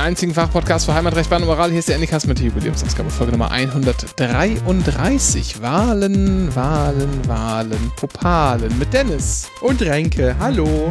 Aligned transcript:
den 0.00 0.06
einzigen 0.06 0.32
Fachpodcast 0.32 0.86
für 0.86 0.94
Heimatrecht, 0.94 1.28
Bahn 1.28 1.42
und 1.42 1.48
Moral. 1.48 1.68
Hier 1.68 1.80
ist 1.80 1.88
der 1.88 1.96
Endikas 1.96 2.26
mit 2.26 2.38
der 2.38 2.46
Jubiläumsausgabe, 2.46 3.10
Folge 3.10 3.32
Nummer 3.32 3.50
133. 3.50 5.60
Wahlen, 5.60 6.54
Wahlen, 6.56 7.28
Wahlen, 7.28 7.92
Popalen 7.96 8.78
mit 8.78 8.94
Dennis. 8.94 9.50
Und 9.60 9.82
Renke, 9.82 10.34
hallo. 10.38 10.90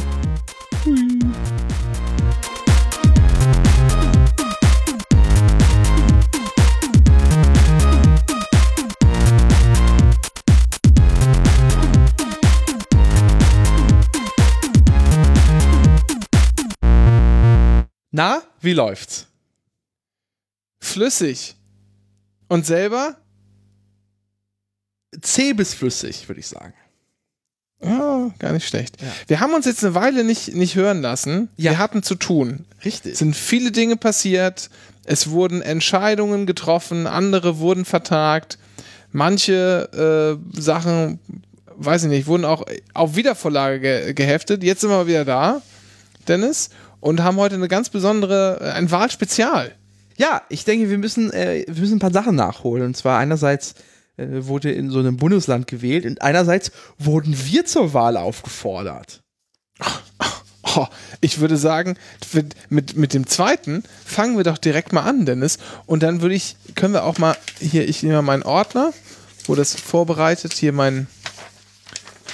Hui. 0.86 1.20
Na, 18.12 18.42
wie 18.62 18.74
läuft's? 18.74 19.28
Flüssig. 20.80 21.56
Und 22.48 22.66
selber? 22.66 23.18
Zäh 25.22 25.54
bis 25.54 25.74
flüssig, 25.74 26.28
würde 26.28 26.40
ich 26.40 26.48
sagen. 26.48 26.74
Oh, 27.82 28.32
gar 28.40 28.52
nicht 28.52 28.68
schlecht. 28.68 29.02
Ja. 29.02 29.08
Wir 29.28 29.40
haben 29.40 29.54
uns 29.54 29.66
jetzt 29.66 29.84
eine 29.84 29.96
Weile 29.96 30.24
nicht, 30.24 30.54
nicht 30.54 30.76
hören 30.76 31.02
lassen. 31.02 31.50
Ja. 31.56 31.72
Wir 31.72 31.78
hatten 31.78 32.04
zu 32.04 32.16
tun. 32.16 32.66
Richtig. 32.84 33.14
Es 33.14 33.20
sind 33.20 33.36
viele 33.36 33.72
Dinge 33.72 33.96
passiert. 33.96 34.70
Es 35.06 35.30
wurden 35.30 35.62
Entscheidungen 35.62 36.46
getroffen, 36.46 37.08
andere 37.08 37.60
wurden 37.60 37.86
vertagt. 37.86 38.60
Manche 39.12 40.38
äh, 40.56 40.60
Sachen, 40.62 41.20
weiß 41.78 42.04
ich 42.04 42.10
nicht, 42.10 42.28
wurden 42.28 42.46
auch 42.46 42.64
auf 42.94 43.16
Wiedervorlage 43.16 43.80
ge 43.80 44.14
geheftet. 44.14 44.64
Jetzt 44.64 44.82
sind 44.82 44.90
wir 44.90 45.08
wieder 45.08 45.26
da, 45.26 45.62
Dennis 46.28 46.70
und 47.00 47.24
haben 47.24 47.38
heute 47.38 47.56
eine 47.56 47.68
ganz 47.68 47.90
besondere, 47.90 48.60
äh, 48.62 48.72
ein 48.72 48.92
Wahlspezial. 48.92 49.72
Ja, 50.18 50.42
ich 50.50 50.66
denke, 50.66 50.90
wir 50.90 50.98
müssen, 50.98 51.32
äh, 51.32 51.64
wir 51.68 51.82
müssen 51.82 51.96
ein 51.96 52.00
paar 52.00 52.12
Sachen 52.12 52.36
nachholen. 52.36 52.84
Und 52.86 52.98
zwar 52.98 53.20
einerseits 53.20 53.76
äh, 54.18 54.28
wurde 54.46 54.72
in 54.72 54.90
so 54.90 55.00
einem 55.00 55.18
Bundesland 55.18 55.68
gewählt 55.68 56.06
und 56.06 56.22
einerseits 56.22 56.72
wurden 56.98 57.36
wir 57.46 57.66
zur 57.66 57.94
Wahl 57.94 58.18
aufgefordert. 58.18 59.22
Oh, 60.76 60.86
ich 61.20 61.40
würde 61.40 61.58
sagen, 61.58 61.96
mit, 62.70 62.96
mit 62.96 63.14
dem 63.16 63.26
zweiten 63.26 63.82
fangen 64.06 64.38
wir 64.38 64.44
doch 64.44 64.60
direkt 64.60 64.94
mal 64.94 65.02
an, 65.02 65.26
Dennis. 65.26 65.58
Und 65.88 66.04
dann 66.04 66.22
würde 66.22 66.36
ich, 66.36 66.58
können 66.76 66.94
wir 66.94 67.06
auch 67.06 67.18
mal, 67.18 67.36
hier, 67.60 67.90
ich 67.90 68.04
nehme 68.04 68.18
mal 68.18 68.22
meinen 68.22 68.44
Ordner, 68.44 68.94
wo 69.46 69.56
das 69.56 69.74
vorbereitet, 69.74 70.54
hier 70.54 70.72
mein, 70.72 71.08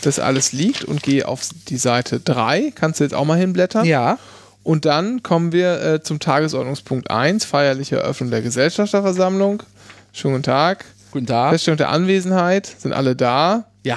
das 0.02 0.20
alles 0.20 0.52
liegt 0.52 0.84
und 0.84 1.02
gehe 1.02 1.26
auf 1.26 1.48
die 1.70 1.78
Seite 1.78 2.20
3. 2.20 2.74
Kannst 2.76 3.00
du 3.00 3.06
jetzt 3.06 3.14
auch 3.14 3.24
mal 3.24 3.38
hinblättern? 3.38 3.86
Ja. 3.86 4.20
Und 4.66 4.86
dann 4.86 5.22
kommen 5.22 5.52
wir 5.52 5.80
äh, 5.80 6.02
zum 6.02 6.20
Tagesordnungspunkt 6.20 7.12
1, 7.12 7.46
feierliche 7.46 7.98
Eröffnung 7.98 8.32
der 8.32 8.42
Gesellschafterversammlung. 8.42 9.62
Schönen 10.12 10.34
guten 10.34 10.44
Tag. 10.44 10.86
Guten 11.12 11.28
Tag. 11.28 11.52
Feststellung 11.52 11.78
der 11.78 11.90
Anwesenheit. 11.90 12.66
Sind 12.80 12.92
alle 12.92 13.16
da? 13.16 13.70
Ja. 13.84 13.96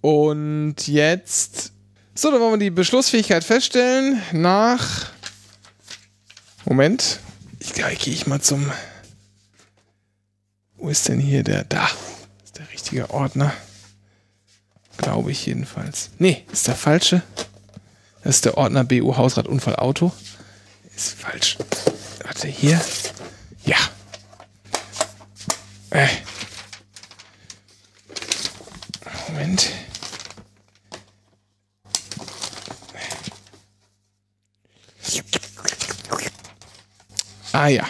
Und 0.00 0.88
jetzt. 0.88 1.72
So, 2.14 2.30
dann 2.30 2.40
wollen 2.40 2.52
wir 2.52 2.58
die 2.58 2.70
Beschlussfähigkeit 2.70 3.44
feststellen. 3.44 4.22
Nach. 4.32 5.10
Moment. 6.64 7.20
Ich 7.58 7.74
gehe 7.74 8.14
ich 8.14 8.26
mal 8.26 8.40
zum. 8.40 8.72
Wo 10.78 10.88
ist 10.88 11.08
denn 11.08 11.20
hier 11.20 11.42
der? 11.42 11.64
Da. 11.64 11.90
ist 12.42 12.56
der 12.56 12.70
richtige 12.72 13.10
Ordner. 13.10 13.52
Glaube 14.96 15.30
ich 15.30 15.44
jedenfalls. 15.44 16.08
Nee, 16.18 16.42
ist 16.50 16.68
der 16.68 16.74
falsche. 16.74 17.22
Das 18.22 18.36
ist 18.36 18.44
der 18.44 18.58
Ordner 18.58 18.84
BU 18.84 19.16
Hausrat 19.16 19.46
Unfall 19.48 19.76
Auto. 19.76 20.12
Ist 20.94 21.14
falsch. 21.18 21.56
Warte, 22.22 22.48
hier. 22.48 22.80
Ja. 23.64 23.76
Äh. 25.90 26.06
Moment. 29.28 29.70
Ah 37.52 37.68
ja. 37.68 37.84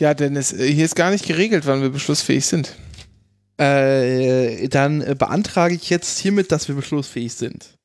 Ja, 0.00 0.14
Dennis, 0.14 0.52
äh, 0.52 0.72
hier 0.72 0.86
ist 0.86 0.96
gar 0.96 1.10
nicht 1.10 1.26
geregelt, 1.26 1.66
wann 1.66 1.82
wir 1.82 1.90
beschlussfähig 1.90 2.46
sind. 2.46 2.74
Äh, 3.58 4.68
dann 4.68 5.00
beantrage 5.18 5.74
ich 5.74 5.90
jetzt 5.90 6.18
hiermit, 6.18 6.50
dass 6.50 6.68
wir 6.68 6.74
beschlussfähig 6.74 7.34
sind. 7.34 7.76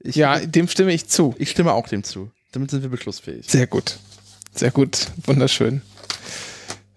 Ich, 0.00 0.16
ja, 0.16 0.40
dem 0.40 0.66
stimme 0.66 0.92
ich 0.92 1.08
zu. 1.08 1.36
Ich 1.38 1.50
stimme 1.50 1.72
auch 1.72 1.86
dem 1.86 2.02
zu. 2.02 2.32
Damit 2.50 2.72
sind 2.72 2.82
wir 2.82 2.88
beschlussfähig. 2.88 3.48
Sehr 3.48 3.68
gut. 3.68 3.98
Sehr 4.52 4.72
gut. 4.72 5.06
Wunderschön. 5.26 5.82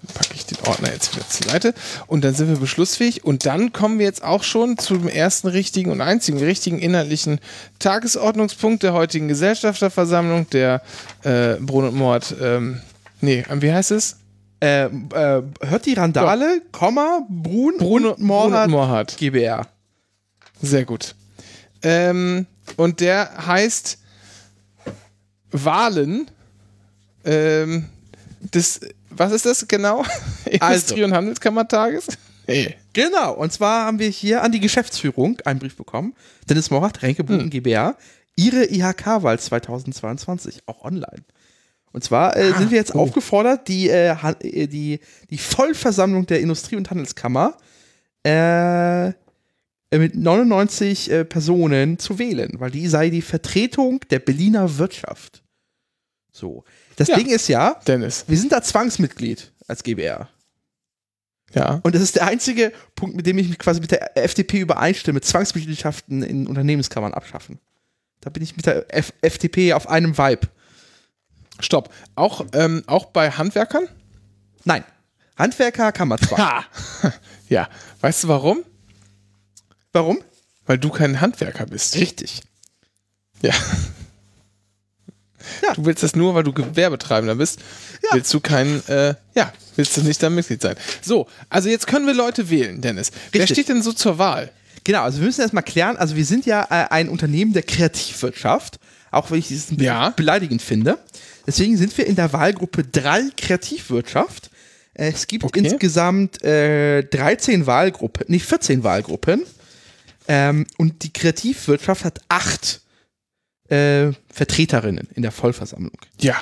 Dann 0.02 0.16
packe 0.16 0.34
ich 0.34 0.48
den 0.48 0.58
Ordner 0.66 0.92
jetzt 0.92 1.16
wieder 1.16 1.28
zur 1.30 1.52
Seite. 1.52 1.74
Und 2.08 2.24
dann 2.24 2.34
sind 2.34 2.50
wir 2.50 2.58
beschlussfähig. 2.58 3.24
Und 3.24 3.46
dann 3.46 3.74
kommen 3.74 4.00
wir 4.00 4.06
jetzt 4.08 4.24
auch 4.24 4.44
schon 4.44 4.80
zum 4.80 5.08
ersten 5.08 5.50
richtigen 5.50 5.92
und 5.92 6.02
einzigen 6.02 6.40
richtigen 6.40 6.80
inhaltlichen 6.80 7.40
Tagesordnungspunkt 7.78 8.82
der 8.82 8.94
heutigen 8.94 9.28
Gesellschafterversammlung, 9.28 10.50
der 10.50 10.82
äh, 11.22 11.58
Brun 11.60 11.90
und 11.90 11.96
Mord. 11.96 12.34
Ähm, 12.42 12.82
nee, 13.20 13.46
wie 13.48 13.72
heißt 13.72 13.92
es? 13.92 14.21
Äh, 14.62 14.86
äh, 14.86 15.44
hört 15.62 15.86
die 15.86 15.94
Randale, 15.94 16.62
Doch. 16.62 16.80
Komma, 16.80 17.26
Brun, 17.28 17.78
Brun 17.78 18.06
und 18.06 18.20
Morhardt, 18.20 18.70
Morhardt. 18.70 19.18
GBR. 19.18 19.68
Sehr 20.62 20.86
gut. 20.86 21.16
Ähm, 21.82 22.46
und 22.78 23.00
der 23.00 23.48
heißt 23.48 23.98
Wahlen 25.52 26.30
ähm, 27.26 27.86
des, 28.40 28.82
was 29.10 29.32
ist 29.32 29.46
das 29.46 29.68
genau? 29.68 30.04
Industrie- 30.46 30.60
also. 30.62 31.06
und 31.06 31.14
Handelskammertages? 31.14 32.08
Hey. 32.46 32.76
Genau, 32.94 33.34
und 33.34 33.52
zwar 33.54 33.86
haben 33.86 34.00
wir 34.00 34.10
hier 34.10 34.44
an 34.44 34.52
die 34.52 34.60
Geschäftsführung 34.60 35.40
einen 35.46 35.60
Brief 35.60 35.76
bekommen. 35.76 36.14
Dennis 36.50 36.70
Morhardt, 36.70 37.02
Renke 37.02 37.24
Brun 37.24 37.42
hm. 37.42 37.50
GBR. 37.50 37.96
Ihre 38.36 38.66
IHK-Wahl 38.66 39.40
2022, 39.40 40.64
auch 40.66 40.84
online. 40.84 41.24
Und 41.94 42.04
zwar 42.04 42.36
äh, 42.38 42.52
ah, 42.52 42.58
sind 42.58 42.72
wir 42.72 42.78
jetzt 42.78 42.96
oh. 42.96 43.00
aufgefordert, 43.00 43.68
die, 43.68 43.90
äh, 43.90 44.16
äh, 44.42 44.68
die, 44.68 45.00
die 45.30 45.38
Vollversammlung 45.38 46.26
der 46.26 46.40
Industrie- 46.40 46.78
und 46.78 46.90
Handelskammer 46.90 47.58
äh, 48.24 49.12
mit 49.94 50.16
99 50.16 51.12
äh, 51.12 51.26
Personen 51.26 52.00
zu 52.00 52.18
wählen, 52.18 52.52
weil 52.60 52.72
die 52.72 52.88
sei 52.88 53.10
die 53.10 53.22
Vertretung 53.22 54.00
der 54.10 54.20
Berliner 54.20 54.78
Wirtschaft. 54.78 55.44
So. 56.32 56.64
Das 56.96 57.10
ja, 57.10 57.18
Ding 57.18 57.28
ist 57.28 57.50
ja, 57.50 57.76
Dennis. 57.86 58.26
wir 58.28 58.38
sind 58.38 58.52
da 58.52 58.62
Zwangsmitglied 58.62 59.52
als 59.68 59.84
GBR. 59.84 60.30
Ja. 61.54 61.82
Und 61.84 61.94
das 61.96 62.02
ist 62.02 62.16
der 62.16 62.28
einzige 62.28 62.72
Punkt, 62.96 63.16
mit 63.18 63.26
dem 63.26 63.38
ich 63.38 63.50
mich 63.50 63.60
quasi 63.60 63.82
mit 63.82 63.92
der 63.92 64.18
FDP 64.18 64.60
übereinstimme: 64.60 65.20
Zwangsmitgliedschaften 65.20 66.24
in 66.24 66.48
Unternehmenskammern 66.48 67.14
abschaffen. 67.14 67.60
Da 68.22 68.30
bin 68.30 68.44
ich 68.44 68.56
mit 68.56 68.66
der 68.66 68.94
F 68.96 69.12
FDP 69.22 69.74
auf 69.74 69.90
einem 69.90 70.18
Vibe. 70.18 70.48
Stopp. 71.62 71.94
Auch, 72.16 72.46
ähm, 72.54 72.84
auch 72.88 73.06
bei 73.06 73.32
Handwerkern? 73.32 73.88
Nein. 74.64 74.84
Handwerker 75.38 75.92
kann 75.92 76.08
man 76.08 76.20
zwar. 76.20 76.38
Ha. 76.40 76.66
Ja. 77.50 77.68
Weißt 78.00 78.24
du 78.24 78.28
warum? 78.30 78.64
Warum? 79.92 80.20
Weil 80.66 80.78
du 80.78 80.90
kein 80.90 81.20
Handwerker 81.20 81.66
bist. 81.66 81.96
Richtig. 81.98 82.42
Ja. 83.42 83.54
ja. 85.62 85.74
Du 85.74 85.84
willst 85.84 86.02
das 86.02 86.16
nur, 86.16 86.34
weil 86.34 86.44
du 86.44 86.54
Gewerbetreibender 86.54 87.36
bist. 87.36 87.60
Ja. 88.04 88.10
Willst 88.14 88.34
du 88.34 88.40
kein, 88.40 88.88
äh, 88.88 89.16
ja, 89.36 89.52
willst 89.76 89.98
du 89.98 90.02
nicht 90.02 90.24
da 90.24 90.30
Mitglied 90.30 90.62
sein. 90.62 90.78
So, 91.02 91.28
also 91.50 91.68
jetzt 91.68 91.88
können 91.88 92.08
wir 92.08 92.14
Leute 92.14 92.50
wählen, 92.50 92.80
Dennis. 92.80 93.12
Richtig. 93.12 93.32
Wer 93.34 93.48
steht 93.48 93.68
denn 93.68 93.82
so 93.82 93.92
zur 93.92 94.18
Wahl? 94.18 94.50
Genau, 94.84 95.04
also 95.04 95.20
wir 95.20 95.26
müssen 95.26 95.42
erstmal 95.42 95.64
klären, 95.64 95.98
also 95.98 96.16
wir 96.16 96.26
sind 96.26 96.46
ja 96.46 96.64
äh, 96.64 96.88
ein 96.90 97.10
Unternehmen 97.10 97.54
der 97.54 97.64
Kreativwirtschaft, 97.64 98.80
auch 99.12 99.30
wenn 99.30 99.40
ich 99.40 99.50
dieses 99.50 99.70
ja. 99.78 100.10
beleidigend 100.12 100.62
finde. 100.62 100.98
Deswegen 101.48 101.78
sind 101.78 101.98
wir 101.98 102.06
in 102.06 102.16
der 102.16 102.34
Wahlgruppe 102.34 102.84
3 102.84 103.30
Kreativwirtschaft. 103.36 104.52
Äh, 104.94 105.12
es 105.12 105.28
gibt 105.28 105.44
okay. 105.44 105.60
insgesamt 105.60 106.44
äh, 106.44 107.04
13 107.04 107.66
Wahlgruppen, 107.66 108.26
nicht 108.28 108.46
14 108.46 108.84
Wahlgruppen. 108.84 109.44
Ähm, 110.28 110.68
und 110.78 111.04
die 111.04 111.12
Kreativwirtschaft 111.12 112.06
hat 112.06 112.22
acht 112.30 112.82
äh, 113.70 114.12
Vertreterinnen 114.32 115.10
in 115.16 115.22
der 115.24 115.32
Vollversammlung. 115.32 115.98
Ja. 116.20 116.36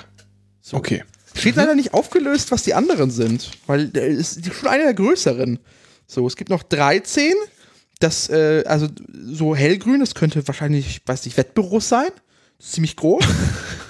So. 0.61 0.77
Okay. 0.77 1.03
Steht 1.35 1.55
mhm. 1.55 1.61
leider 1.61 1.75
nicht 1.75 1.93
aufgelöst, 1.93 2.51
was 2.51 2.63
die 2.63 2.73
anderen 2.73 3.11
sind, 3.11 3.51
weil 3.67 3.87
der 3.87 4.07
ist 4.07 4.43
schon 4.53 4.67
eine 4.67 4.83
der 4.83 4.93
größeren. 4.93 5.59
So, 6.07 6.27
es 6.27 6.35
gibt 6.35 6.49
noch 6.49 6.63
13. 6.63 7.33
Das, 7.99 8.29
äh, 8.29 8.63
also 8.65 8.87
so 9.13 9.55
hellgrün, 9.55 9.99
das 9.99 10.15
könnte 10.15 10.47
wahrscheinlich, 10.47 11.01
weiß 11.05 11.25
nicht, 11.25 11.37
Wettbüros 11.37 11.87
sein. 11.89 12.09
ziemlich 12.59 12.95
groß. 12.95 13.23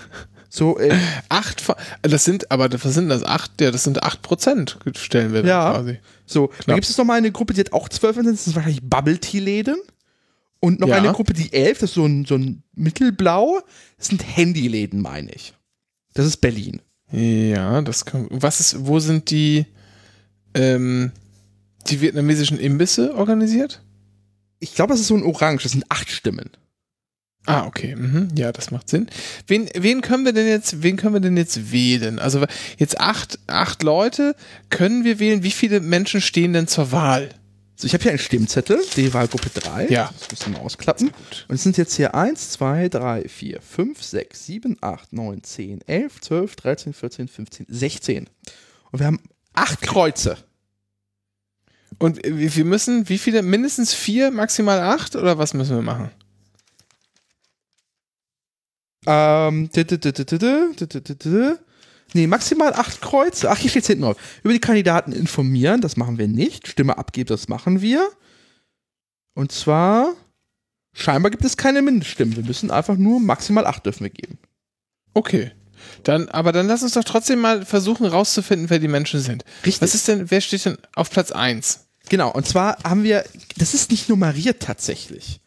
So, 0.49 0.79
äh, 0.79 0.95
Acht, 1.29 1.63
das 2.01 2.23
sind, 2.25 2.49
aber 2.51 2.69
was 2.71 2.93
sind 2.93 3.09
das? 3.09 3.23
Acht, 3.23 3.61
ja, 3.61 3.69
das 3.71 3.83
sind 3.83 4.01
acht 4.03 4.21
Prozent, 4.23 4.79
stellen 4.97 5.31
wir 5.31 5.45
Ja. 5.45 5.73
quasi. 5.73 5.99
so. 6.25 6.47
Da 6.47 6.63
Knapp. 6.63 6.75
gibt 6.77 6.89
es 6.89 6.97
noch 6.97 7.05
mal 7.05 7.17
eine 7.19 7.31
Gruppe, 7.31 7.53
die 7.53 7.59
hat 7.61 7.71
auch 7.73 7.87
12 7.87 8.15
sind, 8.15 8.25
das 8.27 8.47
ist 8.47 8.55
wahrscheinlich 8.55 8.81
Bubble 8.83 9.19
Tea 9.19 9.39
Läden. 9.39 9.77
Und 10.61 10.79
noch 10.81 10.89
Ja. 10.89 10.95
eine 10.97 11.11
Gruppe, 11.13 11.33
die 11.33 11.53
11, 11.53 11.79
das 11.79 11.91
ist 11.91 11.93
so 11.95 12.05
ein, 12.05 12.25
so 12.25 12.35
ein 12.35 12.63
Mittelblau, 12.75 13.61
das 13.97 14.07
sind 14.07 14.25
Handyläden, 14.35 15.01
meine 15.01 15.31
ich. 15.31 15.53
Das 16.15 16.25
ist 16.25 16.37
Berlin. 16.37 16.81
Ja, 17.11 17.81
das 17.81 18.03
kann, 18.05 18.27
was 18.29 18.59
ist, 18.59 18.85
wo 18.85 18.99
sind 18.99 19.29
die, 19.31 19.65
ähm, 20.53 21.11
die 21.87 22.01
vietnamesischen 22.01 22.59
Imbisse 22.59 23.15
organisiert? 23.15 23.81
Ich 24.59 24.75
glaube, 24.75 24.91
das 24.93 24.99
ist 24.99 25.07
so 25.07 25.15
ein 25.15 25.23
Orange, 25.23 25.63
das 25.63 25.71
sind 25.71 25.85
acht 25.89 26.09
Stimmen. 26.09 26.49
Ah, 27.49 27.65
okay. 27.65 27.95
Mhm. 27.95 28.29
Ja, 28.35 28.51
das 28.51 28.69
macht 28.69 28.89
Sinn. 28.89 29.07
Wen, 29.47 29.69
wen 29.73 30.01
können 30.01 30.23
wir 30.23 30.33
denn 30.33 30.47
jetzt, 30.47 30.83
wen 30.83 30.97
können 30.97 31.15
wir 31.15 31.19
denn 31.19 31.35
jetzt 31.35 31.71
wählen? 31.71 32.19
Also 32.19 32.45
jetzt 32.77 32.99
acht, 32.99 33.39
acht 33.47 33.81
Leute 33.81 34.35
können 34.69 35.03
wir 35.03 35.19
wählen. 35.19 35.41
Wie 35.41 35.49
viele 35.49 35.79
Menschen 35.79 36.21
stehen 36.21 36.53
denn 36.53 36.67
zur 36.67 36.91
Wahl? 36.91 37.29
So, 37.75 37.87
ich 37.87 37.93
habe 37.93 38.03
hier 38.03 38.11
einen 38.11 38.19
Stimmzettel, 38.19 38.79
die 38.95 39.11
Wahlgruppe 39.15 39.49
3. 39.49 39.87
Ja. 39.87 40.11
Das 40.19 40.29
müssen 40.29 40.53
wir 40.53 40.61
ausklappen. 40.61 41.07
Gut. 41.07 41.45
Und 41.47 41.55
es 41.55 41.63
sind 41.63 41.77
jetzt 41.77 41.95
hier 41.95 42.13
1, 42.13 42.51
2, 42.51 42.89
3, 42.89 43.27
4, 43.27 43.61
5, 43.61 44.03
6, 44.03 44.45
7, 44.45 44.77
8, 44.81 45.13
9, 45.13 45.43
10, 45.43 45.81
11, 45.87 46.21
12, 46.21 46.55
13, 46.55 46.93
14, 46.93 47.27
15, 47.29 47.65
16. 47.67 48.29
Und 48.91 48.99
wir 48.99 49.07
haben 49.07 49.21
acht 49.53 49.81
Kreuze. 49.81 50.37
Und 51.97 52.23
wir 52.23 52.55
wir 52.55 52.65
müssen, 52.65 53.09
wie 53.09 53.17
viele? 53.17 53.41
Mindestens 53.41 53.93
vier, 53.93 54.29
maximal 54.29 54.81
acht? 54.81 55.15
Oder 55.15 55.39
was 55.39 55.55
müssen 55.55 55.75
wir 55.75 55.81
machen? 55.81 56.11
Ähm, 59.05 59.69
nee, 62.13 62.27
maximal 62.27 62.73
acht 62.73 63.01
Kreuze. 63.01 63.49
Ach, 63.49 63.57
hier 63.57 63.69
steht 63.69 63.87
hinten 63.87 64.03
drauf. 64.03 64.17
Über 64.43 64.53
die 64.53 64.59
Kandidaten 64.59 65.11
informieren, 65.11 65.81
das 65.81 65.97
machen 65.97 66.17
wir 66.17 66.27
nicht. 66.27 66.67
Stimme 66.67 66.97
abgeben, 66.97 67.27
das 67.27 67.47
machen 67.47 67.81
wir. 67.81 68.09
Und 69.33 69.51
zwar, 69.51 70.13
scheinbar 70.93 71.31
gibt 71.31 71.45
es 71.45 71.55
keine 71.55 71.81
Mindeststimmen. 71.81 72.35
Wir 72.35 72.43
müssen 72.43 72.71
einfach 72.71 72.97
nur 72.97 73.19
maximal 73.19 73.65
acht 73.65 73.85
dürfen 73.85 74.03
wir 74.03 74.09
geben. 74.09 74.37
Okay. 75.13 75.51
Dann, 76.03 76.27
aber 76.29 76.51
dann 76.51 76.67
lass 76.67 76.83
uns 76.83 76.93
doch 76.93 77.05
trotzdem 77.05 77.39
mal 77.39 77.65
versuchen, 77.65 78.05
rauszufinden, 78.05 78.69
wer 78.69 78.79
die 78.79 78.89
Menschen 78.89 79.21
sind. 79.21 79.45
Richtig. 79.65 79.81
Was 79.81 79.95
ist 79.95 80.07
denn, 80.09 80.29
wer 80.29 80.41
steht 80.41 80.65
denn 80.65 80.77
auf 80.93 81.09
Platz 81.09 81.31
1? 81.31 81.87
Genau, 82.09 82.31
und 82.31 82.47
zwar 82.47 82.83
haben 82.83 83.03
wir, 83.03 83.23
das 83.57 83.73
ist 83.73 83.91
nicht 83.91 84.09
nummeriert 84.09 84.61
tatsächlich 84.61 85.39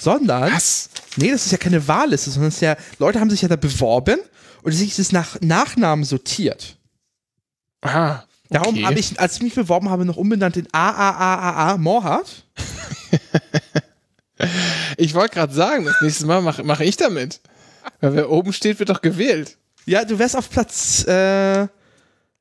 sondern, 0.00 0.52
Was? 0.52 0.90
nee, 1.16 1.30
das 1.30 1.46
ist 1.46 1.52
ja 1.52 1.58
keine 1.58 1.86
Wahlliste, 1.88 2.30
sondern 2.30 2.48
es 2.48 2.56
ist 2.56 2.60
ja, 2.60 2.76
Leute 2.98 3.20
haben 3.20 3.30
sich 3.30 3.42
ja 3.42 3.48
da 3.48 3.56
beworben 3.56 4.18
und 4.62 4.72
es 4.72 4.80
ist 4.80 5.12
nach 5.12 5.40
Nachnamen 5.40 6.04
sortiert. 6.04 6.76
Ah. 7.82 8.22
Darum 8.48 8.74
okay. 8.74 8.84
habe 8.84 8.98
ich, 8.98 9.18
als 9.18 9.36
ich 9.36 9.42
mich 9.42 9.54
beworben 9.54 9.90
habe, 9.90 10.04
noch 10.04 10.16
umbenannt 10.16 10.56
in 10.56 10.68
AAAAA 10.72 11.78
Morhard. 11.78 12.44
Ich 14.98 15.14
wollte 15.14 15.34
gerade 15.34 15.54
sagen, 15.54 15.84
das 15.84 16.00
nächste 16.02 16.26
Mal 16.26 16.42
mache 16.42 16.62
mach 16.62 16.80
ich 16.80 16.96
damit. 16.96 17.40
Weil 18.00 18.14
wer 18.14 18.30
oben 18.30 18.52
steht, 18.52 18.78
wird 18.78 18.90
doch 18.90 19.00
gewählt. 19.00 19.56
Ja, 19.86 20.04
du 20.04 20.18
wärst 20.18 20.36
auf 20.36 20.50
Platz, 20.50 21.04
äh, 21.06 21.66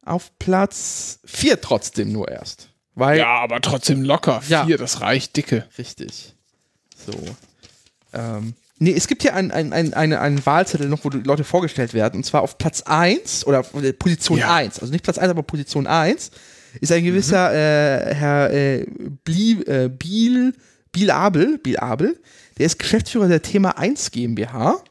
auf 0.03 0.31
Platz 0.39 1.19
4 1.25 1.61
trotzdem 1.61 2.11
nur 2.11 2.29
erst. 2.29 2.69
Weil, 2.95 3.19
Ja, 3.19 3.37
aber 3.37 3.61
trotzdem 3.61 4.01
locker. 4.01 4.41
Ja. 4.47 4.65
Vier, 4.65 4.77
das 4.77 5.01
reicht 5.01 5.35
dicke. 5.35 5.67
Richtig. 5.77 6.33
So. 7.05 7.13
Ähm, 8.15 8.53
nee, 8.79 8.93
es 8.95 9.07
gibt 9.07 9.21
hier 9.21 9.35
einen 9.35 9.51
ein, 9.51 9.71
ein, 9.73 9.93
eine- 9.93 10.19
einen 10.21 10.45
Wahlzettel 10.45 10.87
noch, 10.89 11.03
wo 11.05 11.09
die 11.09 11.19
Leute 11.19 11.43
vorgestellt 11.43 11.93
werden. 11.93 12.17
Und 12.17 12.23
zwar 12.25 12.41
auf 12.41 12.57
Platz 12.57 12.81
1 12.83 13.45
oder 13.45 13.63
äh, 13.81 13.93
Position 13.93 14.39
Ja. 14.39 14.55
1. 14.55 14.79
Also 14.79 14.91
nicht 14.91 15.03
Platz 15.03 15.17
1, 15.17 15.29
aber 15.29 15.43
Position 15.43 15.85
1 15.87 16.31
ist 16.81 16.91
ein 16.91 17.03
gewisser 17.03 17.53
äh, 17.53 18.13
Herr 18.15 18.51
äh, 18.53 18.85
Blie, 19.23 19.61
äh, 19.65 19.89
Biel, 19.89 20.53
Biel 20.91 21.11
Abel, 21.11 21.57
Biel 21.57 21.77
Abel. 21.77 22.19
Der 22.57 22.65
ist 22.65 22.79
Geschäftsführer 22.79 23.27
der 23.27 23.41
Thema 23.41 23.77
1 23.77 24.11
GmbH. 24.11 24.81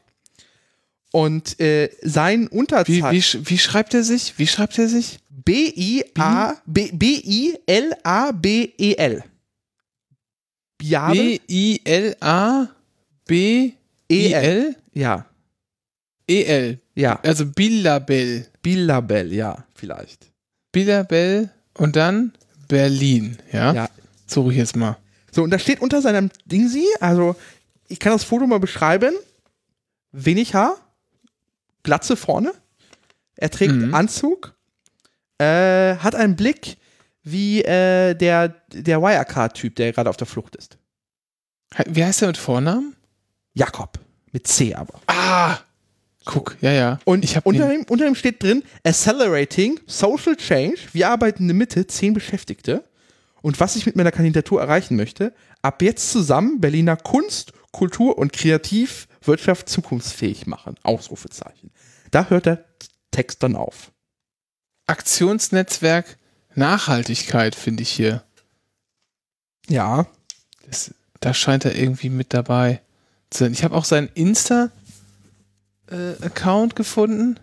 Und 1.11 1.59
äh, 1.61 1.89
sein 2.01 2.49
Wie, 2.51 2.57
Unterzahl 2.57 3.11
wie, 3.13 3.19
sch- 3.21 3.39
wie 3.43 3.57
schreibt 3.57 3.93
er 3.93 4.03
sich? 4.03 4.33
Wie 4.37 4.47
schreibt 4.47 4.77
er 4.77 4.87
sich? 4.89 5.19
B-I-A 5.29 6.55
B- 6.65 6.91
B-I-L-A-B-E-L. 7.95 9.23
Biabel? 10.77 11.39
B-I-L-A-B-I-L? 13.27 14.75
Ja. 14.93 15.25
E-L. 16.27 16.79
Ja. 16.95 17.19
Also 17.21 17.45
Billabel. 17.45 18.47
Billabel, 18.61 19.33
ja, 19.33 19.65
vielleicht. 19.75 20.31
Billabel 20.71 21.49
und 21.77 21.95
dann 21.95 22.33
Berlin. 22.67 23.37
Ja? 23.51 23.73
Ja. 23.73 23.89
Suche 24.25 24.51
ich 24.51 24.57
jetzt 24.57 24.75
mal. 24.75 24.97
So, 25.31 25.43
und 25.43 25.51
da 25.51 25.59
steht 25.59 25.81
unter 25.81 26.01
seinem 26.01 26.29
Ding 26.45 26.67
sie, 26.67 26.85
also 26.99 27.35
ich 27.87 27.99
kann 27.99 28.13
das 28.13 28.23
Foto 28.23 28.47
mal 28.47 28.59
beschreiben. 28.59 29.13
Wenig 30.11 30.55
Haar, 30.55 30.77
Glatze 31.83 32.15
vorne. 32.15 32.53
Er 33.35 33.51
trägt 33.51 33.73
Mhm. 33.73 33.93
Anzug, 33.93 34.55
äh, 35.37 35.95
hat 35.97 36.15
einen 36.15 36.35
Blick 36.37 36.77
wie 37.21 37.61
äh, 37.63 38.13
der, 38.15 38.49
der 38.71 39.01
Wirecard-Typ, 39.01 39.75
der 39.75 39.91
gerade 39.91 40.09
auf 40.09 40.17
der 40.17 40.27
Flucht 40.27 40.55
ist. 40.55 40.77
Wie 41.87 42.03
heißt 42.03 42.21
er 42.21 42.27
mit 42.29 42.37
Vornamen? 42.37 42.95
Jakob. 43.55 43.99
Mit 44.31 44.47
C 44.47 44.75
aber. 44.75 44.99
Ah! 45.07 45.57
Guck, 46.25 46.57
ja, 46.59 46.71
ja. 46.71 46.99
Und 47.05 47.23
ich 47.23 47.35
habe 47.35 47.47
unter, 47.47 47.71
ihm, 47.71 47.85
unter 47.87 48.07
ihm 48.07 48.15
steht 48.15 48.41
drin, 48.41 48.63
Accelerating 48.83 49.79
Social 49.85 50.35
Change. 50.35 50.77
Wir 50.91 51.09
arbeiten 51.09 51.43
in 51.43 51.47
der 51.49 51.55
Mitte, 51.55 51.87
zehn 51.87 52.13
Beschäftigte. 52.13 52.83
Und 53.41 53.59
was 53.59 53.75
ich 53.75 53.85
mit 53.85 53.95
meiner 53.95 54.11
Kandidatur 54.11 54.59
erreichen 54.59 54.95
möchte, 54.95 55.33
ab 55.61 55.83
jetzt 55.83 56.11
zusammen 56.11 56.59
Berliner 56.59 56.97
Kunst, 56.97 57.53
Kultur 57.71 58.17
und 58.17 58.33
Kreativwirtschaft 58.33 59.69
zukunftsfähig 59.69 60.47
machen. 60.47 60.75
Ausrufezeichen. 60.81 61.71
Da 62.09 62.29
hört 62.29 62.47
der 62.47 62.65
Text 63.11 63.43
dann 63.43 63.55
auf. 63.55 63.91
Aktionsnetzwerk 64.87 66.17
Nachhaltigkeit, 66.55 67.53
finde 67.53 67.83
ich 67.83 67.91
hier. 67.91 68.23
Ja. 69.67 70.07
Das, 70.65 70.93
da 71.19 71.33
scheint 71.33 71.65
er 71.65 71.75
irgendwie 71.75 72.09
mit 72.09 72.33
dabei 72.33 72.81
sein. 73.37 73.53
Ich 73.53 73.63
habe 73.63 73.75
auch 73.75 73.85
seinen 73.85 74.09
Insta-Account 74.13 76.75
gefunden. 76.75 77.39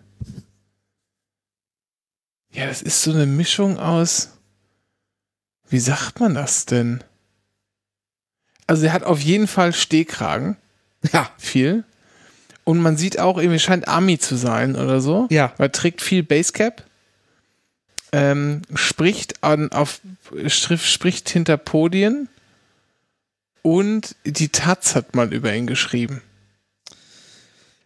Ja, 2.51 2.67
das 2.67 2.81
ist 2.81 3.01
so 3.01 3.11
eine 3.11 3.25
Mischung 3.25 3.79
aus. 3.79 4.29
Wie 5.69 5.79
sagt 5.79 6.19
man 6.19 6.35
das 6.35 6.65
denn? 6.65 7.01
Also, 8.67 8.85
er 8.85 8.93
hat 8.93 9.03
auf 9.03 9.21
jeden 9.21 9.47
Fall 9.47 9.73
Stehkragen. 9.73 10.57
Ja. 11.11 11.29
Viel. 11.37 11.83
Und 12.63 12.79
man 12.79 12.95
sieht 12.95 13.19
auch, 13.19 13.37
irgendwie 13.37 13.59
scheint 13.59 13.87
Ami 13.87 14.19
zu 14.19 14.37
sein 14.37 14.75
oder 14.75 15.01
so. 15.01 15.27
Ja. 15.29 15.53
Er 15.57 15.71
trägt 15.71 16.01
viel 16.01 16.23
Basecap. 16.23 16.85
Ähm, 18.13 18.61
spricht 18.73 19.43
an, 19.43 19.71
auf, 19.71 19.99
spricht 20.47 21.29
hinter 21.29 21.57
Podien. 21.57 22.29
Und 23.63 24.15
die 24.25 24.49
Taz 24.49 24.93
hat 24.93 25.15
mal 25.15 25.33
über 25.33 25.53
ihn 25.55 25.65
geschrieben. 25.67 26.21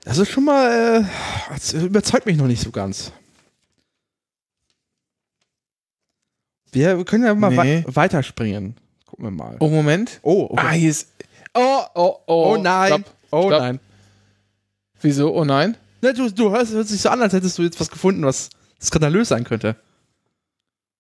Das 0.04 0.18
ist 0.18 0.30
schon 0.32 0.44
mal, 0.46 1.02
äh, 1.02 1.54
das 1.54 1.74
überzeugt 1.74 2.26
mich 2.26 2.36
noch 2.38 2.48
nicht 2.48 2.62
so 2.62 2.72
ganz. 2.72 3.12
Wir, 6.72 7.04
können 7.06 7.24
ja 7.26 7.34
mal 7.34 7.50
Nee. 7.52 7.84
wei 7.88 7.96
weiterspringen. 7.96 8.76
Gucken 9.06 9.26
wir 9.26 9.32
mal. 9.32 9.56
Oh, 9.60 9.70
Moment. 9.70 10.20
Oh, 10.22 10.54
Ah, 10.58 10.72
hier 10.72 10.90
ist. 10.90 11.08
Oh, 11.54 11.82
oh, 11.96 12.16
oh. 12.28 12.54
Oh 12.54 12.58
nein. 12.62 12.88
Stopp. 13.04 13.16
Oh 13.32 13.48
Stopp. 13.50 13.62
nein. 13.62 13.80
Wieso? 15.02 15.34
Oh 15.34 15.46
nein. 15.46 15.78
Ne, 16.02 16.14
du, 16.14 16.30
du 16.32 16.52
hörst, 16.52 16.74
hört 16.74 16.88
sich 16.88 17.02
so 17.02 17.10
an, 17.10 17.22
als 17.22 17.34
hättest 17.34 17.58
du 17.58 17.64
jetzt 17.64 17.80
was 17.80 17.90
gefunden, 17.90 18.24
was 18.24 18.50
skandalös 18.82 19.30
sein 19.30 19.44
könnte. 19.44 19.76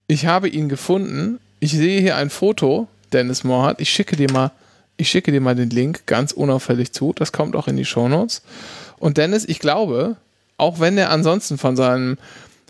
Ich 0.08 0.26
habe 0.26 0.48
ihn 0.50 0.70
gefunden. 0.70 1.40
Ich 1.60 1.72
sehe 1.72 2.02
hier 2.02 2.16
ein 2.16 2.30
Foto, 2.30 2.88
Dennis 3.14 3.44
Mohrhardt. 3.44 3.82
Ich 3.82 3.90
schicke 3.90 4.16
dir 4.16 4.32
mal, 4.32 4.52
ich 4.98 5.10
schicke 5.10 5.32
dir 5.32 5.42
mal 5.42 5.56
den 5.56 5.70
Link 5.70 6.06
ganz 6.08 6.32
unauffällig 6.32 6.92
zu. 6.92 7.14
Das 7.14 7.32
kommt 7.32 7.56
auch 7.56 7.68
in 7.68 7.78
die 7.78 7.86
Shownotes. 7.86 8.42
Und 8.98 9.18
Dennis, 9.18 9.46
ich 9.46 9.60
glaube, 9.60 10.18
auch 10.58 10.80
wenn 10.80 10.98
er 10.98 11.12
ansonsten 11.12 11.58
von 11.58 11.76
seinen 11.76 12.18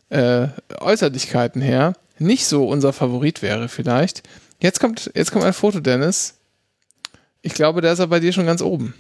äh, 0.10 0.48
Äußerlichkeiten 0.80 1.62
her 1.62 1.94
nicht 2.20 2.46
so 2.46 2.68
unser 2.68 2.94
Favorit 2.94 3.42
wäre, 3.42 3.70
vielleicht. 3.70 4.24
Jetzt 4.60 4.80
kommt, 4.80 5.12
jetzt 5.14 5.32
kommt 5.32 5.46
ein 5.46 5.54
Foto, 5.54 5.80
Dennis. 5.80 6.36
Ich 7.42 7.54
glaube, 7.54 7.82
der 7.82 7.94
ist 7.94 8.00
er 8.00 8.08
bei 8.08 8.20
dir 8.20 8.34
schon 8.34 8.46
ganz 8.46 8.62
oben. 8.62 8.94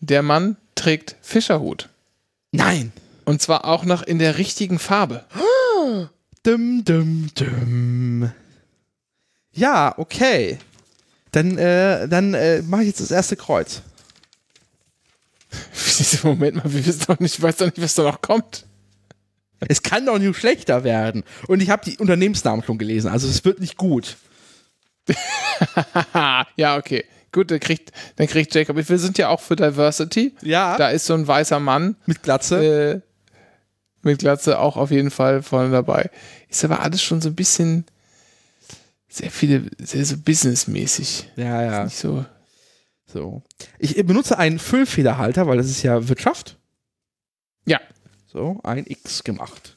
Der 0.00 0.22
Mann 0.22 0.56
trägt 0.74 1.16
Fischerhut. 1.20 1.88
Nein. 2.52 2.92
Und 3.24 3.42
zwar 3.42 3.64
auch 3.64 3.84
noch 3.84 4.02
in 4.02 4.18
der 4.18 4.38
richtigen 4.38 4.78
Farbe. 4.78 5.24
Dum, 6.42 6.84
dum, 6.86 7.28
dum. 7.34 8.32
Ja, 9.52 9.92
okay. 9.98 10.58
Dann, 11.32 11.58
äh, 11.58 12.08
dann 12.08 12.34
äh, 12.34 12.62
mache 12.62 12.82
ich 12.82 12.88
jetzt 12.88 13.00
das 13.00 13.10
erste 13.10 13.36
Kreuz. 13.36 13.82
Moment 16.22 16.56
mal, 16.56 16.72
wir 16.72 16.84
wissen 16.84 17.04
doch 17.06 17.18
nicht, 17.20 17.38
ich 17.38 17.42
weiß 17.42 17.56
doch 17.56 17.66
nicht, 17.66 17.80
was 17.80 17.94
da 17.94 18.02
noch 18.02 18.20
kommt. 18.20 18.66
Es 19.68 19.82
kann 19.82 20.06
doch 20.06 20.18
nicht 20.18 20.36
schlechter 20.36 20.84
werden. 20.84 21.22
Und 21.46 21.60
ich 21.60 21.70
habe 21.70 21.84
die 21.84 21.98
Unternehmensnamen 21.98 22.64
schon 22.64 22.78
gelesen, 22.78 23.10
also 23.10 23.28
es 23.28 23.44
wird 23.44 23.60
nicht 23.60 23.76
gut. 23.76 24.16
ja, 26.56 26.76
okay. 26.76 27.04
Gut, 27.32 27.50
dann 27.50 27.60
kriegt, 27.60 27.92
dann 28.16 28.26
kriegt 28.26 28.54
Jacob. 28.54 28.76
Wir 28.76 28.98
sind 28.98 29.18
ja 29.18 29.28
auch 29.28 29.40
für 29.40 29.54
Diversity. 29.54 30.34
Ja. 30.42 30.76
Da 30.76 30.90
ist 30.90 31.06
so 31.06 31.14
ein 31.14 31.26
weißer 31.26 31.60
Mann. 31.60 31.96
Mit 32.06 32.22
Glatze. 32.22 33.02
Äh, 33.04 33.10
mit 34.02 34.18
Glatze 34.18 34.58
auch 34.58 34.76
auf 34.76 34.90
jeden 34.90 35.10
Fall 35.10 35.42
vorne 35.42 35.70
dabei. 35.70 36.10
Ist 36.48 36.64
aber 36.64 36.80
alles 36.80 37.02
schon 37.02 37.20
so 37.20 37.28
ein 37.28 37.34
bisschen 37.34 37.84
sehr 39.10 39.30
viele, 39.30 39.68
sehr 39.78 40.04
so 40.04 40.16
businessmäßig. 40.16 41.28
Ja, 41.36 41.62
ja. 41.62 41.84
Nicht 41.84 41.96
so. 41.96 42.24
So. 43.06 43.42
Ich 43.78 43.94
benutze 44.06 44.38
einen 44.38 44.60
Füllfederhalter, 44.60 45.46
weil 45.48 45.58
das 45.58 45.68
ist 45.68 45.82
ja 45.82 46.08
Wirtschaft. 46.08 46.56
Ja. 47.66 47.80
So, 48.28 48.60
ein 48.62 48.86
X 48.86 49.24
gemacht. 49.24 49.76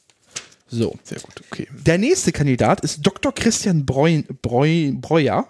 So. 0.68 0.96
Sehr 1.04 1.20
gut, 1.20 1.42
okay. 1.52 1.68
Der 1.72 1.98
nächste 1.98 2.32
Kandidat 2.32 2.82
ist 2.82 3.02
Dr. 3.02 3.34
Christian 3.34 3.86
Breu, 3.86 4.22
Breu, 4.42 4.92
Breuer 4.94 5.48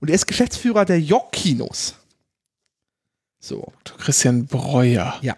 und 0.00 0.10
er 0.10 0.14
ist 0.14 0.26
Geschäftsführer 0.26 0.84
der 0.84 1.00
York 1.00 1.32
Kinos. 1.32 1.94
So. 3.40 3.72
Dr. 3.84 3.98
Christian 3.98 4.46
Breuer. 4.46 5.18
Ja. 5.22 5.36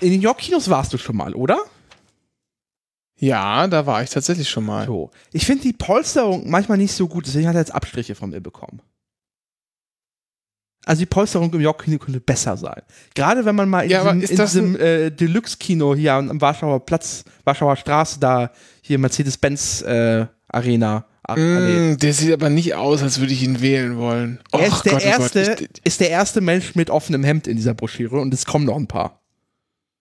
In 0.00 0.10
den 0.10 0.20
York 0.20 0.38
Kinos 0.38 0.68
warst 0.68 0.92
du 0.92 0.98
schon 0.98 1.16
mal, 1.16 1.34
oder? 1.34 1.58
Ja, 3.22 3.68
da 3.68 3.86
war 3.86 4.02
ich 4.02 4.10
tatsächlich 4.10 4.48
schon 4.50 4.64
mal. 4.66 4.84
So. 4.86 5.10
Ich 5.32 5.46
finde 5.46 5.62
die 5.62 5.72
Polsterung 5.72 6.50
manchmal 6.50 6.76
nicht 6.76 6.92
so 6.92 7.06
gut, 7.06 7.24
deswegen 7.26 7.46
hat 7.46 7.54
er 7.54 7.60
jetzt 7.60 7.72
Abstriche 7.74 8.16
von 8.16 8.30
mir 8.30 8.40
bekommen. 8.40 8.82
Also 10.84 10.98
die 10.98 11.06
Polsterung 11.06 11.52
im 11.54 11.60
York-Kino 11.60 11.98
könnte 11.98 12.18
besser 12.18 12.56
sein. 12.56 12.82
Gerade 13.14 13.44
wenn 13.44 13.54
man 13.54 13.68
mal 13.68 13.82
in 13.84 13.90
Ja, 13.90 14.12
diesem, 14.12 14.20
in 14.38 14.44
diesem 14.44 14.76
äh, 14.76 15.10
Deluxe-Kino 15.10 15.94
hier 15.94 16.14
am 16.14 16.40
Warschauer 16.40 16.84
Platz, 16.84 17.22
Warschauer 17.44 17.76
Straße, 17.76 18.18
da 18.18 18.50
hier 18.80 18.98
Mercedes-Benz 18.98 19.82
äh, 19.82 20.26
Arena. 20.48 21.06
Ach. 21.22 21.36
Mm, 21.36 21.96
der 21.98 22.12
sieht 22.12 22.32
aber 22.32 22.50
nicht 22.50 22.74
aus, 22.74 23.00
als 23.04 23.20
würde 23.20 23.32
ich 23.32 23.44
ihn 23.44 23.60
wählen 23.60 23.96
wollen. 23.98 24.40
Er 24.50 24.58
Och 24.58 24.66
ist 24.78 24.82
der, 24.82 24.92
Gott, 24.94 25.02
oh 25.06 25.18
Gott, 25.18 25.36
erste, 25.36 25.64
ich- 25.64 25.86
ist 25.86 26.00
der 26.00 26.10
erste 26.10 26.40
Mensch 26.40 26.74
mit 26.74 26.90
offenem 26.90 27.22
Hemd 27.22 27.46
in 27.46 27.56
dieser 27.56 27.74
Broschüre 27.74 28.18
und 28.18 28.34
es 28.34 28.44
kommen 28.44 28.64
noch 28.64 28.76
ein 28.76 28.88
paar. 28.88 29.22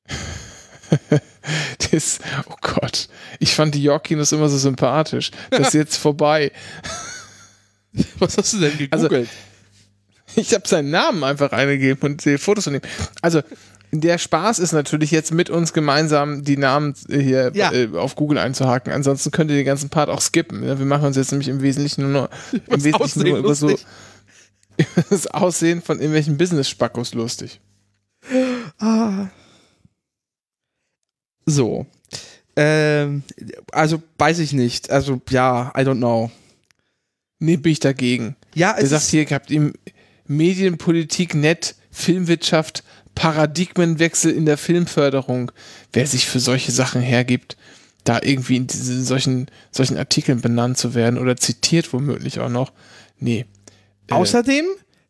Das, 1.91 2.19
oh 2.47 2.55
Gott. 2.61 3.07
Ich 3.39 3.53
fand 3.55 3.75
die 3.75 3.83
York-Kinos 3.83 4.31
immer 4.31 4.49
so 4.49 4.57
sympathisch. 4.57 5.31
Das 5.49 5.67
ist 5.69 5.73
jetzt 5.73 5.97
vorbei. 5.97 6.51
Was 8.19 8.37
hast 8.37 8.53
du 8.53 8.59
denn 8.59 8.87
Also, 8.91 9.09
gegoogelt? 9.09 9.29
Ich 10.35 10.53
habe 10.53 10.65
seinen 10.67 10.91
Namen 10.91 11.23
einfach 11.25 11.51
eingegeben 11.51 12.01
und 12.03 12.21
sehe 12.21 12.37
Fotos 12.37 12.63
von 12.65 12.75
ihm. 12.75 12.81
Also, 13.21 13.41
der 13.91 14.17
Spaß 14.17 14.59
ist 14.59 14.71
natürlich 14.71 15.11
jetzt 15.11 15.33
mit 15.33 15.49
uns 15.49 15.73
gemeinsam 15.73 16.43
die 16.45 16.55
Namen 16.55 16.93
hier 17.09 17.51
Ja. 17.53 17.73
äh, 17.73 17.89
auf 17.93 18.15
Google 18.15 18.37
einzuhaken. 18.37 18.93
Ansonsten 18.93 19.31
könnt 19.31 19.51
ihr 19.51 19.57
den 19.57 19.65
ganzen 19.65 19.89
Part 19.89 20.07
auch 20.09 20.21
skippen. 20.21 20.61
ne? 20.61 20.79
Wir 20.79 20.85
machen 20.85 21.05
uns 21.07 21.17
jetzt 21.17 21.31
nämlich 21.31 21.49
im 21.49 21.61
Wesentlichen 21.61 22.03
nur, 22.09 22.11
noch, 22.23 22.29
im 22.67 22.83
Wesentlichen 22.85 23.23
nur 23.27 23.37
über 23.39 23.53
so 23.55 23.75
das 25.09 25.27
Aussehen 25.27 25.81
von 25.81 25.97
irgendwelchen 25.97 26.37
Business-Spackos 26.37 27.13
lustig. 27.13 27.59
Ah. 28.79 29.27
So. 31.45 31.85
Ähm, 32.55 33.23
also 33.71 34.01
weiß 34.17 34.39
ich 34.39 34.53
nicht. 34.53 34.89
Also 34.89 35.21
ja, 35.29 35.71
I 35.75 35.81
don't 35.81 35.97
know. 35.97 36.31
Nee, 37.39 37.57
bin 37.57 37.71
ich 37.71 37.79
dagegen. 37.79 38.35
Ja, 38.53 38.71
Er 38.71 38.83
es 38.83 38.89
sagt 38.89 39.03
ist, 39.03 39.09
hier, 39.09 39.25
gehabt 39.25 39.49
ihm 39.49 39.73
Medienpolitik 40.27 41.33
nett, 41.33 41.75
Filmwirtschaft, 41.91 42.83
Paradigmenwechsel 43.15 44.31
in 44.31 44.45
der 44.45 44.57
Filmförderung. 44.57 45.51
Wer 45.91 46.07
sich 46.07 46.27
für 46.27 46.39
solche 46.39 46.71
Sachen 46.71 47.01
hergibt, 47.01 47.57
da 48.03 48.19
irgendwie 48.21 48.57
in 48.57 48.67
diesen, 48.67 49.03
solchen, 49.03 49.47
solchen 49.71 49.97
Artikeln 49.97 50.41
benannt 50.41 50.77
zu 50.77 50.93
werden 50.93 51.19
oder 51.19 51.35
zitiert 51.37 51.91
womöglich 51.93 52.39
auch 52.39 52.49
noch. 52.49 52.71
Nee. 53.19 53.45
Äh, 54.07 54.13
außerdem 54.13 54.65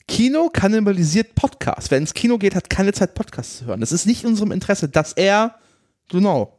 Kino 0.07 0.49
kannibalisiert 0.49 1.35
Podcast. 1.35 1.91
Wer 1.91 1.99
ins 1.99 2.13
Kino 2.13 2.37
geht, 2.37 2.55
hat 2.55 2.69
keine 2.69 2.93
Zeit 2.93 3.13
Podcasts 3.13 3.59
zu 3.59 3.65
hören. 3.65 3.79
Das 3.79 3.91
ist 3.91 4.05
nicht 4.05 4.23
in 4.23 4.29
unserem 4.29 4.51
Interesse, 4.51 4.89
dass 4.89 5.13
er 5.13 5.55
genau. 6.11 6.57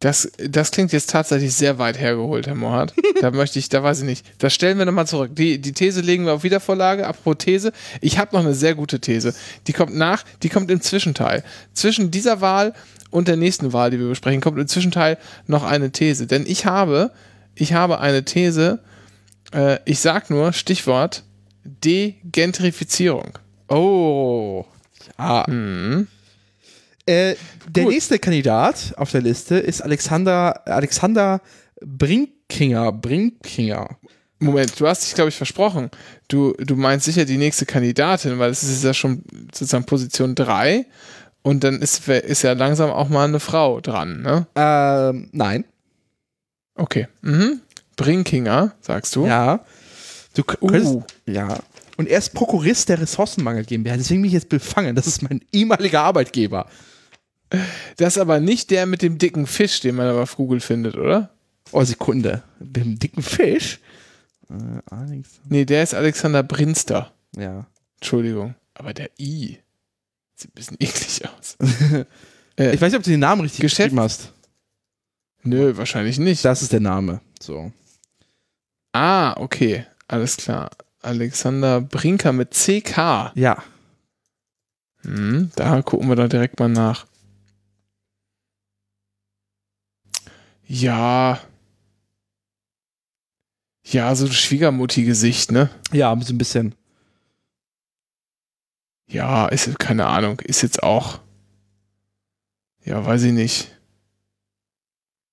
Das, 0.00 0.32
das 0.38 0.70
klingt 0.70 0.92
jetzt 0.92 1.10
tatsächlich 1.10 1.54
sehr 1.54 1.78
weit 1.78 1.98
hergeholt, 1.98 2.46
Herr 2.46 2.54
Mohat. 2.54 2.94
Da 3.20 3.30
möchte 3.32 3.58
ich, 3.58 3.68
da 3.68 3.82
weiß 3.82 3.98
ich 3.98 4.06
nicht. 4.06 4.26
Das 4.38 4.54
stellen 4.54 4.78
wir 4.78 4.86
nochmal 4.86 5.06
zurück. 5.06 5.32
Die, 5.34 5.60
die 5.60 5.72
These 5.72 6.00
legen 6.00 6.24
wir 6.24 6.32
auf 6.32 6.42
Wiedervorlage. 6.42 7.06
Apropos 7.06 7.44
These, 7.44 7.72
ich 8.00 8.16
habe 8.16 8.34
noch 8.34 8.42
eine 8.42 8.54
sehr 8.54 8.74
gute 8.74 9.00
These. 9.00 9.34
Die 9.66 9.74
kommt 9.74 9.94
nach, 9.94 10.24
die 10.42 10.48
kommt 10.48 10.70
im 10.70 10.80
Zwischenteil. 10.80 11.44
Zwischen 11.74 12.10
dieser 12.10 12.40
Wahl 12.40 12.72
und 13.10 13.28
der 13.28 13.36
nächsten 13.36 13.74
Wahl, 13.74 13.90
die 13.90 13.98
wir 13.98 14.08
besprechen, 14.08 14.40
kommt 14.40 14.58
im 14.58 14.68
Zwischenteil 14.68 15.18
noch 15.46 15.64
eine 15.64 15.92
These. 15.92 16.26
Denn 16.26 16.46
ich 16.46 16.64
habe, 16.64 17.10
ich 17.54 17.74
habe 17.74 18.00
eine 18.00 18.24
These, 18.24 18.82
äh, 19.52 19.80
ich 19.84 20.00
sag 20.00 20.30
nur, 20.30 20.54
Stichwort 20.54 21.24
Degentrifizierung. 21.64 23.38
Oh. 23.68 24.64
Ja. 25.18 25.44
Mhm. 25.46 26.06
Äh, 27.10 27.36
der 27.68 27.84
Gut. 27.84 27.92
nächste 27.92 28.18
Kandidat 28.18 28.94
auf 28.96 29.10
der 29.10 29.20
Liste 29.20 29.56
ist 29.56 29.82
Alexander, 29.82 30.66
Alexander 30.66 31.40
Brinkinger. 31.84 32.92
Brinkinger. 32.92 33.96
Moment, 34.38 34.78
du 34.80 34.86
hast 34.86 35.04
dich, 35.04 35.14
glaube 35.14 35.28
ich, 35.28 35.36
versprochen. 35.36 35.90
Du, 36.28 36.54
du 36.58 36.74
meinst 36.76 37.04
sicher 37.04 37.24
die 37.24 37.36
nächste 37.36 37.66
Kandidatin, 37.66 38.38
weil 38.38 38.50
es 38.50 38.62
ist 38.62 38.84
ja 38.84 38.94
schon 38.94 39.22
sozusagen 39.52 39.84
Position 39.84 40.34
3 40.34 40.86
und 41.42 41.62
dann 41.64 41.82
ist, 41.82 42.08
ist 42.08 42.42
ja 42.42 42.52
langsam 42.52 42.90
auch 42.90 43.08
mal 43.08 43.28
eine 43.28 43.40
Frau 43.40 43.80
dran, 43.80 44.22
ne? 44.22 44.46
Ähm, 44.54 45.28
nein. 45.32 45.64
Okay. 46.74 47.08
Mhm. 47.20 47.60
Brinkinger, 47.96 48.72
sagst 48.80 49.14
du? 49.16 49.26
Ja. 49.26 49.64
Du 50.34 50.42
könntest, 50.44 50.86
Uh, 50.86 51.02
Ja. 51.26 51.58
Und 51.98 52.08
er 52.08 52.18
ist 52.18 52.32
Prokurist 52.32 52.88
der 52.88 52.98
Ressourcenmangel 52.98 53.64
GmbH. 53.64 53.98
Deswegen 53.98 54.22
bin 54.22 54.28
ich 54.28 54.34
jetzt 54.34 54.48
befangen. 54.48 54.96
Das 54.96 55.06
ist 55.06 55.20
mein 55.22 55.42
ehemaliger 55.52 56.00
Arbeitgeber. 56.00 56.66
Das 57.96 58.16
ist 58.16 58.18
aber 58.20 58.40
nicht 58.40 58.70
der 58.70 58.86
mit 58.86 59.02
dem 59.02 59.18
dicken 59.18 59.46
Fisch, 59.46 59.80
den 59.80 59.96
man 59.96 60.06
aber 60.08 60.22
auf 60.22 60.36
Google 60.36 60.60
findet, 60.60 60.96
oder? 60.96 61.30
Oh, 61.72 61.84
Sekunde. 61.84 62.42
Mit 62.58 62.76
dem 62.76 62.98
dicken 62.98 63.22
Fisch. 63.22 63.80
Äh. 64.48 65.22
Nee, 65.48 65.64
der 65.64 65.82
ist 65.82 65.94
Alexander 65.94 66.42
Brinster. 66.42 67.12
Ja. 67.36 67.66
Entschuldigung. 68.00 68.54
Aber 68.74 68.94
der 68.94 69.10
I 69.18 69.58
sieht 70.36 70.50
ein 70.50 70.54
bisschen 70.54 70.76
eklig 70.80 71.22
aus. 71.38 71.56
Äh, 72.56 72.74
Ich 72.74 72.80
weiß 72.80 72.92
nicht, 72.92 72.98
ob 72.98 73.02
du 73.04 73.10
den 73.10 73.20
Namen 73.20 73.40
richtig 73.42 73.60
Geschäft- 73.60 73.90
geschrieben 73.90 74.00
hast. 74.00 74.32
Nö, 75.42 75.76
wahrscheinlich 75.76 76.18
nicht. 76.18 76.44
Das 76.44 76.60
ist 76.62 76.72
der 76.72 76.80
Name. 76.80 77.20
So. 77.40 77.72
Ah, 78.92 79.34
okay. 79.38 79.86
Alles 80.08 80.36
klar. 80.36 80.70
Alexander 81.02 81.80
Brinker 81.80 82.32
mit 82.32 82.50
CK. 82.52 83.32
Ja. 83.34 83.62
Hm, 85.02 85.50
da 85.56 85.80
gucken 85.82 86.08
wir 86.08 86.16
doch 86.16 86.28
direkt 86.28 86.58
mal 86.60 86.68
nach. 86.68 87.06
Ja. 90.72 91.40
Ja, 93.84 94.14
so 94.14 94.26
ein 94.26 94.30
Schwiegermutti-Gesicht, 94.32 95.50
ne? 95.50 95.68
Ja, 95.92 96.16
so 96.20 96.32
ein 96.32 96.38
bisschen. 96.38 96.76
Ja, 99.08 99.48
ist 99.48 99.76
keine 99.80 100.06
Ahnung. 100.06 100.38
Ist 100.38 100.62
jetzt 100.62 100.80
auch. 100.84 101.18
Ja, 102.84 103.04
weiß 103.04 103.24
ich 103.24 103.32
nicht. 103.32 103.76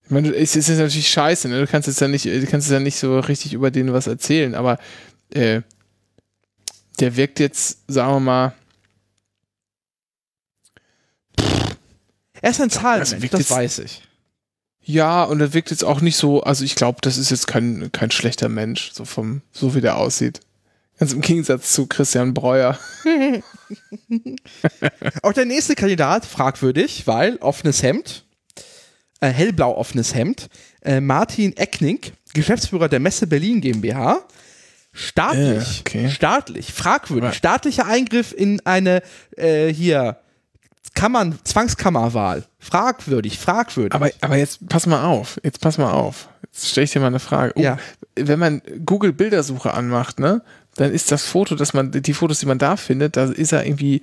Ich 0.05 0.09
meine, 0.09 0.33
es 0.33 0.55
ist 0.55 0.69
jetzt 0.69 0.79
natürlich 0.79 1.07
scheiße, 1.11 1.49
ne? 1.49 1.59
Du 1.59 1.67
kannst 1.67 1.87
jetzt 1.87 2.01
ja 2.01 2.07
nicht, 2.07 2.25
du 2.25 2.39
kannst 2.47 2.67
jetzt 2.67 2.71
ja 2.73 2.79
nicht 2.79 2.97
so 2.97 3.19
richtig 3.19 3.53
über 3.53 3.69
den 3.69 3.93
was 3.93 4.07
erzählen, 4.07 4.55
aber 4.55 4.79
äh, 5.29 5.61
der 6.99 7.15
wirkt 7.15 7.39
jetzt, 7.39 7.83
sagen 7.87 8.13
wir 8.15 8.19
mal, 8.21 8.53
Er 12.41 12.49
ist 12.49 12.59
ein 12.61 12.69
Zahlenmensch, 12.71 13.13
Also 13.13 13.27
das 13.27 13.39
jetzt- 13.41 13.51
weiß 13.51 13.79
ich. 13.79 14.06
Ja, 14.89 15.25
und 15.25 15.41
er 15.41 15.53
wirkt 15.53 15.69
jetzt 15.69 15.83
auch 15.83 15.99
nicht 15.99 16.15
so, 16.15 16.43
also 16.43 16.63
ich 16.63 16.75
glaube, 16.75 16.99
das 17.01 17.17
ist 17.17 17.29
jetzt 17.29 17.45
kein, 17.45 17.91
kein 17.91 18.09
schlechter 18.09 18.47
Mensch, 18.47 18.91
so 18.93 19.03
vom, 19.03 19.41
so 19.51 19.75
wie 19.75 19.81
der 19.81 19.97
aussieht. 19.97 20.39
Ganz 20.97 21.11
im 21.11 21.19
Gegensatz 21.19 21.73
zu 21.73 21.87
Christian 21.87 22.33
Breuer. 22.33 22.79
Auch 25.23 25.33
der 25.33 25.43
nächste 25.45 25.75
Kandidat 25.75 26.25
fragwürdig, 26.25 27.05
weil 27.05 27.35
offenes 27.37 27.83
Hemd, 27.83 28.23
äh, 29.19 29.27
hellblau 29.27 29.75
offenes 29.75 30.15
Hemd, 30.15 30.47
äh, 30.83 31.01
Martin 31.01 31.55
Eckning, 31.57 31.99
Geschäftsführer 32.33 32.87
der 32.87 33.01
Messe 33.01 33.27
Berlin 33.27 33.59
GmbH, 33.59 34.21
staatlich, 34.93 35.79
Äh, 35.79 35.81
okay. 35.81 36.09
staatlich, 36.09 36.71
fragwürdig, 36.71 37.33
staatlicher 37.33 37.87
Eingriff 37.87 38.33
in 38.33 38.65
eine 38.65 39.01
äh, 39.35 39.67
hier 39.67 40.17
Kammern, 40.93 41.37
Zwangskammerwahl, 41.43 42.43
fragwürdig, 42.59 43.37
fragwürdig. 43.39 43.93
Aber, 43.93 44.09
aber 44.21 44.37
jetzt 44.37 44.67
pass 44.67 44.85
mal 44.87 45.03
auf, 45.05 45.39
jetzt 45.43 45.61
pass 45.61 45.77
mal 45.77 45.91
auf. 45.91 46.29
Jetzt 46.43 46.69
stelle 46.69 46.85
ich 46.85 46.91
dir 46.91 46.99
mal 46.99 47.07
eine 47.07 47.19
Frage. 47.19 47.53
Oh, 47.55 47.61
Ja. 47.61 47.77
Wenn 48.15 48.39
man 48.39 48.61
Google 48.85 49.13
Bildersuche 49.13 49.73
anmacht, 49.73 50.19
ne, 50.19 50.41
dann 50.75 50.91
ist 50.91 51.11
das 51.11 51.23
Foto, 51.25 51.55
dass 51.55 51.73
man, 51.73 51.91
die 51.91 52.13
Fotos, 52.13 52.39
die 52.39 52.45
man 52.47 52.57
da 52.57 52.77
findet, 52.77 53.15
da 53.17 53.25
ist 53.25 53.51
er 53.51 53.65
irgendwie 53.65 54.01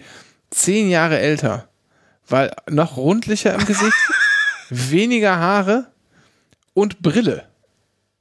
zehn 0.50 0.88
Jahre 0.88 1.18
älter. 1.18 1.68
Weil 2.28 2.54
noch 2.70 2.96
rundlicher 2.96 3.54
im 3.54 3.64
Gesicht, 3.66 3.96
weniger 4.70 5.36
Haare 5.38 5.88
und 6.74 7.00
Brille. 7.02 7.44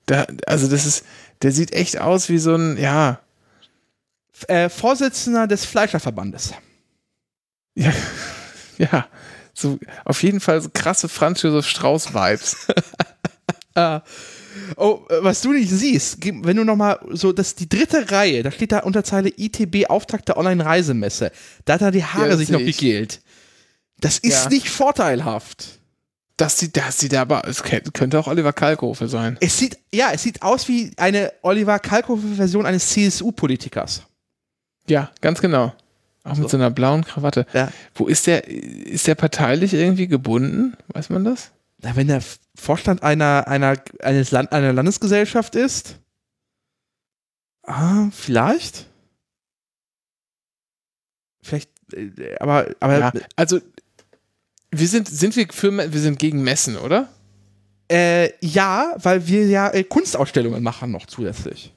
Da, 0.08 0.26
also 0.48 0.68
das 0.68 0.86
ist, 0.86 1.06
der 1.42 1.52
sieht 1.52 1.74
echt 1.74 2.00
aus 2.00 2.28
wie 2.30 2.38
so 2.40 2.56
ein, 2.56 2.78
ja, 2.78 3.20
Äh, 4.48 4.68
Vorsitzender 4.70 5.48
des 5.48 5.64
Fleischerverbandes. 5.66 6.54
ja, 7.76 7.92
ja, 8.78 9.08
so 9.54 9.80
auf 10.06 10.24
jeden 10.24 10.40
Fall 10.40 10.62
so 10.62 10.70
krasse 10.74 11.08
Franz 11.10 11.42
Josef 11.42 11.68
Strauß 11.68 12.14
Vibes. 12.14 12.68
Oh, 14.78 15.02
äh, 15.10 15.24
was 15.24 15.42
du 15.42 15.52
nicht 15.52 15.70
siehst, 15.72 16.18
wenn 16.24 16.58
du 16.58 16.64
nochmal 16.64 17.00
so, 17.10 17.34
das 17.34 17.48
ist 17.50 17.60
die 17.60 17.70
dritte 17.70 18.12
Reihe, 18.12 18.44
da 18.44 18.52
steht 18.52 18.72
da 18.72 18.80
unter 18.80 19.04
Zeile 19.04 19.30
ITB 19.36 19.90
Auftakt 19.90 20.28
der 20.28 20.38
Online-Reisemesse. 20.38 21.32
Da 21.66 21.74
hat 21.74 21.82
er 21.82 21.90
die 21.90 22.04
Haare 22.04 22.30
Ja, 22.30 22.38
sich 22.38 22.50
noch 22.50 22.60
ich. 22.60 22.78
gegelt. 22.78 23.22
Das 24.00 24.20
ist 24.20 24.44
Ja. 24.44 24.50
nicht 24.50 24.70
vorteilhaft. 24.70 25.80
Das 26.38 26.60
sieht, 26.60 26.78
das 26.78 27.00
sieht 27.00 27.16
aber, 27.16 27.48
es 27.48 27.64
könnte 27.64 28.20
auch 28.20 28.28
Oliver 28.28 28.54
Kalkofe 28.54 29.08
sein. 29.08 29.38
Es 29.40 29.58
sieht, 29.58 29.78
ja, 29.92 30.12
es 30.14 30.22
sieht 30.24 30.44
aus 30.44 30.68
wie 30.68 30.92
eine 30.98 31.32
Oliver 31.42 31.80
Kalkofe-Version 31.80 32.66
eines 32.68 32.90
CSU-Politikers. 32.90 34.04
Ja, 34.88 35.10
ganz 35.22 35.42
genau. 35.42 35.74
Auch 36.24 36.38
mit 36.38 36.50
so 36.50 36.58
einer 36.58 36.72
blauen 36.72 37.04
Krawatte. 37.04 37.46
Ja. 37.54 37.72
Wo 37.96 38.08
ist 38.08 38.28
der, 38.28 38.48
ist 38.48 39.08
der 39.08 39.16
parteilich 39.16 39.74
irgendwie 39.74 40.08
gebunden? 40.08 40.78
Weiß 40.88 41.10
man 41.10 41.26
das? 41.26 41.52
Na, 41.82 41.96
wenn 41.98 42.08
der 42.08 42.24
Vorstand 42.56 43.04
einer, 43.04 43.48
einer, 43.48 43.76
eines 44.02 44.32
Land, 44.32 44.54
einer 44.54 44.72
Landesgesellschaft 44.72 45.56
ist? 45.56 46.00
Ah, 47.64 48.10
vielleicht? 48.12 48.88
Vielleicht, 51.42 51.70
äh, 51.94 52.38
aber, 52.40 52.68
aber 52.80 53.00
Ja, 53.00 53.12
also 53.36 53.60
wir 54.72 54.88
sind, 54.88 55.10
sind 55.10 55.36
wir 55.36 55.48
für, 55.52 55.72
wir 55.92 56.00
sind 56.00 56.20
gegen 56.20 56.42
Messen, 56.42 56.78
oder? 56.78 57.10
Äh, 57.92 58.32
ja, 58.40 58.96
weil 58.98 59.28
wir 59.28 59.46
ja 59.48 59.70
äh, 59.70 59.84
Kunstausstellungen 59.84 60.64
machen 60.64 60.92
noch 60.92 61.06
zusätzlich. 61.06 61.74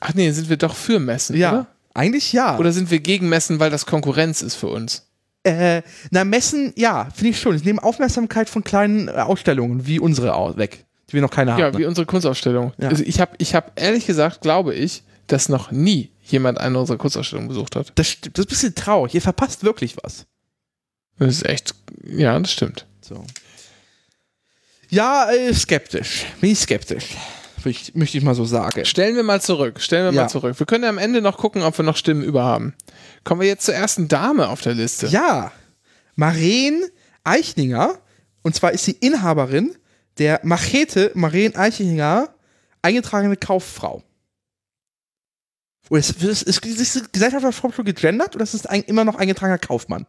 Ach 0.00 0.14
nee, 0.14 0.30
sind 0.30 0.48
wir 0.48 0.56
doch 0.56 0.74
für 0.74 0.98
Messen, 0.98 1.36
oder? 1.52 1.66
Eigentlich 1.96 2.32
ja. 2.32 2.58
Oder 2.58 2.72
sind 2.72 2.90
wir 2.90 3.00
gegen 3.00 3.28
Messen, 3.28 3.58
weil 3.58 3.70
das 3.70 3.86
Konkurrenz 3.86 4.42
ist 4.42 4.54
für 4.54 4.68
uns? 4.68 5.02
äh, 5.44 5.82
na, 6.10 6.24
Messen, 6.24 6.72
ja, 6.76 7.08
finde 7.14 7.30
ich 7.30 7.40
schon. 7.40 7.56
Sie 7.56 7.64
nehmen 7.64 7.78
Aufmerksamkeit 7.78 8.50
von 8.50 8.64
kleinen 8.64 9.06
äh, 9.08 9.12
Ausstellungen 9.12 9.86
wie 9.86 10.00
unsere 10.00 10.56
weg, 10.56 10.84
die 11.08 11.12
wir 11.14 11.22
noch 11.22 11.30
keine 11.30 11.52
Ja, 11.52 11.66
haben. 11.66 11.78
wie 11.78 11.84
unsere 11.86 12.04
Kunstausstellung. 12.04 12.72
Ja. 12.78 12.88
Also 12.88 13.04
ich 13.06 13.20
habe 13.20 13.32
ich 13.38 13.54
hab 13.54 13.80
ehrlich 13.80 14.06
gesagt, 14.06 14.40
glaube 14.40 14.74
ich, 14.74 15.04
dass 15.28 15.48
noch 15.48 15.70
nie 15.70 16.10
jemand 16.24 16.58
eine 16.58 16.78
unserer 16.80 16.98
Kunstausstellungen 16.98 17.48
besucht 17.48 17.76
hat. 17.76 17.92
das, 17.94 18.16
das 18.20 18.30
ist 18.32 18.38
ein 18.38 18.46
bisschen 18.48 18.74
traurig. 18.74 19.14
Ihr 19.14 19.22
verpasst 19.22 19.62
wirklich 19.62 19.96
was. 20.02 20.26
Das 21.18 21.28
ist 21.28 21.46
echt, 21.46 21.74
ja, 22.04 22.36
das 22.38 22.52
stimmt. 22.52 22.84
So. 23.00 23.24
Ja, 24.88 25.30
äh, 25.30 25.54
skeptisch. 25.54 26.26
Bin 26.40 26.50
ich 26.50 26.58
skeptisch. 26.58 27.06
Ich, 27.66 27.94
möchte 27.94 28.18
ich 28.18 28.24
mal 28.24 28.34
so 28.34 28.44
sagen. 28.44 28.84
Stellen 28.84 29.16
wir 29.16 29.22
mal 29.22 29.40
zurück, 29.40 29.80
stellen 29.80 30.04
wir 30.06 30.12
Ja. 30.16 30.22
mal 30.22 30.28
zurück. 30.28 30.58
Wir 30.58 30.66
können 30.66 30.84
ja 30.84 30.90
am 30.90 30.98
Ende 30.98 31.20
noch 31.20 31.38
gucken, 31.38 31.62
ob 31.62 31.76
wir 31.78 31.84
noch 31.84 31.96
Stimmen 31.96 32.22
über 32.22 32.44
haben. 32.44 32.74
Kommen 33.24 33.40
wir 33.40 33.48
jetzt 33.48 33.64
zur 33.64 33.74
ersten 33.74 34.08
Dame 34.08 34.48
auf 34.48 34.60
der 34.62 34.74
Liste. 34.74 35.06
Ja, 35.08 35.52
Maren 36.14 36.84
Eichninger, 37.24 37.98
und 38.42 38.54
zwar 38.54 38.72
ist 38.72 38.84
sie 38.84 38.92
Inhaberin 38.92 39.76
der 40.18 40.40
Machete 40.44 41.10
Maren 41.14 41.54
Eichninger 41.56 42.28
eingetragene 42.82 43.36
Kauffrau. 43.36 44.02
Oder 45.90 46.00
ist, 46.00 46.22
ist, 46.22 46.42
ist, 46.42 46.64
ist 46.66 46.94
die 46.96 47.02
Gesellschaftsform 47.12 47.72
schon 47.72 47.84
gegendert 47.84 48.34
oder 48.34 48.42
ist 48.42 48.54
es 48.54 48.66
ein, 48.66 48.82
immer 48.84 49.04
noch 49.04 49.16
eingetragener 49.16 49.58
Kaufmann? 49.58 50.06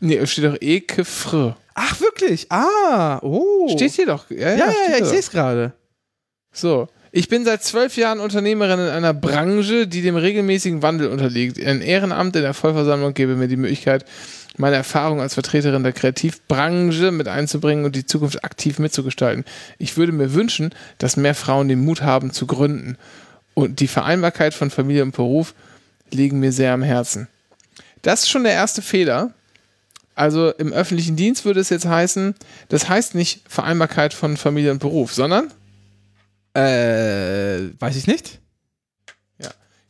Nee, 0.00 0.16
es 0.16 0.32
steht 0.32 0.44
doch 0.44 0.56
Eke 0.60 1.04
Fr. 1.04 1.56
Ach, 1.74 2.00
wirklich? 2.00 2.50
Ah, 2.50 3.18
oh. 3.22 3.68
Steht 3.68 3.92
hier 3.92 4.06
doch. 4.06 4.28
Ja, 4.30 4.50
ja, 4.50 4.56
ja, 4.56 4.72
ja, 4.90 4.98
ich 4.98 5.04
sehe 5.06 5.20
es 5.20 5.30
gerade. 5.30 5.72
So. 6.52 6.88
Ich 7.14 7.28
bin 7.28 7.44
seit 7.44 7.62
zwölf 7.62 7.98
Jahren 7.98 8.20
Unternehmerin 8.20 8.80
in 8.80 8.88
einer 8.88 9.12
Branche, 9.12 9.86
die 9.86 10.00
dem 10.00 10.16
regelmäßigen 10.16 10.80
Wandel 10.80 11.08
unterliegt. 11.08 11.62
Ein 11.62 11.82
Ehrenamt 11.82 12.34
in 12.36 12.42
der 12.42 12.54
Vollversammlung 12.54 13.12
gebe 13.12 13.36
mir 13.36 13.48
die 13.48 13.56
Möglichkeit, 13.56 14.06
meine 14.56 14.76
Erfahrung 14.76 15.20
als 15.20 15.34
Vertreterin 15.34 15.82
der 15.82 15.92
Kreativbranche 15.92 17.10
mit 17.10 17.28
einzubringen 17.28 17.84
und 17.84 17.96
die 17.96 18.06
Zukunft 18.06 18.44
aktiv 18.44 18.78
mitzugestalten. 18.78 19.44
Ich 19.78 19.98
würde 19.98 20.12
mir 20.12 20.32
wünschen, 20.32 20.74
dass 20.96 21.18
mehr 21.18 21.34
Frauen 21.34 21.68
den 21.68 21.84
Mut 21.84 22.00
haben 22.00 22.32
zu 22.32 22.46
gründen. 22.46 22.96
Und 23.54 23.80
die 23.80 23.88
Vereinbarkeit 23.88 24.54
von 24.54 24.70
Familie 24.70 25.02
und 25.02 25.14
Beruf 25.14 25.54
liegen 26.10 26.40
mir 26.40 26.52
sehr 26.52 26.72
am 26.72 26.82
Herzen. 26.82 27.28
Das 28.00 28.22
ist 28.22 28.30
schon 28.30 28.44
der 28.44 28.52
erste 28.52 28.80
Fehler. 28.80 29.32
Also 30.14 30.50
im 30.50 30.72
öffentlichen 30.72 31.16
Dienst 31.16 31.44
würde 31.44 31.60
es 31.60 31.70
jetzt 31.70 31.86
heißen, 31.86 32.34
das 32.68 32.88
heißt 32.88 33.14
nicht 33.14 33.42
Vereinbarkeit 33.48 34.12
von 34.12 34.36
Familie 34.36 34.70
und 34.70 34.78
Beruf, 34.78 35.14
sondern 35.14 35.50
Äh, 36.54 37.70
weiß 37.80 37.96
ich 37.96 38.06
nicht. 38.06 38.42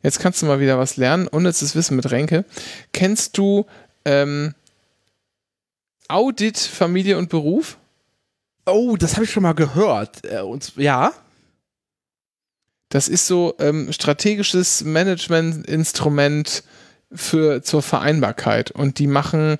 Jetzt 0.02 0.18
kannst 0.18 0.42
du 0.42 0.46
mal 0.46 0.60
wieder 0.60 0.78
was 0.78 0.96
lernen. 0.96 1.28
Unnützes 1.28 1.76
Wissen 1.76 1.96
mit 1.96 2.10
Renke. 2.10 2.44
Kennst 2.92 3.38
du 3.38 3.66
ähm, 4.04 4.54
Audit, 6.08 6.58
Familie 6.58 7.18
und 7.18 7.28
Beruf? 7.28 7.78
Oh, 8.66 8.96
das 8.96 9.14
habe 9.14 9.24
ich 9.24 9.30
schon 9.30 9.44
mal 9.44 9.54
gehört. 9.54 10.24
Äh, 10.24 10.40
und, 10.40 10.76
ja. 10.76 11.12
Das 12.88 13.08
ist 13.08 13.26
so 13.26 13.54
ähm, 13.58 13.92
strategisches 13.92 14.84
Management-Instrument 14.84 16.64
für 17.12 17.62
zur 17.62 17.82
Vereinbarkeit. 17.82 18.72
Und 18.72 18.98
die 18.98 19.06
machen, 19.06 19.58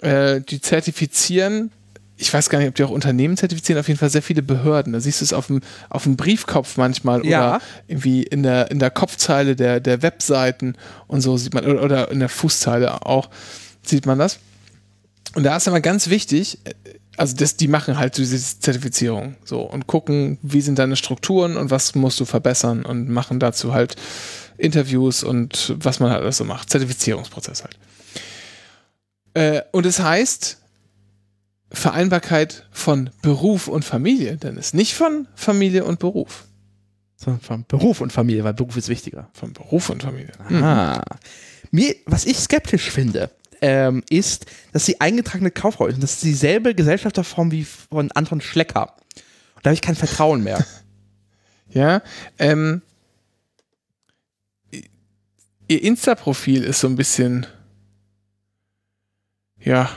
äh, 0.00 0.40
die 0.40 0.60
zertifizieren, 0.60 1.72
ich 2.20 2.32
weiß 2.32 2.50
gar 2.50 2.58
nicht, 2.58 2.68
ob 2.68 2.74
die 2.74 2.84
auch 2.84 2.90
Unternehmen 2.90 3.36
zertifizieren, 3.38 3.80
auf 3.80 3.88
jeden 3.88 3.98
Fall 3.98 4.10
sehr 4.10 4.22
viele 4.22 4.42
Behörden. 4.42 4.92
Da 4.92 5.00
siehst 5.00 5.22
du 5.22 5.24
es 5.24 5.32
auf 5.32 5.46
dem, 5.46 5.62
auf 5.88 6.02
dem 6.02 6.16
Briefkopf 6.16 6.76
manchmal 6.76 7.24
Ja. 7.24 7.56
oder 7.56 7.62
irgendwie 7.88 8.22
in 8.22 8.42
der, 8.42 8.70
in 8.70 8.78
der 8.78 8.90
Kopfzeile 8.90 9.56
der, 9.56 9.80
der 9.80 10.02
Webseiten 10.02 10.76
und 11.06 11.22
so 11.22 11.38
sieht 11.38 11.54
man, 11.54 11.64
oder, 11.64 12.10
in 12.10 12.20
der 12.20 12.28
Fußzeile 12.28 13.06
auch, 13.06 13.30
sieht 13.82 14.04
man 14.04 14.18
das. 14.18 14.38
Und 15.34 15.44
da 15.44 15.56
ist 15.56 15.66
aber 15.66 15.80
ganz 15.80 16.10
wichtig, 16.10 16.58
äh, 16.64 16.74
also 17.16 17.36
das, 17.36 17.56
die 17.56 17.68
machen 17.68 17.98
halt 17.98 18.16
diese 18.18 18.38
Zertifizierung 18.38 19.36
so 19.44 19.62
und 19.62 19.86
gucken, 19.86 20.38
wie 20.42 20.60
sind 20.60 20.78
deine 20.78 20.96
Strukturen 20.96 21.56
und 21.56 21.70
was 21.70 21.94
musst 21.94 22.20
du 22.20 22.24
verbessern 22.26 22.84
und 22.84 23.08
machen 23.08 23.40
dazu 23.40 23.72
halt 23.72 23.96
Interviews 24.58 25.22
und 25.22 25.74
was 25.78 26.00
man 26.00 26.10
halt 26.10 26.22
alles 26.22 26.36
so 26.36 26.44
macht. 26.44 26.68
Zertifizierungsprozess 26.70 27.64
halt. 27.64 27.78
Äh, 29.34 29.62
und 29.72 29.86
es 29.86 30.00
heißt 30.00 30.59
Vereinbarkeit 31.72 32.66
von 32.72 33.10
Beruf 33.22 33.68
und 33.68 33.84
Familie, 33.84 34.36
denn 34.36 34.56
es 34.56 34.66
ist 34.66 34.74
nicht 34.74 34.94
von 34.94 35.28
Familie 35.34 35.84
und 35.84 35.98
Beruf. 36.00 36.44
So, 37.16 37.38
Von 37.42 37.66
Beruf 37.68 38.00
und 38.00 38.12
Familie, 38.12 38.44
weil 38.44 38.54
Beruf 38.54 38.78
ist 38.78 38.88
wichtiger. 38.88 39.28
Von 39.34 39.52
Beruf 39.52 39.90
und 39.90 40.02
Familie. 40.02 40.32
Ah. 40.48 41.02
Mir, 41.70 41.94
was 42.06 42.24
ich 42.24 42.38
skeptisch 42.38 42.90
finde, 42.90 43.30
ähm, 43.60 44.02
ist, 44.08 44.46
dass 44.72 44.86
sie 44.86 45.02
eingetragene 45.02 45.50
Kauffrau 45.50 45.86
ist. 45.86 45.96
Und 45.96 46.02
das 46.02 46.14
ist 46.14 46.24
dieselbe 46.24 46.74
Gesellschafterform 46.74 47.50
wie 47.50 47.64
von 47.64 48.10
Anton 48.12 48.40
Schlecker. 48.40 48.96
Und 49.54 49.66
da 49.66 49.68
habe 49.68 49.74
ich 49.74 49.82
kein 49.82 49.96
Vertrauen 49.96 50.42
mehr. 50.42 50.64
Ja, 51.72 52.02
ähm, 52.40 52.82
ihr 55.68 55.84
Insta-Profil 55.84 56.64
ist 56.64 56.80
so 56.80 56.88
ein 56.88 56.96
bisschen, 56.96 57.46
ja, 59.60 59.88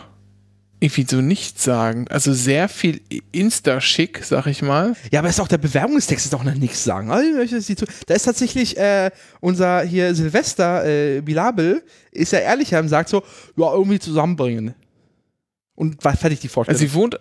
irgendwie 0.83 1.05
so 1.09 1.21
nichtssagend. 1.21 2.11
Also 2.11 2.33
sehr 2.33 2.67
viel 2.67 2.99
Insta-Schick, 3.31 4.21
sag 4.25 4.47
ich 4.47 4.61
mal. 4.61 4.95
ja, 5.11 5.19
aber 5.19 5.29
ist 5.29 5.39
auch 5.39 5.47
der 5.47 5.57
Bewerbungstext 5.57 6.25
ist 6.25 6.35
auch 6.35 6.43
noch 6.43 6.55
nichts 6.55 6.83
sagen. 6.83 7.07
Da 7.07 8.13
ist 8.13 8.23
tatsächlich 8.23 8.77
äh, 8.77 9.09
unser 9.39 9.81
hier 9.83 10.13
Silvester 10.13 10.85
äh, 10.85 11.21
Bilabel, 11.21 11.83
ist 12.11 12.33
ja 12.33 12.39
ehrlicher 12.39 12.79
und 12.79 12.89
sagt 12.89 13.07
so, 13.07 13.23
ja, 13.55 13.73
irgendwie 13.73 13.99
zusammenbringen. 13.99 14.73
Und 15.75 16.03
war 16.03 16.17
fertig 16.17 16.41
die 16.41 16.49
Vorstellung. 16.49 16.75
Also 16.79 16.85
sie 16.85 16.93
wohnt, 16.93 17.19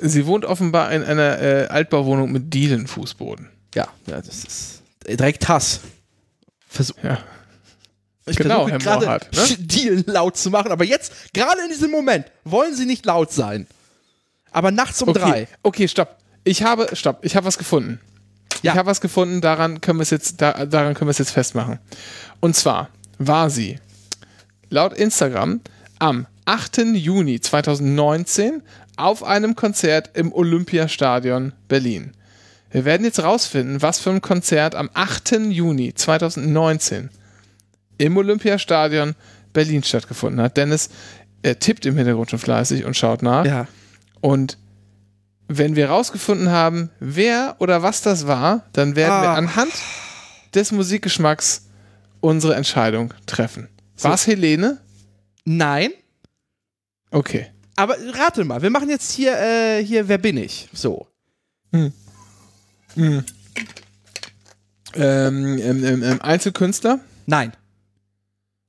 sie 0.00 0.26
wohnt 0.26 0.44
offenbar 0.44 0.92
in 0.92 1.02
einer 1.02 1.40
äh, 1.40 1.66
Altbauwohnung 1.68 2.30
mit 2.30 2.52
Dielenfußboden. 2.52 3.48
ja, 3.74 3.88
ja, 4.06 4.20
das 4.20 4.44
ist 4.44 4.82
direkt 5.08 5.48
Hass. 5.48 5.80
Versuch, 6.68 6.96
Ja. 7.02 7.18
Ich 8.28 8.36
Genau, 8.36 8.66
versuche 8.66 8.90
Herr 8.90 8.98
gerade 8.98 9.26
ne? 9.34 9.56
Deal 9.58 10.04
laut 10.06 10.36
zu 10.36 10.50
machen, 10.50 10.70
aber 10.72 10.84
jetzt, 10.84 11.12
gerade 11.32 11.60
in 11.62 11.70
diesem 11.70 11.90
Moment, 11.90 12.26
wollen 12.44 12.74
sie 12.74 12.86
nicht 12.86 13.04
laut 13.06 13.32
sein. 13.32 13.66
Aber 14.50 14.70
nachts 14.70 15.02
um 15.02 15.08
Okay, 15.10 15.18
drei. 15.18 15.48
okay, 15.62 15.88
stopp. 15.88 16.16
Ich 16.44 16.62
habe, 16.62 16.88
stopp, 16.94 17.18
ich 17.22 17.36
habe 17.36 17.46
was 17.46 17.58
gefunden. 17.58 18.00
Ja. 18.62 18.72
Ich 18.72 18.78
habe 18.78 18.88
was 18.90 19.00
gefunden, 19.00 19.40
daran 19.40 19.80
können 19.80 19.98
wir 19.98 20.02
es 20.02 20.10
jetzt, 20.10 20.40
da, 20.40 20.66
daran 20.66 20.94
können 20.94 21.08
wir 21.08 21.12
es 21.12 21.18
jetzt 21.18 21.30
festmachen. 21.30 21.78
Und 22.40 22.56
zwar 22.56 22.88
war 23.18 23.50
sie 23.50 23.78
laut 24.70 24.94
Instagram 24.94 25.60
am 25.98 26.26
8. 26.46 26.78
Juni 26.94 27.40
2019 27.40 28.62
auf 28.96 29.22
einem 29.22 29.54
Konzert 29.54 30.10
im 30.16 30.32
Olympiastadion 30.32 31.52
Berlin. 31.68 32.12
Wir 32.70 32.84
werden 32.84 33.04
jetzt 33.04 33.22
rausfinden, 33.22 33.80
was 33.80 34.00
für 34.00 34.10
ein 34.10 34.20
Konzert 34.22 34.74
am 34.74 34.90
8. 34.92 35.32
Juni 35.50 35.94
2019 35.94 37.10
im 37.98 38.16
Olympiastadion 38.16 39.14
Berlin 39.52 39.82
stattgefunden 39.82 40.40
hat. 40.40 40.56
Dennis 40.56 40.88
er 41.42 41.58
tippt 41.58 41.86
im 41.86 41.96
Hintergrund 41.96 42.30
schon 42.30 42.38
fleißig 42.40 42.84
und 42.84 42.96
schaut 42.96 43.22
nach. 43.22 43.44
Ja. 43.46 43.68
Und 44.20 44.58
wenn 45.46 45.76
wir 45.76 45.88
rausgefunden 45.88 46.50
haben, 46.50 46.90
wer 47.00 47.56
oder 47.60 47.82
was 47.82 48.02
das 48.02 48.26
war, 48.26 48.64
dann 48.72 48.96
werden 48.96 49.22
wir 49.22 49.30
Ah. 49.30 49.34
anhand 49.36 49.72
des 50.54 50.72
Musikgeschmacks 50.72 51.66
unsere 52.20 52.54
Entscheidung 52.56 53.14
treffen. 53.26 53.68
So. 53.96 54.08
War 54.08 54.14
es 54.14 54.26
Helene? 54.26 54.78
Nein. 55.44 55.90
Okay. 57.10 57.46
Aber 57.76 57.96
rate 58.14 58.44
mal, 58.44 58.60
wir 58.60 58.70
machen 58.70 58.90
jetzt 58.90 59.12
hier, 59.12 59.38
äh, 59.38 59.84
hier, 59.84 60.08
wer 60.08 60.18
bin 60.18 60.36
ich? 60.36 60.68
So. 60.72 61.06
Ähm, 61.72 61.92
ähm, 62.96 63.24
ähm, 64.94 66.02
ähm, 66.02 66.20
Einzelkünstler? 66.20 66.98
Nein. 67.26 67.52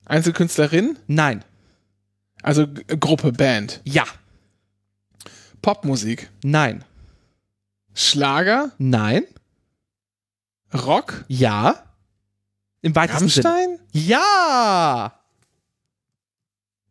Einzelkünstlerin? 0.09 0.97
Nein. 1.07 1.43
Also 2.41 2.67
Gruppe, 2.99 3.31
Band. 3.31 3.81
Ja. 3.83 4.05
Popmusik. 5.61 6.29
Nein. 6.43 6.83
Schlager? 7.93 8.71
Nein. 8.77 9.23
Rock? 10.73 11.25
Ja. 11.27 11.83
Im 12.81 12.95
weitesten 12.95 13.27
Sinne. 13.27 13.49
Rammstein? 13.49 13.79
Ja. 13.91 15.19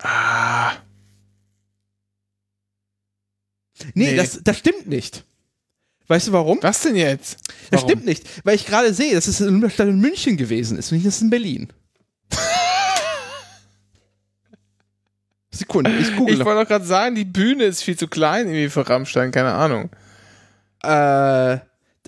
Ah. 0.00 0.72
Nee, 3.94 4.10
Nee. 4.12 4.16
Das, 4.16 4.40
das 4.42 4.58
stimmt 4.58 4.86
nicht. 4.86 5.24
Weißt 6.08 6.28
du 6.28 6.32
warum? 6.32 6.58
Was 6.62 6.82
denn 6.82 6.96
jetzt? 6.96 7.38
Das 7.70 7.82
Warum? 7.82 7.90
stimmt 7.90 8.06
nicht, 8.06 8.24
weil 8.44 8.54
ich 8.54 8.64
gerade 8.66 8.94
sehe, 8.94 9.14
dass 9.14 9.26
es 9.28 9.40
in 9.40 9.60
München 10.00 10.36
gewesen 10.36 10.78
ist 10.78 10.90
und 10.90 10.96
nicht 10.98 11.06
das 11.06 11.20
in 11.20 11.30
Berlin. 11.30 11.68
Sekunde, 15.58 15.90
ich 15.90 16.14
google. 16.16 16.34
Ich 16.34 16.44
wollte 16.44 16.62
doch 16.62 16.68
gerade 16.68 16.84
sagen, 16.84 17.14
die 17.14 17.24
Bühne 17.24 17.64
ist 17.64 17.82
viel 17.82 17.96
zu 17.96 18.08
klein 18.08 18.46
irgendwie 18.46 18.68
für 18.68 18.88
Rammstein, 18.88 19.30
keine 19.30 19.52
Ahnung. 19.52 19.90
äh, 20.82 21.58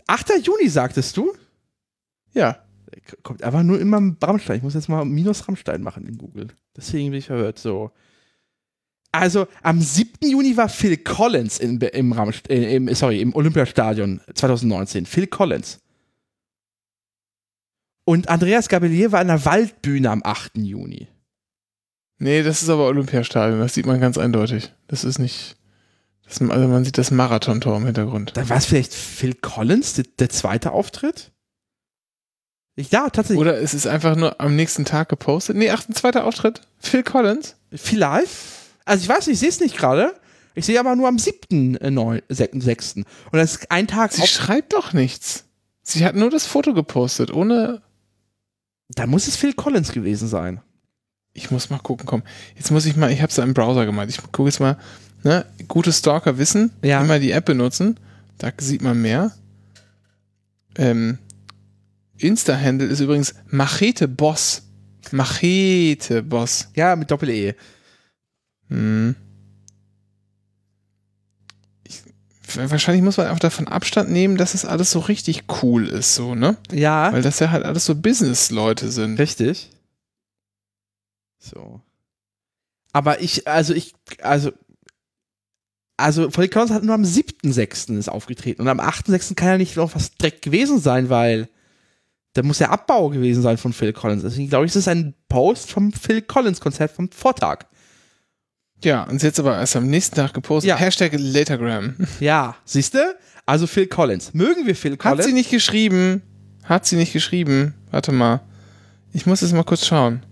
8. 0.06 0.32
Juni 0.42 0.68
sagtest 0.68 1.16
du? 1.16 1.32
Ja. 2.32 2.58
Kommt 3.22 3.42
einfach 3.42 3.62
nur 3.62 3.80
immer 3.80 4.14
Rammstein. 4.22 4.58
Ich 4.58 4.62
muss 4.62 4.74
jetzt 4.74 4.88
mal 4.88 5.04
minus 5.04 5.46
Rammstein 5.46 5.82
machen 5.82 6.06
in 6.06 6.16
Google. 6.18 6.48
Deswegen 6.76 7.10
bin 7.10 7.18
ich 7.18 7.26
verwirrt. 7.26 7.58
So. 7.58 7.90
Also 9.12 9.48
am 9.62 9.80
7. 9.80 10.30
Juni 10.30 10.56
war 10.56 10.68
Phil 10.68 10.96
Collins 10.96 11.58
in, 11.58 11.80
im, 11.80 12.12
Rammst 12.12 12.48
äh, 12.48 12.76
im, 12.76 12.92
sorry, 12.94 13.20
im 13.20 13.34
Olympiastadion 13.34 14.20
2019. 14.34 15.06
Phil 15.06 15.26
Collins. 15.26 15.80
Und 18.04 18.28
Andreas 18.28 18.68
Gabelier 18.68 19.12
war 19.12 19.20
an 19.20 19.28
der 19.28 19.44
Waldbühne 19.44 20.10
am 20.10 20.22
8. 20.24 20.56
Juni. 20.58 21.08
Nee, 22.22 22.42
das 22.42 22.62
ist 22.62 22.68
aber 22.68 22.86
Olympiastadion, 22.86 23.58
das 23.60 23.74
sieht 23.74 23.86
man 23.86 23.98
ganz 24.00 24.18
eindeutig. 24.18 24.72
Das 24.88 25.04
ist 25.04 25.18
nicht. 25.18 25.56
Das, 26.28 26.40
also 26.42 26.68
man 26.68 26.84
sieht 26.84 26.98
das 26.98 27.10
Marathontor 27.10 27.76
im 27.78 27.86
Hintergrund. 27.86 28.32
Dann 28.36 28.48
war 28.48 28.58
es 28.58 28.66
vielleicht 28.66 28.92
Phil 28.94 29.34
Collins, 29.34 29.94
der, 29.94 30.04
der 30.18 30.28
zweite 30.28 30.72
Auftritt? 30.72 31.32
Ich, 32.76 32.90
ja, 32.90 33.08
tatsächlich. 33.10 33.40
Oder 33.40 33.58
es 33.60 33.74
ist 33.74 33.86
einfach 33.86 34.16
nur 34.16 34.40
am 34.40 34.54
nächsten 34.54 34.84
Tag 34.84 35.08
gepostet. 35.08 35.56
Nee, 35.56 35.70
ach, 35.70 35.88
ein 35.88 35.94
zweiter 35.94 36.24
Auftritt. 36.24 36.60
Phil 36.78 37.02
Collins. 37.02 37.56
Vielleicht. 37.72 38.30
Also 38.84 39.02
ich 39.02 39.08
weiß 39.08 39.26
nicht, 39.26 39.34
ich 39.34 39.40
sehe 39.40 39.48
es 39.48 39.60
nicht 39.60 39.76
gerade. 39.76 40.14
Ich 40.54 40.66
sehe 40.66 40.78
aber 40.78 40.94
nur 40.96 41.08
am 41.08 41.18
7. 41.18 41.76
äh, 41.76 41.90
neu- 41.90 42.20
sech- 42.28 42.50
6. 42.62 42.96
Und 42.96 43.06
das 43.32 43.52
ist 43.56 43.70
ein 43.70 43.86
Tag 43.88 44.12
Sie 44.12 44.26
schreibt 44.26 44.72
doch 44.74 44.92
nichts. 44.92 45.44
Sie 45.82 46.04
hat 46.04 46.14
nur 46.16 46.28
das 46.30 46.44
Foto 46.46 46.74
gepostet, 46.74 47.32
ohne. 47.32 47.80
Da 48.90 49.06
muss 49.06 49.26
es 49.26 49.36
Phil 49.36 49.54
Collins 49.54 49.92
gewesen 49.92 50.28
sein. 50.28 50.60
Ich 51.42 51.50
muss 51.50 51.70
mal 51.70 51.78
gucken, 51.78 52.04
komm. 52.06 52.22
Jetzt 52.56 52.70
muss 52.70 52.84
ich 52.84 52.96
mal, 52.96 53.10
ich 53.10 53.22
habe 53.22 53.30
es 53.30 53.38
im 53.38 53.54
Browser 53.54 53.86
gemeint. 53.86 54.10
Ich 54.10 54.18
gucke 54.18 54.44
jetzt 54.44 54.60
mal, 54.60 54.76
ne? 55.22 55.46
Gute 55.68 55.90
Stalker 55.90 56.36
wissen, 56.36 56.70
Ja. 56.82 57.00
immer 57.02 57.18
die 57.18 57.30
App 57.30 57.46
benutzen. 57.46 57.98
Da 58.36 58.52
sieht 58.58 58.82
man 58.82 59.00
mehr. 59.00 59.32
Ähm, 60.76 61.16
Insta-Handle 62.18 62.86
ist 62.88 63.00
übrigens 63.00 63.34
Machete 63.46 64.06
Boss. 64.06 64.62
Machete 65.12 66.22
Boss. 66.22 66.68
Ja, 66.74 66.94
mit 66.94 67.10
Doppel-E. 67.10 67.54
Hm. 68.68 69.16
Ich, 71.84 72.02
wahrscheinlich 72.54 73.02
muss 73.02 73.16
man 73.16 73.26
einfach 73.26 73.38
davon 73.40 73.66
Abstand 73.66 74.10
nehmen, 74.10 74.36
dass 74.36 74.52
es 74.54 74.64
alles 74.66 74.90
so 74.90 74.98
richtig 75.00 75.44
cool 75.62 75.86
ist, 75.88 76.14
so, 76.14 76.34
ne? 76.34 76.56
Ja, 76.70 77.12
Weil 77.12 77.22
das 77.22 77.38
ja 77.40 77.50
halt 77.50 77.64
alles 77.64 77.86
so 77.86 77.94
Business-Leute 77.94 78.90
sind. 78.90 79.18
richtig. 79.18 79.70
So. 81.40 81.80
Aber 82.92 83.20
ich, 83.20 83.48
also 83.48 83.74
ich, 83.74 83.94
also, 84.22 84.52
also 85.96 86.30
Phil 86.30 86.48
Collins 86.48 86.70
hat 86.70 86.84
nur 86.84 86.94
am 86.94 87.02
7.6. 87.02 87.98
ist 87.98 88.08
aufgetreten. 88.08 88.62
Und 88.62 88.68
am 88.68 88.80
8.6. 88.80 89.34
kann 89.34 89.48
ja 89.48 89.58
nicht 89.58 89.76
noch 89.76 89.94
was 89.94 90.14
direkt 90.14 90.42
gewesen 90.42 90.78
sein, 90.80 91.08
weil 91.08 91.48
da 92.34 92.42
muss 92.42 92.58
ja 92.60 92.70
Abbau 92.70 93.08
gewesen 93.08 93.42
sein 93.42 93.58
von 93.58 93.72
Phil 93.72 93.92
Collins. 93.92 94.22
Deswegen 94.22 94.48
glaube 94.48 94.66
ich, 94.66 94.70
es 94.70 94.76
ist 94.76 94.88
ein 94.88 95.14
Post 95.28 95.70
vom 95.72 95.92
Phil 95.92 96.22
Collins 96.22 96.60
Konzert 96.60 96.92
vom 96.92 97.10
Vortag. 97.10 97.66
Ja, 98.84 99.02
und 99.04 99.20
sie 99.20 99.26
jetzt 99.26 99.40
aber 99.40 99.58
erst 99.58 99.76
am 99.76 99.88
nächsten 99.88 100.16
Tag 100.16 100.32
gepostet. 100.32 100.68
Ja. 100.68 100.76
Hashtag 100.76 101.12
Latergram. 101.16 101.96
Ja, 102.18 102.56
siehst 102.64 102.94
du? 102.94 102.98
Also 103.44 103.66
Phil 103.66 103.86
Collins. 103.88 104.32
Mögen 104.32 104.66
wir 104.66 104.76
Phil 104.76 104.92
Hat 104.92 105.00
Collins? 105.00 105.26
sie 105.26 105.32
nicht 105.32 105.50
geschrieben. 105.50 106.22
Hat 106.64 106.86
sie 106.86 106.96
nicht 106.96 107.12
geschrieben. 107.12 107.74
Warte 107.90 108.12
mal. 108.12 108.40
Ich 109.12 109.26
muss 109.26 109.40
jetzt 109.40 109.52
mal 109.52 109.64
kurz 109.64 109.86
schauen. 109.86 110.22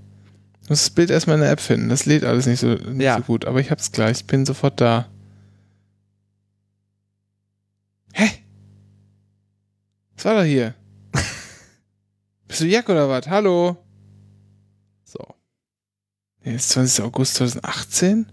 Muss 0.69 0.81
das 0.85 0.91
Bild 0.91 1.11
erstmal 1.11 1.37
in 1.37 1.43
der 1.43 1.51
App 1.51 1.61
finden. 1.61 1.89
Das 1.89 2.05
lädt 2.07 2.25
alles 2.25 2.47
nicht 2.47 2.61
so, 2.61 2.69
nicht 2.75 3.03
Ja. 3.03 3.17
so 3.17 3.23
gut. 3.23 3.45
Aber 3.47 3.61
ich 3.61 3.71
hab's 3.71 3.91
gleich. 3.93 4.19
Ich 4.19 4.27
bin 4.27 4.45
sofort 4.45 4.81
da. 4.81 5.09
Hä? 8.13 8.29
Was 10.17 10.25
war 10.25 10.35
da 10.35 10.43
hier? 10.43 10.75
Bist 12.49 12.61
du 12.61 12.67
Jack 12.67 12.89
oder 12.89 13.09
was? 13.09 13.29
Hallo? 13.29 13.77
so. 15.05 15.19
Nee, 16.45 16.55
ist 16.57 16.69
20. 16.71 17.05
August 17.05 17.35
2018? 17.37 18.27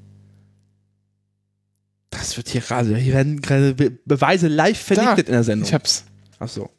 Das 2.10 2.36
wird 2.38 2.50
hier 2.50 2.62
gerade, 2.62 2.96
hier 2.98 3.14
werden 3.14 3.42
gerade 3.42 3.74
Be 3.76 3.92
Beweise 3.92 4.48
live 4.48 4.80
vernichtet 4.80 5.28
in 5.28 5.34
der 5.34 5.44
Sendung. 5.44 5.68
Ich 5.68 5.74
hab's. 5.74 6.06
Ach 6.40 6.48
so. 6.50 6.70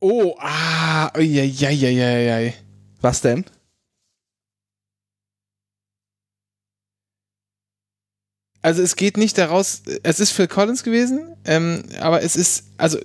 Oh, 0.00 0.36
ah, 0.38 1.10
ja, 1.18 1.42
ja, 1.42 1.70
ja, 1.70 1.88
ja, 1.88 2.38
ja. 2.40 2.52
Was 3.00 3.22
denn? 3.22 3.44
Also 8.66 8.82
es 8.82 8.96
geht 8.96 9.16
nicht 9.16 9.38
daraus, 9.38 9.82
es 10.02 10.18
ist 10.18 10.32
Phil 10.32 10.48
Collins 10.48 10.82
gewesen, 10.82 11.36
ähm, 11.44 11.84
aber 12.00 12.22
es 12.24 12.34
ist, 12.34 12.64
also 12.78 12.98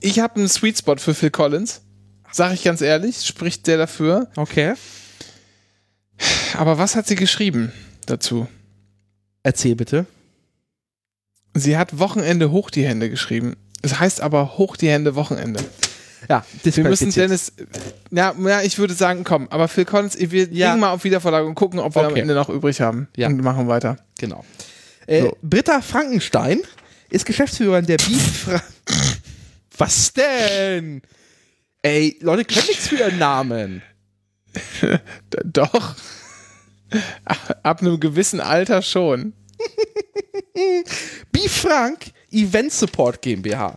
ich 0.00 0.20
habe 0.20 0.36
einen 0.36 0.48
Sweet 0.48 0.78
Spot 0.78 0.96
für 0.96 1.12
Phil 1.12 1.28
Collins, 1.30 1.82
sage 2.30 2.54
ich 2.54 2.64
ganz 2.64 2.80
ehrlich, 2.80 3.26
spricht 3.26 3.66
der 3.66 3.76
dafür. 3.76 4.28
Okay. 4.36 4.72
Aber 6.56 6.78
was 6.78 6.96
hat 6.96 7.06
sie 7.06 7.16
geschrieben 7.16 7.72
dazu? 8.06 8.48
Erzähl 9.42 9.74
bitte. 9.76 10.06
Sie 11.52 11.76
hat 11.76 11.98
Wochenende 11.98 12.50
hoch 12.50 12.70
die 12.70 12.86
Hände 12.86 13.10
geschrieben. 13.10 13.54
Es 13.82 14.00
heißt 14.00 14.22
aber 14.22 14.56
hoch 14.56 14.78
die 14.78 14.88
Hände 14.88 15.14
Wochenende. 15.14 15.62
Ja, 16.30 16.42
Wir 16.62 16.84
müssen. 16.84 17.10
Dennis, 17.10 17.52
ja, 18.10 18.34
ja, 18.46 18.62
ich 18.62 18.78
würde 18.78 18.94
sagen, 18.94 19.24
komm, 19.24 19.46
aber 19.50 19.68
Phil 19.68 19.84
Collins, 19.84 20.16
wir 20.18 20.48
Ja. 20.50 20.70
legen 20.70 20.80
mal 20.80 20.92
auf 20.92 21.04
Wiedervorlage 21.04 21.46
und 21.46 21.54
gucken, 21.54 21.80
ob 21.80 21.94
wir 21.96 22.02
am 22.04 22.12
Okay. 22.12 22.20
Ende 22.20 22.32
noch 22.34 22.48
übrig 22.48 22.80
haben. 22.80 23.08
Ja. 23.14 23.26
Und 23.26 23.42
machen 23.42 23.68
weiter. 23.68 23.98
Genau. 24.18 24.42
Äh, 25.06 25.22
So. 25.22 25.36
Britta 25.42 25.80
Frankenstein 25.80 26.60
ist 27.10 27.26
Geschäftsführerin 27.26 27.86
der 27.86 27.98
Bifra. 27.98 28.62
Was 29.76 30.12
denn? 30.12 31.02
Ey, 31.82 32.16
Leute 32.20 32.44
können 32.44 32.66
nichts 32.68 32.88
für 32.88 32.96
ihren 32.96 33.18
Namen. 33.18 33.82
Doch. 35.44 35.96
Ab 37.62 37.80
einem 37.80 37.98
gewissen 37.98 38.40
Alter 38.40 38.82
schon. 38.82 39.32
Bifrank 41.32 42.12
Event 42.30 42.72
Support 42.72 43.22
GmbH. 43.22 43.76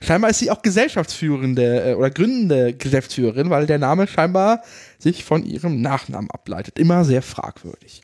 Scheinbar 0.00 0.30
ist 0.30 0.40
sie 0.40 0.50
auch 0.50 0.62
Gesellschaftsführende 0.62 1.90
äh, 1.90 1.94
oder 1.94 2.10
gründende 2.10 2.74
Geschäftsführerin, 2.74 3.50
weil 3.50 3.66
der 3.66 3.78
Name 3.78 4.06
scheinbar 4.06 4.62
sich 4.98 5.24
von 5.24 5.44
ihrem 5.44 5.80
Nachnamen 5.80 6.30
ableitet. 6.30 6.78
Immer 6.78 7.04
sehr 7.04 7.22
fragwürdig. 7.22 8.02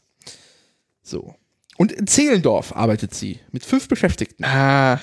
So. 1.02 1.34
Und 1.82 1.90
in 1.90 2.06
Zehlendorf 2.06 2.76
arbeitet 2.76 3.12
sie 3.12 3.40
mit 3.50 3.64
fünf 3.64 3.88
Beschäftigten. 3.88 4.44
Ah, 4.44 5.00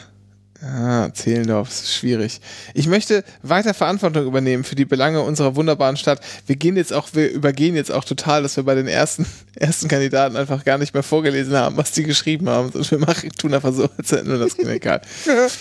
ah 0.61 1.13
Zehlendorf, 1.13 1.67
das 1.67 1.81
ist 1.81 1.93
schwierig. 1.93 2.39
Ich 2.73 2.87
möchte 2.87 3.25
weiter 3.43 3.73
Verantwortung 3.73 4.25
übernehmen 4.25 4.63
für 4.63 4.75
die 4.75 4.85
Belange 4.85 5.19
unserer 5.19 5.57
wunderbaren 5.57 5.97
Stadt. 5.97 6.21
Wir 6.47 6.55
gehen 6.55 6.77
jetzt 6.77 6.93
auch, 6.93 7.09
wir 7.11 7.31
übergehen 7.31 7.75
jetzt 7.75 7.91
auch 7.91 8.05
total, 8.05 8.43
dass 8.43 8.55
wir 8.55 8.63
bei 8.63 8.75
den 8.75 8.87
ersten, 8.87 9.25
ersten 9.55 9.89
Kandidaten 9.89 10.37
einfach 10.37 10.63
gar 10.63 10.77
nicht 10.77 10.93
mehr 10.93 11.03
vorgelesen 11.03 11.53
haben, 11.53 11.75
was 11.75 11.91
die 11.91 12.03
geschrieben 12.03 12.47
haben. 12.47 12.69
Und 12.69 12.89
wir 12.89 12.99
machen, 12.99 13.29
tun 13.37 13.53
einfach 13.53 13.73
so, 13.73 13.89
als 13.97 14.13
hätten 14.13 14.29
wir 14.29 14.37
das 14.37 14.57
egal. 14.57 15.01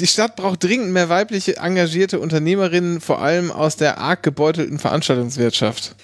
Die 0.00 0.08
Stadt 0.08 0.34
braucht 0.34 0.64
dringend 0.64 0.90
mehr 0.90 1.08
weibliche, 1.08 1.58
engagierte 1.58 2.18
Unternehmerinnen, 2.18 3.00
vor 3.00 3.22
allem 3.22 3.52
aus 3.52 3.76
der 3.76 3.98
arg 3.98 4.24
gebeutelten 4.24 4.80
Veranstaltungswirtschaft. 4.80 5.94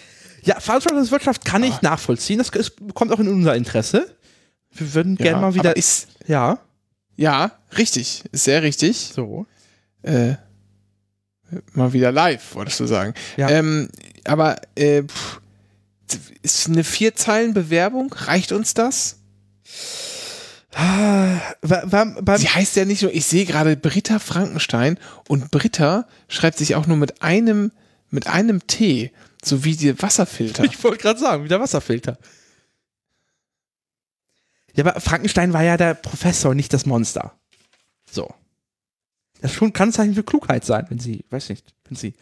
Ja, 0.44 0.60
Veranstaltungswirtschaft 0.60 1.44
kann 1.44 1.64
ich 1.64 1.82
nachvollziehen. 1.82 2.38
Das, 2.38 2.52
das 2.52 2.72
kommt 2.94 3.12
auch 3.12 3.18
in 3.18 3.26
unser 3.26 3.56
Interesse. 3.56 4.06
Wir 4.74 4.94
würden 4.94 5.16
gerne 5.16 5.40
mal 5.40 5.54
wieder. 5.54 5.76
Ist, 5.76 6.08
ja, 6.26 6.58
ja, 7.16 7.52
richtig. 7.76 8.24
Ist 8.32 8.44
sehr 8.44 8.62
richtig. 8.62 9.12
so. 9.14 9.46
Äh, 10.02 10.34
mal 11.74 11.92
wieder 11.92 12.10
live, 12.12 12.54
wolltest 12.54 12.80
du 12.80 12.86
sagen. 12.86 13.14
Ja. 13.36 13.50
Ähm, 13.50 13.88
aber 14.24 14.56
äh, 14.74 15.02
pff, 15.02 15.40
ist 16.42 16.68
eine 16.68 16.84
vier 16.84 17.14
Zeilen 17.14 17.54
Bewerbung? 17.54 18.12
Reicht 18.12 18.52
uns 18.52 18.74
das? 18.74 19.18
Beim, 21.60 22.16
Sie 22.38 22.48
heißt 22.48 22.76
ja 22.76 22.86
nicht 22.86 23.02
nur, 23.02 23.12
ich 23.12 23.26
sehe 23.26 23.44
gerade 23.44 23.76
Britta 23.76 24.18
Frankenstein 24.18 24.98
und 25.28 25.50
Britta 25.50 26.06
schreibt 26.28 26.56
sich 26.56 26.74
auch 26.74 26.86
nur 26.86 26.96
mit 26.96 27.22
einem, 27.22 27.72
mit 28.10 28.26
einem 28.26 28.66
T, 28.66 29.12
so 29.44 29.64
wie 29.64 29.76
die 29.76 30.00
Wasserfilter. 30.00 30.64
ich 30.64 30.82
wollte 30.82 30.98
gerade 30.98 31.20
sagen, 31.20 31.44
wieder 31.44 31.60
Wasserfilter. 31.60 32.16
Ja, 34.74 34.84
aber 34.84 35.00
Frankenstein 35.00 35.52
war 35.52 35.62
ja 35.62 35.76
der 35.76 35.94
Professor, 35.94 36.54
nicht 36.54 36.72
das 36.72 36.86
Monster. 36.86 37.32
So. 38.10 38.32
Das 39.40 39.52
schon 39.52 39.72
kann 39.72 39.88
ein 39.88 39.92
Zeichen 39.92 40.14
für 40.14 40.22
Klugheit 40.22 40.64
sein, 40.64 40.86
wenn 40.88 40.98
sie, 40.98 41.24
weiß 41.30 41.48
nicht, 41.48 41.74
wenn 41.84 41.96
sie 41.96 42.14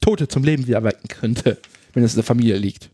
Tote 0.00 0.28
zum 0.28 0.44
Leben 0.44 0.66
wieder 0.66 0.78
erwecken 0.78 1.08
könnte, 1.08 1.58
wenn 1.92 2.02
es 2.02 2.12
in 2.12 2.18
der 2.18 2.24
Familie 2.24 2.58
liegt. 2.58 2.90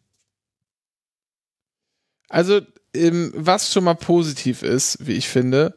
Also, 2.29 2.61
ähm, 2.94 3.33
was 3.35 3.73
schon 3.73 3.85
mal 3.85 3.94
positiv 3.94 4.62
ist, 4.62 4.99
wie 5.07 5.14
ich 5.14 5.29
finde, 5.29 5.75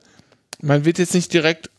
man 0.62 0.86
wird 0.86 1.00
jetzt 1.00 1.14
nicht 1.14 1.34
direkt 1.34 1.70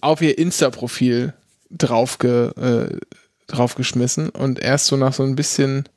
auf 0.00 0.20
ihr 0.20 0.38
Insta-Profil 0.38 1.32
draufge, 1.70 2.54
äh, 2.56 3.16
draufgeschmissen 3.46 4.28
und 4.30 4.58
erst 4.58 4.86
so 4.86 4.96
nach 4.96 5.14
so 5.14 5.22
ein 5.22 5.36
bisschen. 5.36 5.88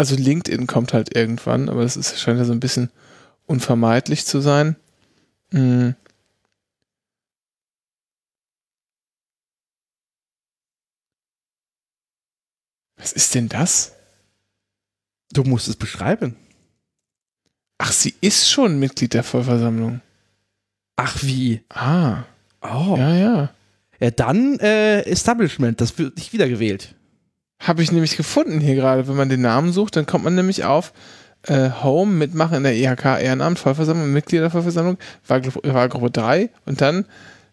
Also 0.00 0.16
LinkedIn 0.16 0.66
kommt 0.66 0.94
halt 0.94 1.14
irgendwann, 1.14 1.68
aber 1.68 1.82
das 1.82 1.98
ist, 1.98 2.18
scheint 2.18 2.38
ja 2.38 2.46
so 2.46 2.52
ein 2.52 2.58
bisschen 2.60 2.88
unvermeidlich 3.44 4.24
zu 4.24 4.40
sein. 4.40 4.76
Hm. 5.52 5.94
Was 12.96 13.12
ist 13.12 13.34
denn 13.34 13.50
das? 13.50 13.92
Du 15.34 15.44
musst 15.44 15.68
es 15.68 15.76
beschreiben. 15.76 16.34
Ach, 17.76 17.92
sie 17.92 18.14
ist 18.22 18.48
schon 18.50 18.78
Mitglied 18.78 19.12
der 19.12 19.22
Vollversammlung. 19.22 20.00
Ach 20.96 21.22
wie? 21.22 21.60
Ah, 21.68 22.24
Oh. 22.62 22.96
ja, 22.96 23.14
ja. 23.16 23.54
Ja, 23.98 24.10
dann 24.10 24.58
äh, 24.60 25.02
Establishment, 25.02 25.78
das 25.82 25.98
wird 25.98 26.16
nicht 26.16 26.32
wiedergewählt. 26.32 26.94
Habe 27.60 27.82
ich 27.82 27.92
nämlich 27.92 28.16
gefunden 28.16 28.60
hier 28.60 28.74
gerade. 28.74 29.06
Wenn 29.06 29.16
man 29.16 29.28
den 29.28 29.42
Namen 29.42 29.72
sucht, 29.72 29.94
dann 29.96 30.06
kommt 30.06 30.24
man 30.24 30.34
nämlich 30.34 30.64
auf 30.64 30.92
äh, 31.46 31.70
Home, 31.82 32.12
Mitmachen 32.12 32.58
in 32.58 32.62
der 32.64 32.74
IHK 32.74 33.20
Ehrenamt, 33.20 33.58
Vollversammlung, 33.58 34.12
Mitglied 34.12 34.40
der 34.40 34.50
Vollversammlung, 34.50 34.98
Wahlgruppe, 35.26 35.74
Wahlgruppe 35.74 36.10
3 36.10 36.50
und 36.66 36.80
dann 36.80 37.04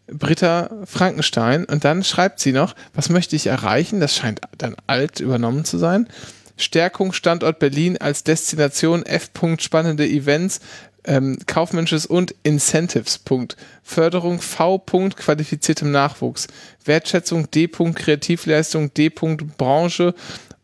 Britta 0.10 0.70
Frankenstein 0.86 1.66
und 1.66 1.84
dann 1.84 2.04
schreibt 2.04 2.40
sie 2.40 2.54
noch, 2.54 2.76
was 2.94 3.10
möchte 3.10 3.36
ich 3.36 3.48
erreichen? 3.48 4.00
Das 4.00 4.16
scheint 4.16 4.42
dann 4.58 4.76
alt 4.88 5.20
übernommen 5.20 5.66
zu 5.66 5.78
sein. 5.78 6.08
Stärkung 6.56 7.14
Standort 7.14 7.60
Berlin 7.60 7.98
als 7.98 8.24
Destination, 8.24 9.06
F. 9.06 9.30
-Punkt, 9.34 9.62
spannende 9.62 10.08
Events, 10.08 10.62
ähm, 11.08 11.38
kaufmännisches 11.48 12.06
und 12.06 12.36
Incentives. 12.44 13.18
Punkt. 13.18 13.58
Förderung 13.82 14.40
V. 14.42 14.76
-Punkt, 14.76 15.16
qualifiziertem 15.16 15.92
Nachwuchs. 15.92 16.48
Wertschätzung 16.86 17.50
D. 17.50 17.66
-Punkt, 17.66 17.96
Kreativleistung 17.96 18.94
D. 18.94 19.08
-Punkt, 19.08 19.46
Branche 19.58 20.14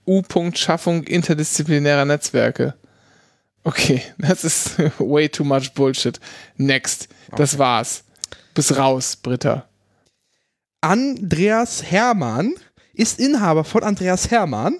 U. 0.05 0.19
-Punkt, 0.19 0.57
Schaffung 0.57 1.03
interdisziplinärer 1.03 2.05
Netzwerke. 2.05 2.75
Okay, 3.63 4.01
das 4.17 4.43
ist 4.43 4.77
way 4.99 5.29
too 5.29 5.43
much 5.43 5.73
Bullshit. 5.73 6.19
Next. 6.57 7.07
Das 7.35 7.57
war's. 7.57 8.03
Bis 8.53 8.77
raus, 8.77 9.15
Britta. 9.15 9.67
Andreas 10.81 11.83
Hermann 11.83 12.53
ist 12.93 13.19
Inhaber 13.19 13.63
von 13.63 13.83
Andreas 13.83 14.29
Hermann 14.29 14.77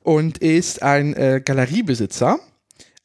und 0.00 0.38
ist 0.38 0.82
ein 0.82 1.14
äh, 1.14 1.40
Galeriebesitzer. 1.44 2.40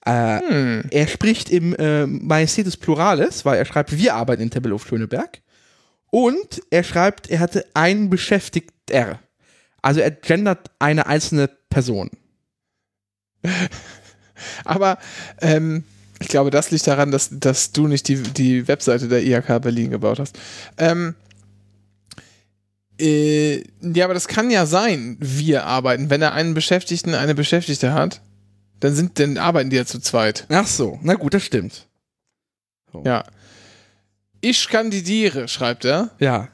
Äh, 0.08 0.39
Hm. 0.48 0.84
Er 0.89 1.08
spricht 1.08 1.50
im 1.50 1.76
äh, 1.76 2.06
Majestätis 2.06 2.78
Pluralis, 2.78 3.43
weil 3.46 3.58
er 3.58 3.65
schreibt, 3.65 3.98
wir 3.98 4.15
arbeiten 4.15 4.41
in 4.41 4.50
Tempelhof 4.50 4.88
Schöneberg. 4.88 5.41
Und 6.10 6.62
er 6.70 6.84
schreibt, 6.84 7.30
er 7.30 7.39
hatte 7.39 7.65
einen 7.74 8.10
Beschäftigter. 8.10 9.20
Also 9.82 10.00
er 10.00 10.12
gendert 10.12 10.72
eine 10.80 11.08
einzelne 11.08 11.50
Person. 11.70 12.10
Aber 14.63 14.98
ähm, 15.41 15.84
ich 16.20 16.30
glaube, 16.30 16.52
das 16.52 16.72
liegt 16.72 16.88
daran, 16.88 17.12
dass, 17.12 17.30
dass 17.32 17.72
du 17.74 17.88
nicht 17.88 18.08
die, 18.08 18.15
die 18.15 18.67
Webseite 18.67 19.08
der 19.08 19.24
IHK 19.24 19.62
Berlin 19.62 19.91
gebaut 19.91 20.20
hast. 20.20 20.38
Ähm, 20.78 21.15
äh, 23.00 23.63
ja, 23.82 24.06
aber 24.06 24.15
das 24.15 24.28
kann 24.28 24.50
ja 24.50 24.65
sein, 24.65 25.17
wir 25.20 25.65
arbeiten. 25.65 26.10
Wenn 26.10 26.24
er 26.24 26.34
einen 26.34 26.56
Beschäftigten, 26.56 27.13
eine 27.13 27.36
Beschäftigte 27.36 27.93
hat, 27.93 28.22
dann 28.80 28.96
sind, 28.96 29.20
dann 29.20 29.38
arbeiten 29.38 29.70
die 29.70 29.76
ja 29.76 29.86
zu 29.86 30.00
zweit. 30.00 30.46
Ach 30.50 30.68
so, 30.68 31.00
na 31.02 31.16
gut, 31.16 31.34
das 31.34 31.44
stimmt. 31.44 31.88
Ja. 33.04 33.24
Ich 34.42 34.68
kandidiere, 34.70 35.48
schreibt 35.48 35.86
er. 35.86 36.12
Ja. 36.20 36.50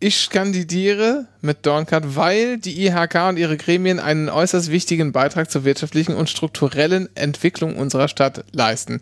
Ich 0.00 0.30
kandidiere 0.30 1.28
mit 1.42 1.64
Dornkat, 1.64 2.16
weil 2.16 2.58
die 2.58 2.84
IHK 2.84 3.28
und 3.28 3.36
ihre 3.36 3.56
Gremien 3.56 4.00
einen 4.00 4.28
äußerst 4.28 4.72
wichtigen 4.72 5.12
Beitrag 5.12 5.48
zur 5.48 5.64
wirtschaftlichen 5.64 6.16
und 6.16 6.28
strukturellen 6.28 7.08
Entwicklung 7.14 7.76
unserer 7.76 8.08
Stadt 8.08 8.44
leisten. 8.50 9.00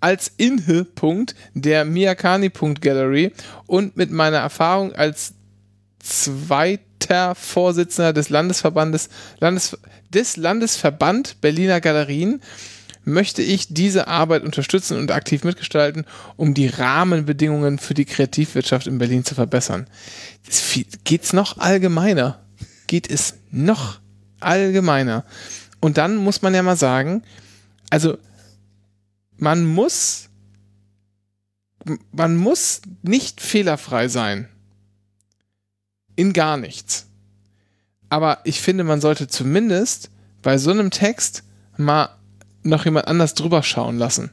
Als 0.00 0.32
Inhe-Punkt 0.38 1.36
der 1.54 1.84
Miyakani-Punkt-Gallery 1.84 3.32
und 3.66 3.96
mit 3.96 4.10
meiner 4.10 4.38
Erfahrung 4.38 4.92
als 4.92 5.34
zweiter 6.00 7.36
Vorsitzender 7.36 8.12
des 8.12 8.28
Landesverbandes 8.28 9.08
Landes, 9.38 9.78
des 10.10 10.36
Landesverband 10.36 11.40
Berliner 11.40 11.80
Galerien 11.80 12.40
möchte 13.04 13.42
ich 13.42 13.68
diese 13.72 14.08
Arbeit 14.08 14.42
unterstützen 14.44 14.98
und 14.98 15.10
aktiv 15.10 15.42
mitgestalten, 15.44 16.04
um 16.36 16.52
die 16.54 16.66
Rahmenbedingungen 16.66 17.78
für 17.78 17.94
die 17.94 18.04
Kreativwirtschaft 18.04 18.86
in 18.86 18.98
Berlin 18.98 19.24
zu 19.24 19.34
verbessern. 19.34 19.86
Es 20.48 20.60
viel- 20.60 20.86
Geht's 21.04 21.32
noch 21.32 21.58
allgemeiner? 21.58 22.40
Geht 22.86 23.10
es 23.10 23.34
noch 23.50 24.00
allgemeiner? 24.40 25.24
Und 25.80 25.96
dann 25.96 26.16
muss 26.16 26.42
man 26.42 26.54
ja 26.54 26.62
mal 26.62 26.76
sagen, 26.76 27.22
also 27.88 28.18
man 29.38 29.64
muss 29.64 30.28
man 32.12 32.36
muss 32.36 32.82
nicht 33.02 33.40
fehlerfrei 33.40 34.08
sein. 34.08 34.48
In 36.16 36.32
gar 36.32 36.56
nichts. 36.56 37.06
Aber 38.10 38.40
ich 38.44 38.60
finde, 38.60 38.84
man 38.84 39.00
sollte 39.00 39.28
zumindest 39.28 40.10
bei 40.42 40.58
so 40.58 40.70
einem 40.70 40.90
Text 40.90 41.44
mal 41.76 42.10
noch 42.62 42.84
jemand 42.84 43.08
anders 43.08 43.34
drüber 43.34 43.62
schauen 43.62 43.98
lassen. 43.98 44.30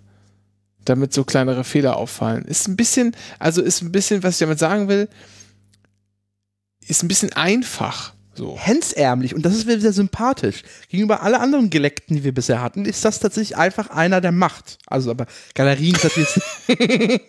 Damit 0.83 1.13
so 1.13 1.23
kleinere 1.23 1.63
Fehler 1.63 1.95
auffallen. 1.95 2.43
Ist 2.45 2.67
ein 2.67 2.75
bisschen, 2.75 3.15
also 3.39 3.61
ist 3.61 3.81
ein 3.81 3.91
bisschen, 3.91 4.23
was 4.23 4.35
ich 4.35 4.39
damit 4.39 4.59
sagen 4.59 4.89
will, 4.89 5.07
ist 6.87 7.03
ein 7.03 7.07
bisschen 7.07 7.33
einfach. 7.33 8.13
So. 8.33 8.57
Hemsärmlich 8.57 9.33
und 9.33 9.43
das 9.45 9.55
ist 9.55 9.67
wieder 9.67 9.91
sympathisch. 9.91 10.63
Gegenüber 10.89 11.23
alle 11.23 11.39
anderen 11.39 11.69
Geleckten, 11.71 12.15
die 12.15 12.23
wir 12.23 12.33
bisher 12.33 12.61
hatten, 12.61 12.85
ist 12.85 13.03
das 13.03 13.19
tatsächlich 13.19 13.57
einfach 13.57 13.89
einer, 13.89 14.21
der 14.21 14.31
macht. 14.31 14.77
Also, 14.85 15.09
aber 15.11 15.25
Galerien 15.55 15.95
ist 15.95 16.03
natürlich 16.03 16.29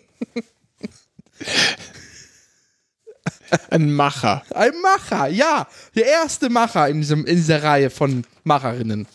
Ein 3.71 3.93
Macher. 3.93 4.43
ein 4.55 4.73
Macher, 4.83 5.29
ja. 5.29 5.67
Der 5.95 6.07
erste 6.07 6.51
Macher 6.51 6.89
in, 6.89 7.01
diesem, 7.01 7.25
in 7.27 7.37
dieser 7.37 7.63
Reihe 7.63 7.91
von 7.91 8.25
Macherinnen. 8.45 9.07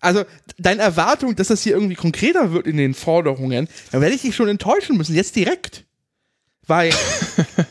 Also, 0.00 0.24
deine 0.58 0.82
Erwartung, 0.82 1.34
dass 1.36 1.48
das 1.48 1.62
hier 1.62 1.72
irgendwie 1.72 1.94
konkreter 1.94 2.52
wird 2.52 2.66
in 2.66 2.76
den 2.76 2.94
Forderungen, 2.94 3.68
da 3.90 4.00
werde 4.00 4.14
ich 4.14 4.22
dich 4.22 4.36
schon 4.36 4.48
enttäuschen 4.48 4.96
müssen, 4.96 5.14
jetzt 5.14 5.34
direkt. 5.36 5.84
Weil 6.66 6.92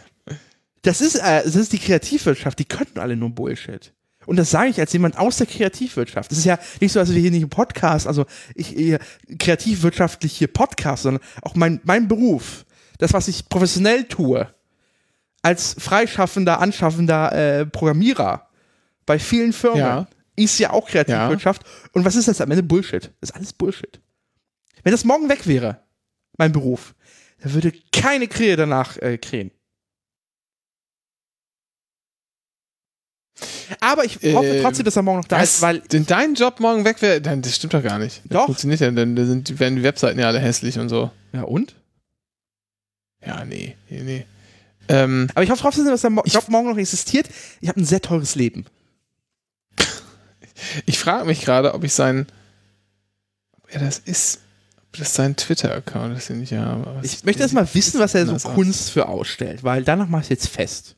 das 0.82 1.02
ist, 1.02 1.16
äh, 1.16 1.44
das 1.44 1.56
ist 1.56 1.74
die 1.74 1.80
Kreativwirtschaft, 1.80 2.60
die 2.60 2.66
könnten 2.66 3.00
alle 3.00 3.16
nur 3.16 3.30
Bullshit. 3.30 3.94
Und 4.26 4.38
das 4.38 4.50
sage 4.50 4.70
ich 4.70 4.80
als 4.80 4.92
jemand 4.94 5.18
aus 5.18 5.38
der 5.38 5.48
Kreativwirtschaft. 5.48 6.32
Das 6.32 6.38
ist 6.38 6.46
ja 6.46 6.58
nicht 6.82 6.92
so, 6.92 7.00
als 7.00 7.14
wir 7.14 7.22
hier 7.22 7.32
nicht 7.32 7.44
im 7.44 7.50
Podcast, 7.50 8.08
also 8.08 8.26
ich 8.56 8.68
hier 8.70 9.00
kreativwirtschaftlich 9.38 10.36
hier 10.36 10.48
Podcast, 10.48 11.04
sondern 11.04 11.24
auch 11.44 11.56
mein, 11.56 11.80
mein 11.84 12.08
Beruf, 12.08 12.66
das, 12.98 13.14
was 13.14 13.28
ich 13.28 13.48
professionell 13.50 14.06
tue, 14.06 14.50
als 15.46 15.76
freischaffender, 15.78 16.60
anschaffender 16.60 17.32
äh, 17.60 17.66
Programmierer 17.68 18.50
bei 19.06 19.20
vielen 19.20 19.54
Firmen, 19.54 19.80
Ja. 19.80 20.08
ist 20.36 20.58
ja 20.58 20.72
auch 20.72 20.88
Kreativwirtschaft. 20.88 21.62
Und 21.94 22.04
was 22.04 22.16
ist 22.16 22.28
das 22.28 22.42
am 22.42 22.50
Ende? 22.50 22.64
Bullshit. 22.64 23.12
Das 23.22 23.30
ist 23.30 23.36
alles 23.36 23.54
Bullshit. 23.54 24.02
Wenn 24.84 24.92
das 24.92 25.04
morgen 25.06 25.30
weg 25.30 25.46
wäre, 25.46 25.82
mein 26.40 26.52
Beruf, 26.52 26.96
dann 27.42 27.54
würde 27.54 27.72
keine 27.92 28.28
Krähe 28.28 28.56
danach 28.56 28.98
äh, 28.98 29.20
krähen. 29.20 29.52
Aber 33.82 34.04
ich 34.06 34.16
hoffe 34.16 34.48
Ähm, 34.48 34.62
trotzdem, 34.64 34.86
dass 34.86 34.96
er 34.96 35.02
morgen 35.04 35.20
noch 35.20 35.28
da 35.28 35.42
ist, 35.42 35.62
weil 35.62 35.80
denn 35.82 36.06
dein 36.06 36.36
Job 36.36 36.60
morgen 36.60 36.86
weg 36.86 37.02
wäre, 37.02 37.22
dann- 37.22 37.42
das 37.42 37.56
stimmt 37.56 37.74
doch 37.74 37.84
gar 37.84 38.00
nicht. 38.00 38.22
Das 38.26 38.30
Doch. 38.38 38.46
funktioniert 38.46 38.80
ja, 38.80 38.90
denn 38.92 39.16
da 39.16 39.26
sind, 39.26 39.60
werden 39.60 39.76
die 39.76 39.84
Webseiten 39.84 40.20
ja 40.20 40.28
alle 40.28 40.40
hässlich 40.40 40.80
und 40.80 40.90
so. 40.90 41.12
ja 41.34 41.42
und? 41.44 41.76
Ja, 43.26 43.44
nee, 43.44 43.76
nee, 43.90 44.02
nee. 44.02 44.26
Ähm, 44.88 45.30
Aber 45.34 45.44
ich 45.44 45.50
hoffe 45.50 45.62
trotzdem, 45.62 45.86
dass 45.86 46.02
der 46.02 46.10
Mo 46.10 46.24
Job 46.26 46.48
morgen 46.50 46.70
noch 46.70 46.78
existiert. 46.78 47.28
Ich 47.62 47.70
habe 47.70 47.82
ein 47.82 47.86
sehr 47.86 48.02
teures 48.02 48.36
Leben. 48.36 48.66
ich 50.86 51.00
frage 51.00 51.26
mich 51.26 51.42
gerade, 51.42 51.74
ob 51.74 51.84
ich 51.84 51.94
sein, 51.94 52.28
ob 53.54 53.74
er 53.74 53.80
das 53.80 54.00
ist, 54.00 54.42
ob 54.88 55.00
das 55.00 55.14
sein 55.14 55.36
Twitter-Account 55.36 56.18
ist, 56.18 56.30
den 56.30 56.44
ich 56.44 56.54
habe. 56.54 57.00
Ich 57.04 57.24
möchte 57.24 57.42
erst 57.42 57.54
mal 57.54 57.68
wissen, 57.74 58.00
was 58.00 58.14
er 58.14 58.26
so 58.26 58.32
anders 58.32 58.46
aus. 58.46 58.54
Kunst 58.54 58.92
für 58.92 59.08
ausstellt, 59.08 59.64
weil 59.64 59.84
danach 59.84 60.08
mache 60.08 60.24
ich 60.24 60.30
jetzt 60.30 60.48
fest. 60.48 60.96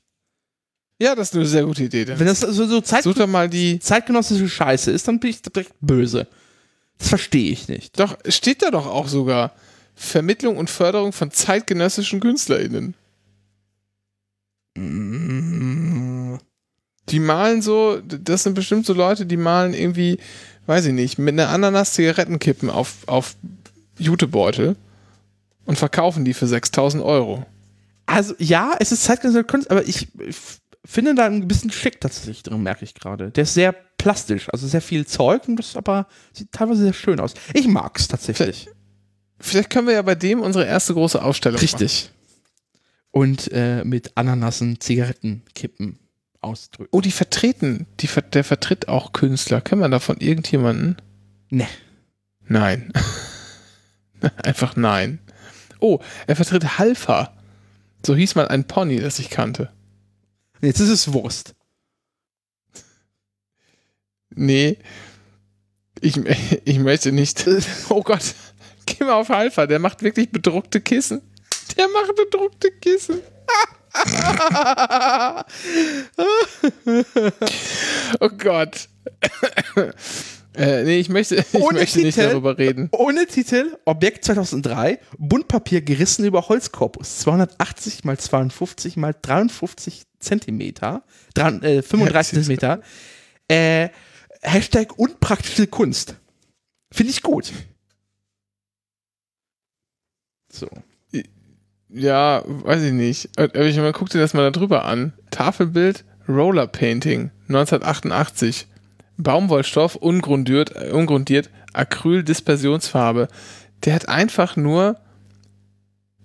Ja, 0.99 1.13
das 1.13 1.29
ist 1.29 1.35
eine 1.35 1.45
sehr 1.45 1.63
gute 1.63 1.83
Idee. 1.83 2.05
Dann 2.05 2.19
Wenn 2.19 2.25
das 2.25 2.39
so, 2.39 2.65
so 2.65 2.81
Zeit, 2.81 3.05
mal 3.27 3.49
die. 3.49 3.79
zeitgenössische 3.79 4.49
Scheiße 4.49 4.91
ist, 4.91 5.07
dann 5.07 5.19
bin 5.19 5.29
ich 5.29 5.41
direkt 5.41 5.73
böse. 5.79 6.27
Das 6.97 7.09
verstehe 7.09 7.51
ich 7.51 7.67
nicht. 7.67 7.99
Doch, 7.99 8.17
steht 8.27 8.63
da 8.63 8.71
doch 8.71 8.87
auch 8.87 9.07
sogar. 9.07 9.53
Vermittlung 9.95 10.57
und 10.57 10.69
Förderung 10.69 11.11
von 11.11 11.31
zeitgenössischen 11.31 12.19
KünstlerInnen. 12.19 12.95
Die 17.09 17.19
malen 17.19 17.61
so, 17.61 17.99
das 18.01 18.43
sind 18.43 18.53
bestimmt 18.53 18.85
so 18.85 18.93
Leute, 18.93 19.25
die 19.25 19.37
malen 19.37 19.73
irgendwie, 19.73 20.19
weiß 20.65 20.85
ich 20.85 20.93
nicht, 20.93 21.17
mit 21.17 21.33
einer 21.33 21.49
Ananas 21.49 21.93
Zigarettenkippen 21.93 22.69
auf, 22.69 22.95
auf 23.07 23.35
Jutebeutel 23.97 24.75
und 25.65 25.77
verkaufen 25.77 26.25
die 26.25 26.33
für 26.33 26.47
6000 26.47 27.03
Euro. 27.03 27.45
Also 28.05 28.33
ja, 28.39 28.75
es 28.79 28.91
ist 28.91 29.03
zeitgenössische 29.03 29.43
Kunst, 29.45 29.71
aber 29.71 29.87
ich, 29.87 30.07
finde 30.87 31.15
da 31.15 31.25
ein 31.25 31.47
bisschen 31.47 31.69
schick 31.69 31.99
tatsächlich 31.99 32.43
drin, 32.43 32.63
merke 32.63 32.85
ich 32.85 32.95
gerade. 32.95 33.29
Der 33.31 33.43
ist 33.43 33.53
sehr 33.53 33.73
plastisch, 33.97 34.47
also 34.51 34.67
sehr 34.67 34.81
viel 34.81 35.05
Zeug 35.05 35.47
und 35.47 35.57
das 35.57 35.75
aber 35.75 36.07
sieht 36.31 36.51
teilweise 36.51 36.83
sehr 36.83 36.93
schön 36.93 37.19
aus. 37.19 37.33
Ich 37.53 37.67
mag 37.67 37.99
es 37.99 38.07
tatsächlich. 38.07 38.69
Vielleicht 39.39 39.69
können 39.69 39.87
wir 39.87 39.95
ja 39.95 40.01
bei 40.01 40.15
dem 40.15 40.39
unsere 40.39 40.65
erste 40.65 40.93
große 40.93 41.21
Ausstellung 41.21 41.59
Richtig. 41.59 42.11
Und 43.11 43.51
äh, 43.51 43.83
mit 43.83 44.15
Ananassen, 44.15 44.79
Zigarettenkippen 44.79 45.97
ausdrücken. 46.41 46.89
Oh, 46.91 47.01
die 47.01 47.11
vertreten, 47.11 47.87
die, 47.99 48.09
der 48.33 48.43
vertritt 48.43 48.87
auch 48.87 49.13
Künstler. 49.13 49.61
Kennen 49.61 49.81
wir 49.81 49.89
davon 49.89 50.17
irgendjemanden? 50.17 50.97
Ne. 51.49 51.67
Nein. 52.47 52.91
Einfach 54.43 54.75
nein. 54.75 55.19
Oh, 55.79 55.99
er 56.25 56.35
vertritt 56.35 56.77
Halfa. 56.77 57.33
So 58.05 58.15
hieß 58.15 58.35
mal 58.35 58.47
ein 58.47 58.65
Pony, 58.65 58.99
das 58.99 59.19
ich 59.19 59.29
kannte. 59.29 59.71
Jetzt 60.61 60.79
ist 60.79 60.89
es 60.89 61.13
Wurst. 61.13 61.55
Nee. 64.33 64.77
Ich, 66.01 66.17
ich 66.65 66.79
möchte 66.79 67.11
nicht. 67.11 67.45
Oh 67.89 68.01
Gott. 68.01 68.35
Geh 68.85 69.03
mal 69.03 69.13
auf 69.13 69.29
Halfa, 69.29 69.67
der 69.67 69.79
macht 69.79 70.01
wirklich 70.01 70.31
bedruckte 70.31 70.79
Kissen. 70.79 71.21
Der 71.75 71.87
macht 71.89 72.15
bedruckte 72.15 72.71
Kissen. 72.71 73.19
oh 78.19 78.29
Gott. 78.37 78.89
äh, 80.55 80.83
nee, 80.83 80.99
ich 80.99 81.09
möchte, 81.09 81.35
ich 81.35 81.53
Ohne 81.61 81.79
möchte 81.79 81.99
nicht 81.99 82.15
Titel? 82.15 82.29
darüber 82.29 82.57
reden. 82.57 82.89
Ohne 82.91 83.25
Titel, 83.27 83.77
Objekt 83.85 84.25
2003, 84.25 84.99
Buntpapier 85.17 85.81
gerissen 85.81 86.25
über 86.25 86.47
Holzkorpus, 86.47 87.19
280 87.19 88.03
mal 88.03 88.17
52 88.17 88.97
mal 88.97 89.15
53 89.19 90.03
Zentimeter, 90.19 91.03
dran, 91.33 91.61
äh, 91.63 91.81
35 91.81 91.99
Ja, 91.99 92.13
das 92.13 92.27
ist- 92.27 92.33
Zentimeter, 92.47 92.81
äh, 93.47 93.89
Hashtag 94.41 94.97
unpraktische 94.99 95.67
Kunst. 95.67 96.15
Finde 96.91 97.11
ich 97.11 97.21
gut. 97.23 97.51
So. 100.51 100.67
Ja, 101.97 102.43
weiß 102.45 102.83
ich 102.83 102.91
nicht. 102.93 103.29
Aber 103.37 103.65
ich 103.65 103.75
mal, 103.77 103.91
guck 103.91 104.09
dir 104.09 104.19
das 104.19 104.33
mal 104.33 104.43
da 104.43 104.51
drüber 104.51 104.85
an. 104.85 105.13
Tafelbild, 105.31 106.05
Roller 106.29 106.67
Painting, 106.67 107.31
1988. 107.47 108.67
Baumwollstoff, 109.17 109.95
ungrundiert, 109.95 110.75
äh, 110.75 110.91
ungrundiert, 110.91 111.49
Acryl-Dispersionsfarbe. 111.73 113.29
Der 113.83 113.95
hat 113.95 114.07
einfach 114.09 114.55
nur 114.55 114.99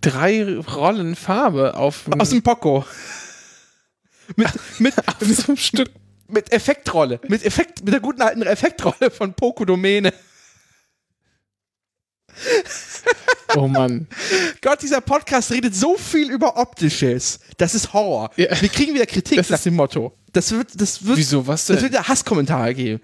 drei 0.03 0.59
Rollen 0.59 1.17
Farbe 1.17 1.75
auf, 1.75 2.05
Aus 2.19 2.31
dem 2.31 2.43
Poco. 2.43 2.85
mit, 4.37 4.49
mit, 4.79 4.99
auf 5.09 5.17
so 5.21 5.45
einem 5.49 5.57
Stück. 5.57 5.91
mit 6.29 6.53
Effektrolle. 6.53 7.19
Mit 7.29 7.45
Effekt, 7.47 7.83
mit 7.83 7.95
der 7.95 8.01
guten 8.01 8.21
alten 8.21 8.43
Effektrolle 8.43 9.11
von 9.11 9.33
Poco 9.33 9.65
Domäne. 9.65 10.13
Oh 13.55 13.68
Mann. 13.68 14.07
Gott, 14.62 14.81
dieser 14.81 15.03
Podcast 15.03 15.51
redet 15.53 15.75
so 15.75 15.98
viel 15.98 16.31
über 16.31 16.57
Optisches. 16.57 17.38
Das 17.59 17.75
ist 17.75 17.92
Horror. 17.92 18.31
Ja. 18.37 18.46
Wir 18.62 18.68
kriegen 18.70 18.94
wieder 18.94 19.05
Kritik 19.05 19.37
Das 19.37 19.51
nach 19.51 19.59
ist- 19.59 19.66
dem 19.66 19.75
Motto. 19.77 20.16
Das 20.33 20.51
wird, 20.53 20.81
das 20.81 21.05
wird, 21.05 21.18
Wieso, 21.18 21.46
was 21.46 21.66
das 21.66 21.77
denn? 21.77 21.83
wird 21.85 21.92
ja 21.94 22.09
Hasskommentare 22.09 22.72
geben. 22.75 23.03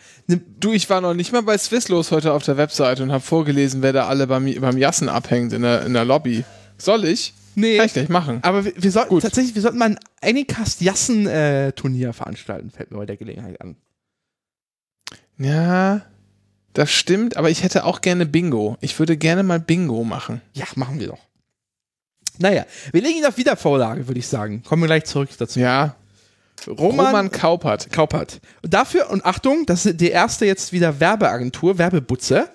Du, 0.59 0.73
ich 0.73 0.89
war 0.89 1.03
noch 1.03 1.13
nicht 1.13 1.31
mal 1.33 1.43
bei 1.43 1.59
Swisslos 1.59 2.11
heute 2.13 2.33
auf 2.33 2.43
der 2.45 2.57
Webseite 2.57 3.03
und 3.03 3.13
habe 3.13 3.23
vorgelesen, 3.23 3.83
wer 3.83 3.93
da 3.93 4.07
alle 4.07 4.27
beim, 4.27 4.51
beim 4.59 4.79
Jassen 4.79 5.11
abhängt 5.11 5.53
in 5.53 5.61
der, 5.61 5.85
in 5.85 5.93
der 5.93 6.07
Lobby. 6.07 6.45
Soll 6.79 7.05
ich? 7.05 7.35
Nee. 7.55 7.77
Kann 7.77 7.85
ich 7.87 7.93
gleich 7.93 8.09
machen. 8.09 8.39
Aber 8.41 8.65
wir, 8.65 8.73
wir 8.75 8.91
sollten 8.91 9.11
Gut. 9.11 9.23
tatsächlich, 9.25 9.55
wir 9.55 9.61
sollten 9.61 9.77
mal 9.77 9.91
ein 9.91 9.99
Anycast-Jassen-Turnier 10.23 12.15
veranstalten, 12.15 12.71
fällt 12.71 12.91
mir 12.91 12.97
bei 12.97 13.05
der 13.07 13.19
Gelegenheit 13.19 13.61
an. 13.61 13.77
Ja, 15.37 16.03
das 16.79 16.93
stimmt, 16.93 17.37
aber 17.37 17.51
ich 17.51 17.65
hätte 17.65 17.85
auch 17.85 18.01
gerne 18.01 18.25
Bingo. 18.25 18.77
Ich 18.81 18.97
würde 19.01 19.17
gerne 19.17 19.43
mal 19.43 19.59
Bingo 19.59 20.05
machen. 20.05 20.41
Ja, 20.53 20.65
machen 20.77 21.01
wir 21.01 21.09
doch. 21.09 21.19
Naja, 22.39 22.67
wir 22.93 23.03
legen 23.03 23.19
ihn 23.19 23.27
auf 23.27 23.37
Wiedervorlage, 23.37 24.07
würde 24.07 24.21
ich 24.21 24.29
sagen. 24.29 24.63
Kommen 24.63 24.83
wir 24.83 24.87
gleich 24.87 25.05
zurück 25.05 25.29
dazu. 25.37 25.59
Ja, 25.59 25.97
Roman, 26.69 27.07
Roman 27.07 27.31
Kaupert. 27.33 27.91
Kaupert. 27.91 28.41
Und 28.63 28.73
dafür, 28.73 29.11
und 29.11 29.27
Achtung, 29.27 29.67
das 29.67 29.87
ist 29.87 30.01
die 30.01 30.11
erste 30.11 30.47
jetzt 30.47 30.73
wieder 30.73 31.01
Werbeagentur, 31.01 31.79
Werbebutze. 31.79 32.49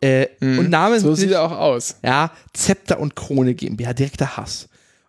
Äh, 0.00 0.26
Und 0.40 0.68
Name 0.68 0.96
Mhm. 0.96 1.00
So 1.00 1.14
sieht 1.14 1.30
er 1.30 1.42
auch 1.42 1.52
aus. 1.56 1.94
Ja, 2.02 2.32
Zepter 2.52 2.98
und 2.98 3.14
Krone 3.14 3.54
GmbH, 3.54 3.92
direkter 3.92 4.36
Hass. 4.36 4.68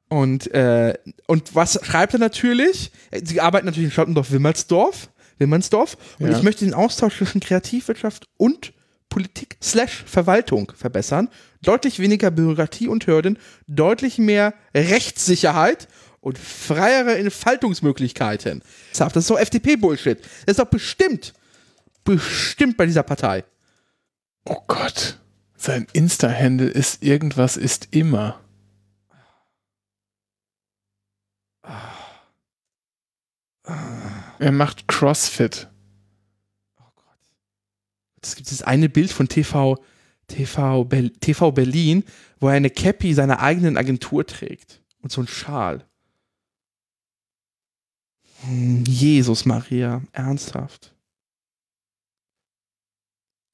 Und, 0.09 0.53
äh, 0.53 0.93
und 1.25 1.55
was 1.55 1.79
schreibt 1.81 2.13
er 2.13 2.19
natürlich? 2.19 2.91
Sie 3.23 3.41
arbeiten 3.41 3.65
natürlich 3.65 3.87
in 3.87 3.91
Schottendorf-Wilmersdorf. 3.91 5.09
Wilmersdorf. 5.43 5.97
Und 6.19 6.31
Ja. 6.31 6.37
ich 6.37 6.43
möchte 6.43 6.65
den 6.65 6.73
Austausch 6.73 7.17
zwischen 7.17 7.41
Kreativwirtschaft 7.41 8.27
und 8.37 8.73
Politik 9.09 9.57
slash 9.61 10.03
Verwaltung 10.07 10.71
verbessern. 10.75 11.29
Deutlich 11.61 11.99
weniger 11.99 12.31
Bürokratie 12.31 12.87
und 12.87 13.05
Hürden, 13.05 13.37
deutlich 13.67 14.17
mehr 14.17 14.53
Rechtssicherheit 14.75 15.87
und 16.19 16.37
freiere 16.39 17.17
Entfaltungsmöglichkeiten. 17.17 18.63
Das 18.97 19.15
ist 19.15 19.29
doch 19.29 19.37
FDP-Bullshit. 19.39 20.19
Das 20.45 20.53
ist 20.53 20.59
doch 20.59 20.65
bestimmt, 20.69 21.33
bestimmt 22.03 22.77
bei 22.77 22.85
dieser 22.85 23.03
Partei. 23.03 23.43
Oh 24.45 24.57
Gott. 24.67 25.19
Sein 25.55 25.87
Insta-Handle 25.93 26.67
ist 26.69 27.03
irgendwas 27.03 27.55
ist 27.55 27.89
immer. 27.91 28.39
Er 34.43 34.51
macht 34.51 34.89
CrossFit. 34.89 35.69
Es 38.21 38.35
gibt 38.35 38.49
dieses 38.49 38.61
eine 38.61 38.89
Bild 38.89 39.09
von 39.09 39.29
TV, 39.29 39.81
TV, 40.27 40.83
TV 41.21 41.51
Berlin, 41.53 42.03
wo 42.41 42.49
er 42.49 42.55
eine 42.55 42.69
Cappy 42.69 43.13
seiner 43.13 43.39
eigenen 43.39 43.77
Agentur 43.77 44.27
trägt. 44.27 44.81
Und 45.01 45.13
so 45.13 45.21
ein 45.21 45.29
Schal. 45.29 45.85
Jesus 48.85 49.45
Maria, 49.45 50.01
ernsthaft. 50.11 50.93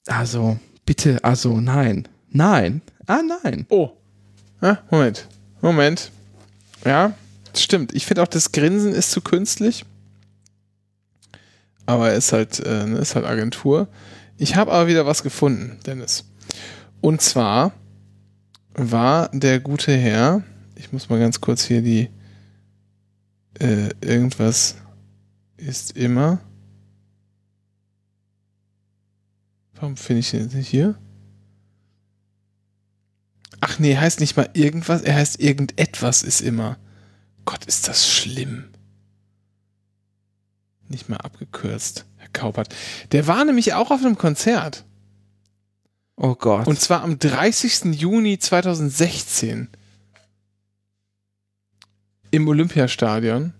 Also, 0.08 0.58
bitte, 0.86 1.22
also, 1.22 1.60
nein. 1.60 2.08
Nein. 2.30 2.82
Ah, 3.06 3.22
nein. 3.22 3.64
Oh. 3.68 3.92
Ah, 4.60 4.78
Moment. 4.90 5.28
Moment. 5.60 6.10
Ja, 6.84 7.14
stimmt. 7.54 7.94
Ich 7.94 8.06
finde 8.06 8.24
auch, 8.24 8.28
das 8.28 8.50
Grinsen 8.50 8.92
ist 8.92 9.12
zu 9.12 9.20
künstlich. 9.20 9.84
Aber 11.90 12.10
er 12.10 12.14
ist 12.16 12.32
halt, 12.32 12.60
äh, 12.60 12.86
ne, 12.86 12.98
ist 12.98 13.16
halt 13.16 13.26
Agentur. 13.26 13.88
Ich 14.36 14.54
habe 14.54 14.70
aber 14.70 14.86
wieder 14.86 15.06
was 15.06 15.24
gefunden, 15.24 15.80
Dennis. 15.84 16.24
Und 17.00 17.20
zwar 17.20 17.72
war 18.74 19.28
der 19.32 19.58
gute 19.58 19.96
Herr, 19.96 20.44
ich 20.76 20.92
muss 20.92 21.08
mal 21.08 21.18
ganz 21.18 21.40
kurz 21.40 21.64
hier 21.64 21.82
die 21.82 22.08
äh, 23.58 23.88
irgendwas 24.00 24.76
ist 25.56 25.96
immer. 25.96 26.38
Warum 29.74 29.96
finde 29.96 30.20
ich 30.20 30.30
den 30.30 30.42
jetzt 30.42 30.54
nicht 30.54 30.68
hier? 30.68 30.94
Ach 33.60 33.80
nee, 33.80 33.96
heißt 33.96 34.20
nicht 34.20 34.36
mal 34.36 34.48
irgendwas, 34.52 35.02
er 35.02 35.16
heißt 35.16 35.40
irgendetwas 35.40 36.22
ist 36.22 36.40
immer. 36.40 36.78
Gott, 37.44 37.64
ist 37.64 37.88
das 37.88 38.08
schlimm. 38.08 38.68
Nicht 40.90 41.08
mal 41.08 41.18
abgekürzt, 41.18 42.04
Herr 42.18 42.28
Kaupert. 42.32 42.74
Der 43.12 43.26
war 43.28 43.44
nämlich 43.44 43.74
auch 43.74 43.90
auf 43.90 44.00
einem 44.00 44.18
Konzert. 44.18 44.84
Oh 46.16 46.34
Gott. 46.34 46.66
Und 46.66 46.80
zwar 46.80 47.02
am 47.02 47.18
30. 47.18 47.94
Juni 47.98 48.38
2016 48.38 49.68
im 52.32 52.48
Olympiastadion 52.48 53.54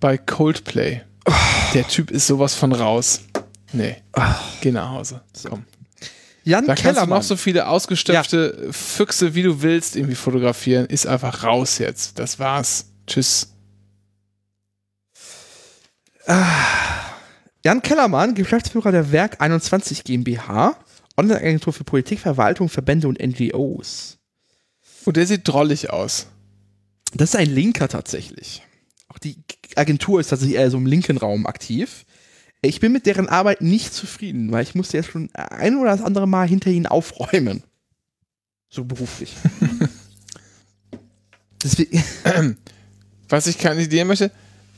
bei 0.00 0.16
Coldplay. 0.16 1.02
Der 1.74 1.86
Typ 1.86 2.10
ist 2.12 2.28
sowas 2.28 2.54
von 2.54 2.72
raus. 2.72 3.20
Nee, 3.72 3.96
geh 4.60 4.70
nach 4.70 4.90
Hause. 4.90 5.22
Komm. 5.46 5.64
Jan 6.44 6.64
Da 6.66 6.74
kannst 6.74 6.84
du 6.84 6.88
Kellermann. 6.90 7.18
noch 7.18 7.22
so 7.24 7.36
viele 7.36 7.66
ausgestopfte 7.66 8.68
Füchse, 8.70 9.34
wie 9.34 9.42
du 9.42 9.60
willst, 9.60 9.96
irgendwie 9.96 10.14
fotografieren. 10.14 10.86
Ist 10.86 11.06
einfach 11.06 11.42
raus 11.42 11.78
jetzt. 11.78 12.18
Das 12.18 12.38
war's. 12.38 12.86
Tschüss. 13.06 13.52
Jan 17.64 17.82
Kellermann, 17.82 18.34
Geschäftsführer 18.34 18.92
der 18.92 19.12
Werk 19.12 19.40
21 19.40 20.04
GmbH, 20.04 20.76
Online-Agentur 21.16 21.72
für 21.72 21.84
Politik, 21.84 22.20
Verwaltung, 22.20 22.68
Verbände 22.68 23.08
und 23.08 23.18
NGOs. 23.18 24.18
Und 25.04 25.16
der 25.16 25.26
sieht 25.26 25.48
drollig 25.48 25.90
aus. 25.90 26.26
Das 27.14 27.30
ist 27.30 27.36
ein 27.36 27.48
Linker 27.48 27.88
tatsächlich. 27.88 28.62
Auch 29.08 29.18
die 29.18 29.36
Agentur 29.74 30.20
ist 30.20 30.28
tatsächlich 30.28 30.58
eher 30.58 30.70
so 30.70 30.76
im 30.76 30.86
linken 30.86 31.16
Raum 31.16 31.46
aktiv. 31.46 32.04
Ich 32.60 32.80
bin 32.80 32.92
mit 32.92 33.06
deren 33.06 33.28
Arbeit 33.28 33.62
nicht 33.62 33.94
zufrieden, 33.94 34.52
weil 34.52 34.64
ich 34.64 34.74
musste 34.74 34.98
jetzt 34.98 35.10
schon 35.10 35.30
ein 35.34 35.78
oder 35.78 35.92
das 35.92 36.02
andere 36.02 36.28
Mal 36.28 36.46
hinter 36.46 36.70
ihnen 36.70 36.86
aufräumen. 36.86 37.62
So 38.68 38.84
beruflich. 38.84 39.34
Deswegen, 41.62 42.04
Was 43.28 43.46
ich 43.46 43.58
kandidieren 43.58 44.08
möchte, 44.08 44.30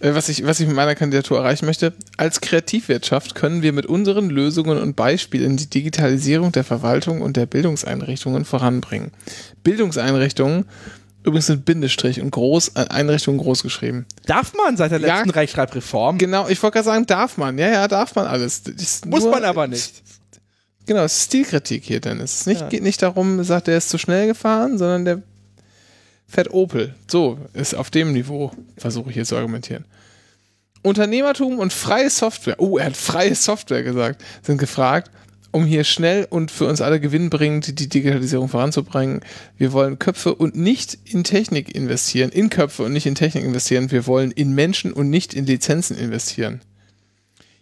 was 0.03 0.29
ich, 0.29 0.45
was 0.47 0.59
ich 0.61 0.67
mit 0.67 0.77
meiner 0.77 0.95
Kandidatur 0.95 1.39
erreichen 1.39 1.67
möchte, 1.67 1.93
als 2.17 2.41
Kreativwirtschaft 2.41 3.35
können 3.35 3.63
wir 3.63 3.73
mit 3.73 3.87
unseren 3.87 4.31
Lösungen 4.31 4.79
und 4.79 4.97
Beispielen 4.97 5.57
die 5.57 5.69
Digitalisierung 5.69 6.53
der 6.53 6.65
Verwaltung 6.65 7.21
und 7.21 7.37
der 7.37 7.47
Bildungseinrichtungen 7.47 8.45
voranbringen. 8.45 9.11
Bildungseinrichtungen, 9.63 10.65
übrigens 11.23 11.49
mit 11.51 11.65
Bindestrich 11.65 12.21
und 12.21 12.31
groß, 12.31 12.69
äh, 12.77 12.87
Einrichtungen 12.89 13.39
groß 13.39 13.63
geschrieben. 13.63 14.07
darf 14.27 14.53
man 14.55 14.77
seit 14.77 14.91
der 14.93 15.01
Ja. 15.01 15.17
letzten 15.17 15.31
Rechtschreibreform? 15.31 16.19
Genau, 16.19 16.49
ich 16.49 16.63
wollte 16.63 16.75
gerade 16.75 16.87
sagen, 16.87 17.07
darf 17.07 17.37
man. 17.37 17.59
Ja, 17.59 17.69
ja, 17.69 17.89
darf 17.89 18.15
man 18.15 18.27
alles. 18.27 18.63
Muss 19.07 19.23
nur- 19.25 19.31
man 19.33 19.45
aber 19.45 19.67
nicht. 19.69 20.03
Genau, 20.87 21.05
es 21.05 21.17
ist 21.19 21.25
Stilkritik 21.27 21.85
hier, 21.85 22.01
Dennis. 22.01 22.41
Es 22.41 22.47
nicht, 22.47 22.63
Ja. 22.63 22.69
geht 22.69 22.83
nicht 22.83 23.03
darum, 23.03 23.45
sagt, 23.45 23.67
der 23.69 23.77
ist 23.77 23.91
zu 23.91 23.99
schnell 23.99 24.27
gefahren, 24.29 24.79
sondern 24.79 25.05
der 25.05 25.23
fährt 26.31 26.53
Opel. 26.53 26.95
So, 27.09 27.39
ist 27.53 27.75
auf 27.75 27.91
dem 27.91 28.13
Niveau, 28.13 28.53
versuche 28.77 29.11
ich 29.11 29.15
hier 29.15 29.25
zu 29.25 29.37
argumentieren. 29.37 29.85
Unternehmertum 30.83 31.59
und 31.59 31.73
freie 31.73 32.09
Software, 32.09 32.57
oh, 32.59 32.79
er 32.79 32.87
hat 32.87 32.97
freie 32.97 33.35
Software 33.35 33.83
gesagt, 33.83 34.25
sind 34.43 34.59
gefragt, 34.59 35.11
um 35.51 35.67
hier 35.67 35.83
schnell 35.83 36.27
und 36.31 36.53
für 36.53 36.67
uns 36.67 36.81
alle 36.81 37.01
gewinnbringend 37.01 37.67
die 37.67 37.89
Digitalisierung 37.89 38.49
voranzubringen. 38.49 39.21
Wir 39.59 39.73
wollen 39.73 39.99
Köpfe 39.99 40.35
und 40.35 40.55
nicht 40.55 40.97
in 41.05 41.25
Technik 41.25 41.75
investieren, 41.75 42.31
in 42.31 42.49
Köpfe 42.49 42.85
und 42.85 42.93
nicht 42.93 43.07
in 43.07 43.17
Technik 43.17 43.45
investieren. 43.45 43.91
Wir 43.91 44.07
wollen 44.07 44.31
in 44.31 44.55
Menschen 44.55 44.93
und 44.93 45.11
nicht 45.11 45.35
in 45.35 45.47
Lizenzen 45.47 45.99
investieren. 45.99 46.61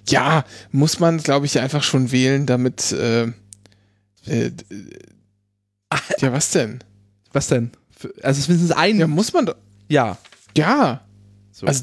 Ja, 0.07 0.45
muss 0.71 1.01
man, 1.01 1.19
glaube 1.19 1.47
ich, 1.47 1.59
einfach 1.59 1.83
schon 1.83 2.13
wählen, 2.13 2.45
damit. 2.45 2.93
Äh, 2.93 3.29
äh, 4.27 4.51
ja, 6.19 6.33
was 6.33 6.51
denn? 6.51 6.81
Was 7.33 7.49
denn? 7.49 7.71
Für- 7.99 8.15
Also 8.23 8.39
ist 8.41 8.49
mindestens 8.49 8.77
ein 8.77 8.99
Ja, 8.99 9.07
muss 9.07 9.33
man 9.33 9.47
doch. 9.47 9.57
Ja. 9.89 10.17
Ja. 10.57 11.05
So. 11.53 11.67
Also, 11.67 11.83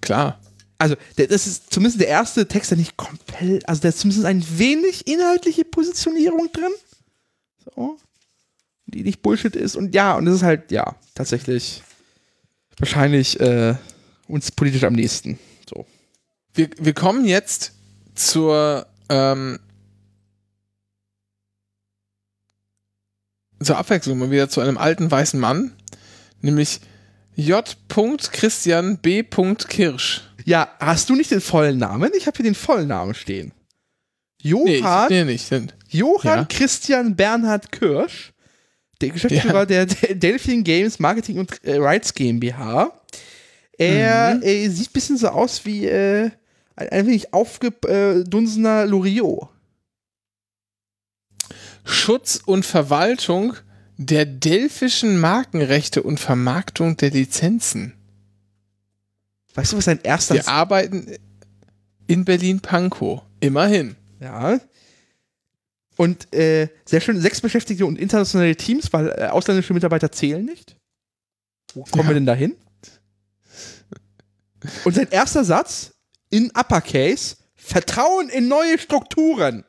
klar. 0.00 0.38
Also, 0.76 0.94
der, 1.16 1.26
das 1.26 1.46
ist 1.46 1.72
zumindest 1.72 2.00
der 2.00 2.08
erste 2.08 2.46
Text, 2.46 2.70
der 2.70 2.78
nicht 2.78 2.96
komplett, 2.96 3.68
also 3.68 3.80
da 3.82 3.88
ist 3.88 3.98
zumindest 3.98 4.26
ein 4.26 4.44
wenig 4.58 5.08
inhaltliche 5.08 5.64
Positionierung 5.64 6.50
drin. 6.52 6.70
So. 7.74 7.98
Die 8.86 9.02
nicht 9.02 9.22
Bullshit 9.22 9.56
ist. 9.56 9.74
Und 9.74 9.94
ja, 9.94 10.14
und 10.16 10.26
das 10.26 10.36
ist 10.36 10.42
halt, 10.42 10.70
ja, 10.70 10.94
tatsächlich 11.14 11.82
wahrscheinlich 12.78 13.40
äh, 13.40 13.74
uns 14.28 14.52
politisch 14.52 14.84
am 14.84 14.92
nächsten. 14.92 15.38
So. 15.68 15.84
Wir, 16.54 16.68
wir 16.78 16.92
kommen 16.94 17.24
jetzt 17.24 17.72
zur. 18.14 18.86
Ähm, 19.08 19.58
zur 23.62 23.76
Abwechslung 23.78 24.18
mal 24.18 24.30
wieder 24.30 24.48
zu 24.48 24.60
einem 24.60 24.78
alten 24.78 25.10
weißen 25.10 25.38
Mann, 25.38 25.72
nämlich 26.40 26.80
J. 27.34 27.76
Christian 28.32 28.98
B. 28.98 29.22
Kirsch. 29.68 30.22
Ja, 30.44 30.68
hast 30.80 31.08
du 31.10 31.14
nicht 31.14 31.30
den 31.30 31.40
vollen 31.40 31.78
Namen? 31.78 32.10
Ich 32.16 32.26
habe 32.26 32.36
hier 32.36 32.44
den 32.44 32.54
vollen 32.54 32.88
Namen 32.88 33.14
stehen. 33.14 33.52
Nee, 34.42 34.76
ich, 34.76 34.80
Johann, 34.80 35.08
nee 35.10 35.24
nicht. 35.24 35.50
denn- 35.50 35.72
Johann 35.90 36.38
Ja. 36.40 36.44
Christian 36.48 37.16
Bernhard 37.16 37.72
Kirsch, 37.72 38.32
der 39.00 39.10
Geschäftsführer 39.10 39.68
Ja. 39.70 39.84
der, 39.84 39.86
Delphine 39.86 40.62
Games 40.62 40.98
Marketing 40.98 41.38
und 41.38 41.64
äh, 41.64 41.76
Rights 41.76 42.14
GmbH. 42.14 42.92
Er 43.76 44.34
Mhm. 44.36 44.42
äh, 44.42 44.68
sieht 44.68 44.90
ein 44.90 44.92
bisschen 44.92 45.16
so 45.16 45.28
aus 45.28 45.64
wie 45.64 45.86
äh, 45.86 46.30
ein, 46.76 46.88
ein 46.88 47.06
wenig 47.06 47.32
aufgedunsener 47.34 48.86
Loriot. 48.86 49.48
Schutz 51.88 52.40
und 52.44 52.64
Verwaltung 52.66 53.54
der 53.96 54.26
delphischen 54.26 55.18
Markenrechte 55.18 56.02
und 56.02 56.20
Vermarktung 56.20 56.96
der 56.96 57.10
Lizenzen. 57.10 57.94
Weißt 59.54 59.72
du, 59.72 59.76
was 59.78 59.86
sein 59.86 60.00
erster 60.02 60.34
Wir 60.34 60.48
arbeiten 60.48 61.16
in 62.06 62.24
Berlin-Pankow. 62.24 63.22
Immerhin. 63.40 63.96
Ja. 64.20 64.60
Und 65.96 66.32
äh, 66.32 66.68
sehr 66.84 67.00
schön, 67.00 67.20
sechs 67.20 67.40
Beschäftigte 67.40 67.84
und 67.86 67.98
internationale 67.98 68.54
Teams, 68.54 68.92
weil 68.92 69.08
äh, 69.08 69.26
ausländische 69.26 69.74
Mitarbeiter 69.74 70.12
zählen 70.12 70.44
nicht. 70.44 70.76
Wo 71.74 71.82
kommen 71.84 72.04
Ja. 72.04 72.10
wir 72.10 72.14
denn 72.14 72.26
da 72.26 72.34
hin? 72.34 72.54
Und 74.84 74.94
sein 74.94 75.08
erster 75.10 75.44
Satz 75.44 75.92
in 76.30 76.50
Uppercase: 76.50 77.36
Vertrauen 77.56 78.28
in 78.28 78.48
neue 78.48 78.78
Strukturen. 78.78 79.64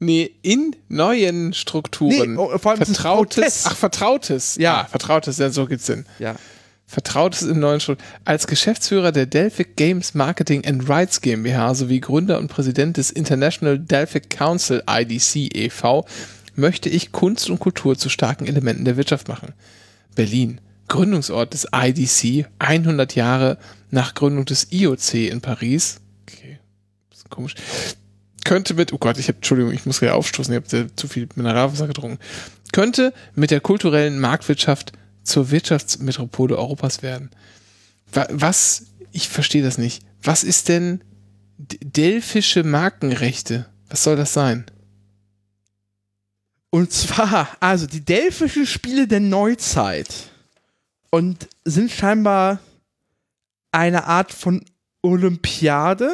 Nee, 0.00 0.30
in 0.42 0.76
neuen 0.88 1.52
Strukturen. 1.52 2.34
Nee, 2.34 2.38
oh, 2.38 2.56
vor 2.58 2.72
allem 2.72 2.84
Vertrautes. 2.84 3.64
Ach, 3.66 3.76
Vertrautes. 3.76 4.56
Ja. 4.56 4.82
Ah, 4.82 4.84
Vertrautes, 4.84 5.38
ja, 5.38 5.50
so 5.50 5.66
gibt's 5.66 5.86
Sinn. 5.86 6.06
Ja. 6.18 6.36
Vertrautes 6.86 7.42
in 7.42 7.58
neuen 7.58 7.80
Strukturen. 7.80 8.08
Als 8.24 8.46
Geschäftsführer 8.46 9.12
der 9.12 9.26
Delphic 9.26 9.76
Games 9.76 10.14
Marketing 10.14 10.64
and 10.64 10.88
Rights 10.88 11.20
GmbH 11.20 11.74
sowie 11.74 12.00
Gründer 12.00 12.38
und 12.38 12.48
Präsident 12.48 12.96
des 12.96 13.10
International 13.10 13.78
Delphic 13.78 14.30
Council 14.30 14.82
IDC 14.88 15.54
e.V. 15.54 16.06
möchte 16.54 16.88
ich 16.88 17.12
Kunst 17.12 17.50
und 17.50 17.58
Kultur 17.58 17.98
zu 17.98 18.08
starken 18.08 18.46
Elementen 18.46 18.84
der 18.84 18.96
Wirtschaft 18.96 19.28
machen. 19.28 19.52
Berlin, 20.14 20.60
Gründungsort 20.88 21.52
des 21.52 21.68
IDC, 21.74 22.46
100 22.58 23.14
Jahre 23.16 23.58
nach 23.90 24.14
Gründung 24.14 24.44
des 24.44 24.68
IOC 24.70 25.14
in 25.14 25.40
Paris. 25.40 26.00
Okay, 26.22 26.58
bisschen 27.10 27.30
komisch. 27.30 27.54
Könnte 28.44 28.74
mit, 28.74 28.92
oh 28.92 28.98
Gott, 28.98 29.18
ich 29.18 29.28
habe, 29.28 29.36
Entschuldigung, 29.36 29.72
ich 29.72 29.84
muss 29.86 30.00
gerade 30.00 30.14
aufstoßen, 30.14 30.54
ich 30.54 30.62
habe 30.72 30.94
zu 30.96 31.08
viel 31.08 31.28
Mineralwasser 31.34 31.86
getrunken. 31.86 32.18
Könnte 32.72 33.12
mit 33.34 33.50
der 33.50 33.60
kulturellen 33.60 34.18
Marktwirtschaft 34.20 34.92
zur 35.22 35.50
Wirtschaftsmetropole 35.50 36.56
Europas 36.56 37.02
werden. 37.02 37.30
Wa- 38.12 38.28
Was, 38.30 38.86
ich 39.12 39.28
verstehe 39.28 39.62
das 39.62 39.76
nicht. 39.78 40.02
Was 40.22 40.44
ist 40.44 40.68
denn 40.68 41.02
delphische 41.58 42.62
Markenrechte? 42.64 43.66
Was 43.90 44.04
soll 44.04 44.16
das 44.16 44.32
sein? 44.32 44.64
Und 46.70 46.92
zwar, 46.92 47.48
also 47.60 47.86
die 47.86 48.04
delphischen 48.04 48.66
Spiele 48.66 49.06
der 49.08 49.20
Neuzeit 49.20 50.08
und 51.10 51.48
sind 51.64 51.90
scheinbar 51.90 52.60
eine 53.72 54.04
Art 54.04 54.32
von 54.32 54.64
Olympiade. 55.02 56.10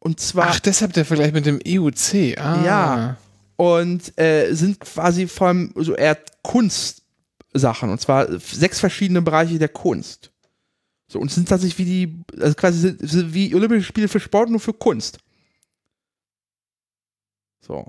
Und 0.00 0.18
zwar 0.18 0.48
Ach, 0.48 0.60
deshalb 0.60 0.94
der 0.94 1.04
Vergleich 1.04 1.32
mit 1.32 1.46
dem 1.46 1.60
EUC. 1.64 2.38
Ah. 2.38 2.64
Ja. 2.64 3.16
und 3.56 4.18
äh, 4.18 4.52
sind 4.54 4.80
quasi 4.80 5.28
vor 5.28 5.48
allem 5.48 5.72
so 5.76 5.94
eher 5.94 6.18
Kunstsachen. 6.42 7.90
Und 7.90 8.00
zwar 8.00 8.26
sechs 8.40 8.80
verschiedene 8.80 9.22
Bereiche 9.22 9.58
der 9.58 9.68
Kunst. 9.68 10.32
So, 11.06 11.18
und 11.18 11.30
sind 11.30 11.48
tatsächlich 11.48 11.78
wie 11.78 11.84
die, 11.84 12.40
also 12.40 12.54
quasi 12.54 12.78
sind, 12.78 13.08
sind 13.08 13.34
wie 13.34 13.54
Olympische 13.54 13.84
Spiele 13.84 14.08
für 14.08 14.20
Sport, 14.20 14.48
nur 14.48 14.60
für 14.60 14.72
Kunst. 14.72 15.18
So. 17.60 17.86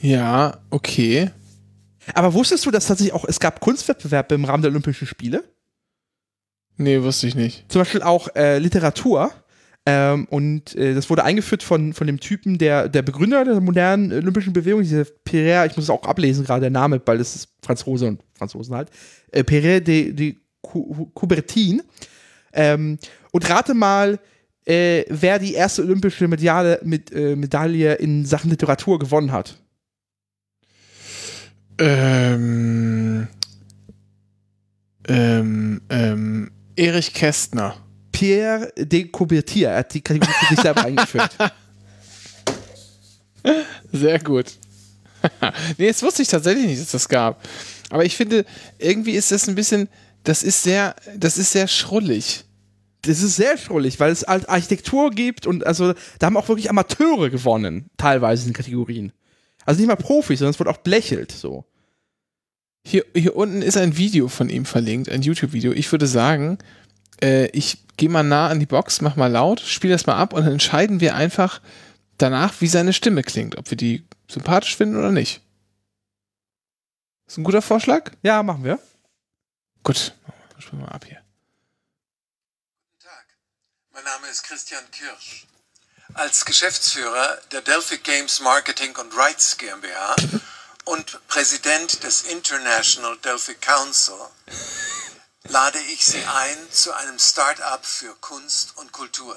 Ja, 0.00 0.58
okay. 0.70 1.30
Aber 2.14 2.32
wusstest 2.34 2.64
du, 2.64 2.70
dass 2.70 2.86
tatsächlich 2.86 3.14
auch, 3.14 3.24
es 3.24 3.40
gab 3.40 3.60
Kunstwettbewerbe 3.60 4.34
im 4.34 4.44
Rahmen 4.44 4.62
der 4.62 4.70
Olympischen 4.70 5.06
Spiele? 5.06 5.44
Nee, 6.76 7.02
wusste 7.02 7.26
ich 7.26 7.34
nicht. 7.34 7.64
Zum 7.70 7.80
Beispiel 7.80 8.02
auch 8.02 8.28
äh, 8.36 8.58
Literatur. 8.58 9.32
Ähm, 9.90 10.26
und 10.28 10.74
äh, 10.74 10.92
das 10.92 11.08
wurde 11.08 11.24
eingeführt 11.24 11.62
von, 11.62 11.94
von 11.94 12.06
dem 12.06 12.20
Typen, 12.20 12.58
der, 12.58 12.90
der 12.90 13.00
Begründer 13.00 13.42
der 13.42 13.58
modernen 13.62 14.12
olympischen 14.12 14.52
Bewegung, 14.52 14.82
dieser 14.82 15.06
Pierre, 15.24 15.66
ich 15.66 15.76
muss 15.76 15.86
es 15.86 15.90
auch 15.90 16.02
ablesen, 16.02 16.44
gerade 16.44 16.60
der 16.60 16.70
Name, 16.70 17.00
weil 17.06 17.16
das 17.16 17.34
ist 17.34 17.48
Franzose 17.64 18.06
und 18.06 18.22
Franzosen 18.34 18.74
halt. 18.74 18.90
Äh, 19.32 19.44
Pierre 19.44 19.80
de, 19.80 20.12
de 20.12 20.36
Cou- 20.60 21.10
Coubertin. 21.14 21.80
Ähm, 22.52 22.98
und 23.32 23.48
rate 23.48 23.72
mal, 23.72 24.18
äh, 24.66 25.04
wer 25.08 25.38
die 25.38 25.54
erste 25.54 25.82
olympische 25.82 26.28
Medaille, 26.28 26.80
mit, 26.82 27.10
äh, 27.12 27.34
Medaille 27.34 27.94
in 27.94 28.26
Sachen 28.26 28.50
Literatur 28.50 28.98
gewonnen 28.98 29.32
hat. 29.32 29.56
Ähm, 31.78 33.26
ähm, 35.08 35.80
ähm, 35.88 36.50
Erich 36.76 37.14
Kästner. 37.14 37.76
Pierre 38.18 38.72
de 38.76 39.04
Coubertier. 39.04 39.68
Er 39.68 39.78
hat 39.78 39.94
die 39.94 40.00
Kategorie 40.00 40.32
für 40.40 40.54
sich 40.54 40.60
selber 40.60 40.84
eingeführt. 40.86 41.30
Sehr 43.92 44.18
gut. 44.18 44.46
nee, 45.78 45.86
das 45.86 46.02
wusste 46.02 46.22
ich 46.22 46.28
tatsächlich 46.28 46.66
nicht, 46.66 46.80
dass 46.80 46.90
das 46.90 47.08
gab. 47.08 47.46
Aber 47.90 48.04
ich 48.04 48.16
finde, 48.16 48.44
irgendwie 48.78 49.12
ist 49.12 49.30
das 49.30 49.48
ein 49.48 49.54
bisschen, 49.54 49.88
das 50.24 50.42
ist 50.42 50.64
sehr, 50.64 50.96
das 51.16 51.38
ist 51.38 51.52
sehr 51.52 51.68
schrullig. 51.68 52.44
Das 53.02 53.22
ist 53.22 53.36
sehr 53.36 53.56
schrullig, 53.56 54.00
weil 54.00 54.10
es 54.10 54.26
halt 54.26 54.48
Architektur 54.48 55.10
gibt 55.10 55.46
und 55.46 55.64
also 55.64 55.94
da 56.18 56.26
haben 56.26 56.36
auch 56.36 56.48
wirklich 56.48 56.70
Amateure 56.70 57.30
gewonnen, 57.30 57.88
teilweise 57.98 58.48
in 58.48 58.52
Kategorien. 58.52 59.12
Also 59.64 59.78
nicht 59.78 59.86
mal 59.86 59.94
Profis, 59.94 60.40
sondern 60.40 60.54
es 60.54 60.58
wird 60.58 60.68
auch 60.68 60.78
belächelt 60.78 61.30
so. 61.30 61.64
Hier, 62.84 63.04
hier 63.14 63.36
unten 63.36 63.62
ist 63.62 63.76
ein 63.76 63.96
Video 63.96 64.26
von 64.26 64.48
ihm 64.48 64.64
verlinkt, 64.64 65.08
ein 65.08 65.22
YouTube-Video. 65.22 65.72
Ich 65.72 65.92
würde 65.92 66.08
sagen, 66.08 66.58
äh, 67.22 67.46
ich 67.46 67.78
gehe 67.96 68.08
mal 68.08 68.22
nah 68.22 68.48
an 68.48 68.60
die 68.60 68.66
Box, 68.66 69.00
mach 69.00 69.16
mal 69.16 69.30
laut, 69.30 69.60
spiele 69.60 69.92
das 69.92 70.06
mal 70.06 70.16
ab 70.16 70.32
und 70.32 70.44
dann 70.44 70.52
entscheiden 70.52 71.00
wir 71.00 71.14
einfach 71.14 71.60
danach, 72.16 72.60
wie 72.60 72.68
seine 72.68 72.92
Stimme 72.92 73.22
klingt, 73.22 73.56
ob 73.58 73.70
wir 73.70 73.76
die 73.76 74.06
sympathisch 74.28 74.76
finden 74.76 74.96
oder 74.96 75.10
nicht. 75.10 75.40
Ist 77.26 77.38
ein 77.38 77.44
guter 77.44 77.62
Vorschlag? 77.62 78.12
Ja, 78.22 78.42
machen 78.42 78.64
wir. 78.64 78.78
Gut, 79.82 80.14
spielen 80.58 80.82
wir 80.82 80.86
mal 80.86 80.92
ab 80.92 81.04
hier. 81.04 81.22
Guten 82.92 83.08
Tag, 83.08 83.26
mein 83.92 84.04
Name 84.04 84.28
ist 84.28 84.42
Christian 84.44 84.84
Kirsch. 84.90 85.46
Als 86.14 86.44
Geschäftsführer 86.44 87.38
der 87.52 87.60
Delphic 87.60 88.02
Games 88.02 88.40
Marketing 88.40 88.96
und 88.96 89.14
Rights 89.16 89.58
GmbH 89.58 90.16
und 90.86 91.20
Präsident 91.28 92.02
des 92.02 92.22
International 92.22 93.16
Delphic 93.18 93.60
Council 93.60 94.16
lade 95.44 95.78
ich 95.92 96.04
Sie 96.04 96.22
ein 96.24 96.58
zu 96.70 96.92
einem 96.92 97.18
Start-up 97.18 97.84
für 97.84 98.14
Kunst 98.20 98.76
und 98.76 98.92
Kultur 98.92 99.36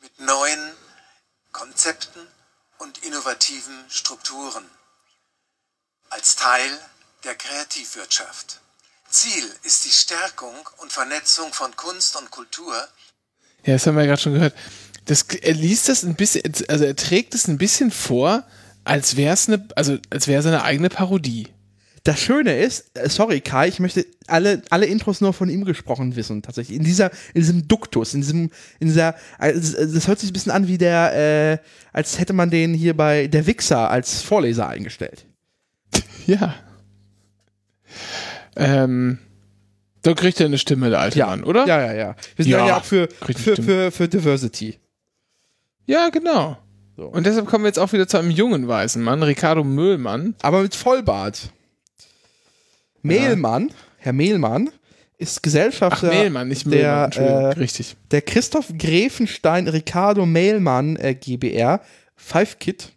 mit 0.00 0.20
neuen 0.20 0.72
Konzepten 1.52 2.26
und 2.78 2.98
innovativen 2.98 3.84
Strukturen 3.88 4.64
als 6.10 6.36
Teil 6.36 6.78
der 7.24 7.34
Kreativwirtschaft. 7.34 8.60
Ziel 9.08 9.44
ist 9.62 9.84
die 9.84 9.90
Stärkung 9.90 10.56
und 10.78 10.92
Vernetzung 10.92 11.52
von 11.52 11.74
Kunst 11.76 12.16
und 12.16 12.30
Kultur 12.30 12.74
Ja, 13.64 13.74
das 13.74 13.86
haben 13.86 13.96
wir 13.96 14.06
gerade 14.06 14.20
schon 14.20 14.34
gehört. 14.34 14.54
Das, 15.04 15.22
er 15.22 15.54
liest 15.54 15.88
das 15.88 16.02
ein 16.02 16.16
bisschen, 16.16 16.42
also 16.68 16.84
er 16.84 16.96
trägt 16.96 17.34
es 17.34 17.46
ein 17.46 17.58
bisschen 17.58 17.90
vor, 17.90 18.44
als 18.84 19.16
wäre 19.16 19.34
es 19.34 19.48
eine, 19.48 19.68
also 19.76 19.98
als 20.10 20.26
wäre 20.26 20.40
es 20.40 20.46
eine 20.46 20.64
eigene 20.64 20.88
Parodie. 20.88 21.51
Das 22.04 22.18
Schöne 22.18 22.58
ist, 22.58 22.90
äh, 22.94 23.08
sorry 23.08 23.40
Kai, 23.40 23.68
ich 23.68 23.78
möchte 23.78 24.04
alle, 24.26 24.62
alle 24.70 24.86
Intros 24.86 25.20
nur 25.20 25.32
von 25.32 25.48
ihm 25.48 25.64
gesprochen 25.64 26.16
wissen, 26.16 26.42
tatsächlich. 26.42 26.76
In 26.76 26.84
dieser, 26.84 27.10
in 27.32 27.42
diesem 27.42 27.68
Duktus, 27.68 28.14
in 28.14 28.22
diesem, 28.22 28.50
in 28.80 28.88
dieser, 28.88 29.14
also, 29.38 29.76
das 29.86 30.08
hört 30.08 30.18
sich 30.18 30.30
ein 30.30 30.32
bisschen 30.32 30.52
an 30.52 30.66
wie 30.66 30.78
der, 30.78 31.14
äh, 31.14 31.58
als 31.92 32.18
hätte 32.18 32.32
man 32.32 32.50
den 32.50 32.74
hier 32.74 32.96
bei 32.96 33.28
der 33.28 33.46
Wichser 33.46 33.90
als 33.90 34.22
Vorleser 34.22 34.68
eingestellt. 34.68 35.26
Ja. 36.26 36.54
Ähm, 38.54 39.18
da 40.02 40.14
kriegt 40.14 40.38
er 40.38 40.46
eine 40.46 40.58
Stimme, 40.58 40.88
der 40.88 41.00
alte 41.00 41.18
Mann, 41.18 41.42
oder? 41.42 41.66
Ja, 41.66 41.80
ja, 41.80 41.92
ja. 41.92 42.16
Wir 42.36 42.44
sind 42.44 42.52
Ja, 42.52 42.58
ja, 42.58 42.66
ja 42.66 42.76
auch 42.76 42.84
für, 42.84 43.08
für, 43.36 43.56
für, 43.56 43.90
für 43.90 44.08
Diversity. 44.08 44.78
Ja, 45.86 46.10
genau. 46.10 46.58
So. 46.96 47.06
Und 47.06 47.26
deshalb 47.26 47.46
kommen 47.46 47.64
wir 47.64 47.68
jetzt 47.68 47.78
auch 47.78 47.92
wieder 47.92 48.06
zu 48.06 48.18
einem 48.18 48.30
jungen 48.30 48.68
weißen 48.68 49.02
Mann, 49.02 49.22
Ricardo 49.22 49.64
Müllmann. 49.64 50.34
Aber 50.42 50.62
mit 50.62 50.74
Vollbart. 50.74 51.52
Mehlmann, 53.02 53.70
Herr 53.98 54.12
Mehlmann, 54.12 54.70
ist 55.18 55.38
Ach, 55.38 55.42
Gesellschafter 55.42 56.08
Mehlmann, 56.08 56.48
nicht 56.48 56.66
der, 56.66 56.70
Müllmann, 56.70 57.04
Entschuldigung, 57.04 57.40
äh, 57.40 57.48
richtig. 57.54 57.96
der 58.10 58.22
Christoph 58.22 58.72
Gräfenstein 58.76 59.68
Ricardo 59.68 60.26
Mehlmann 60.26 60.96
äh, 60.96 61.14
GbR, 61.14 61.80
Five 62.16 62.58
Kit, 62.58 62.92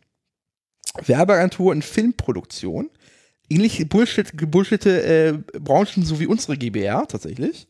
Werbeagentur 1.05 1.71
und 1.71 1.83
Filmproduktion. 1.83 2.89
Ähnlich 3.47 3.87
Bullshit, 3.87 4.31
bullshitte 4.49 5.03
äh, 5.03 5.59
Branchen 5.59 6.03
so 6.03 6.19
wie 6.19 6.25
unsere 6.25 6.57
GbR 6.57 7.07
tatsächlich. 7.07 7.67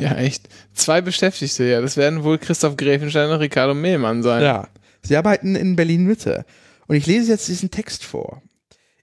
Ja, 0.00 0.16
echt. 0.16 0.48
Zwei 0.74 1.00
Beschäftigte, 1.00 1.64
ja. 1.64 1.80
Das 1.80 1.96
werden 1.96 2.24
wohl 2.24 2.38
Christoph 2.38 2.76
Gräfenstein 2.76 3.30
und 3.30 3.38
Ricardo 3.38 3.74
Mehlmann 3.74 4.22
sein. 4.22 4.42
Ja. 4.42 4.68
Sie 5.02 5.16
arbeiten 5.16 5.54
in 5.54 5.76
Berlin-Mitte. 5.76 6.44
Und 6.88 6.96
ich 6.96 7.06
lese 7.06 7.30
jetzt 7.30 7.48
diesen 7.48 7.70
Text 7.70 8.04
vor. 8.04 8.42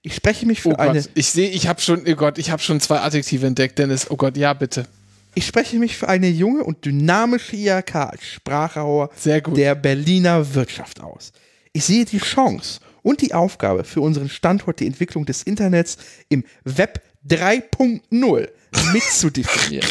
Ich 0.06 0.14
spreche 0.14 0.44
mich 0.44 0.60
für 0.60 0.68
Oh 0.68 0.76
eine. 0.76 1.00
Gott, 1.00 1.10
ich 1.14 1.28
sehe, 1.28 1.48
ich 1.48 1.66
habe 1.66 1.80
schon, 1.80 2.02
oh 2.06 2.14
Gott, 2.14 2.36
ich 2.36 2.50
habe 2.50 2.60
schon 2.62 2.78
zwei 2.78 3.00
Adjektive 3.00 3.46
entdeckt, 3.46 3.78
Dennis. 3.78 4.10
Oh 4.10 4.16
Gott, 4.16 4.36
ja, 4.36 4.52
bitte. 4.52 4.86
Ich 5.34 5.46
spreche 5.46 5.76
mich 5.78 5.96
für 5.96 6.08
eine 6.08 6.28
junge 6.28 6.62
und 6.62 6.84
dynamische 6.84 7.56
IHK 7.56 7.94
als 7.96 8.22
Sprachrohr 8.22 9.10
der 9.24 9.74
Berliner 9.74 10.54
Wirtschaft 10.54 11.00
aus. 11.00 11.32
Ich 11.72 11.86
sehe 11.86 12.04
die 12.04 12.18
Chance 12.18 12.80
und 13.02 13.22
die 13.22 13.32
Aufgabe 13.32 13.82
für 13.82 14.02
unseren 14.02 14.28
Standort, 14.28 14.78
die 14.80 14.86
Entwicklung 14.86 15.24
des 15.24 15.42
Internets 15.42 15.96
im 16.28 16.44
Web 16.64 17.02
3.0 17.26 18.48
mitzudefinieren. 18.92 19.88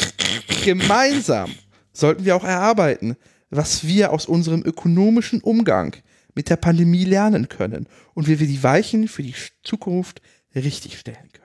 Gemeinsam 0.64 1.52
sollten 1.92 2.24
wir 2.24 2.34
auch 2.34 2.44
erarbeiten, 2.44 3.16
was 3.50 3.86
wir 3.86 4.12
aus 4.12 4.26
unserem 4.26 4.62
ökonomischen 4.64 5.40
Umgang 5.40 5.94
mit 6.34 6.50
der 6.50 6.56
Pandemie 6.56 7.04
lernen 7.04 7.48
können 7.48 7.88
und 8.14 8.28
wie 8.28 8.40
wir 8.40 8.46
die 8.46 8.62
Weichen 8.62 9.08
für 9.08 9.22
die 9.22 9.34
Zukunft 9.62 10.20
richtig 10.54 10.98
stellen 10.98 11.30
können. 11.32 11.44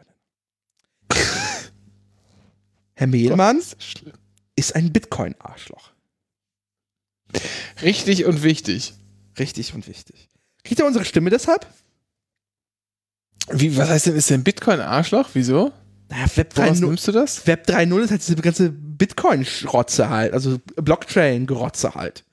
Herr 2.95 3.07
Mehlmann 3.07 3.61
ist 4.55 4.75
ein 4.75 4.91
Bitcoin-Arschloch. 4.91 5.91
Richtig 7.81 8.25
und 8.25 8.43
wichtig. 8.43 8.93
Richtig 9.37 9.73
und 9.73 9.87
wichtig. 9.87 10.27
Kriegt 10.63 10.79
er 10.79 10.87
unsere 10.87 11.05
Stimme 11.05 11.29
deshalb? 11.29 11.65
Wie, 13.51 13.75
was 13.77 13.89
heißt 13.89 14.07
denn, 14.07 14.15
ist 14.15 14.29
denn 14.29 14.43
Bitcoin 14.43 14.79
Arschloch? 14.79 15.29
Wieso? 15.33 15.71
Naja, 16.09 16.25
Web 16.35 16.57
Woraus 16.57 16.77
3.0 16.77 16.85
nimmst 16.85 17.07
du 17.07 17.11
das? 17.11 17.47
Web 17.47 17.67
3.0 17.67 18.01
ist 18.01 18.11
halt 18.11 18.21
diese 18.21 18.35
ganze 18.35 18.69
Bitcoin-Schrotze 18.71 20.09
halt, 20.09 20.33
also 20.33 20.59
Blockchain-Gerotze 20.75 21.95
halt. 21.95 22.25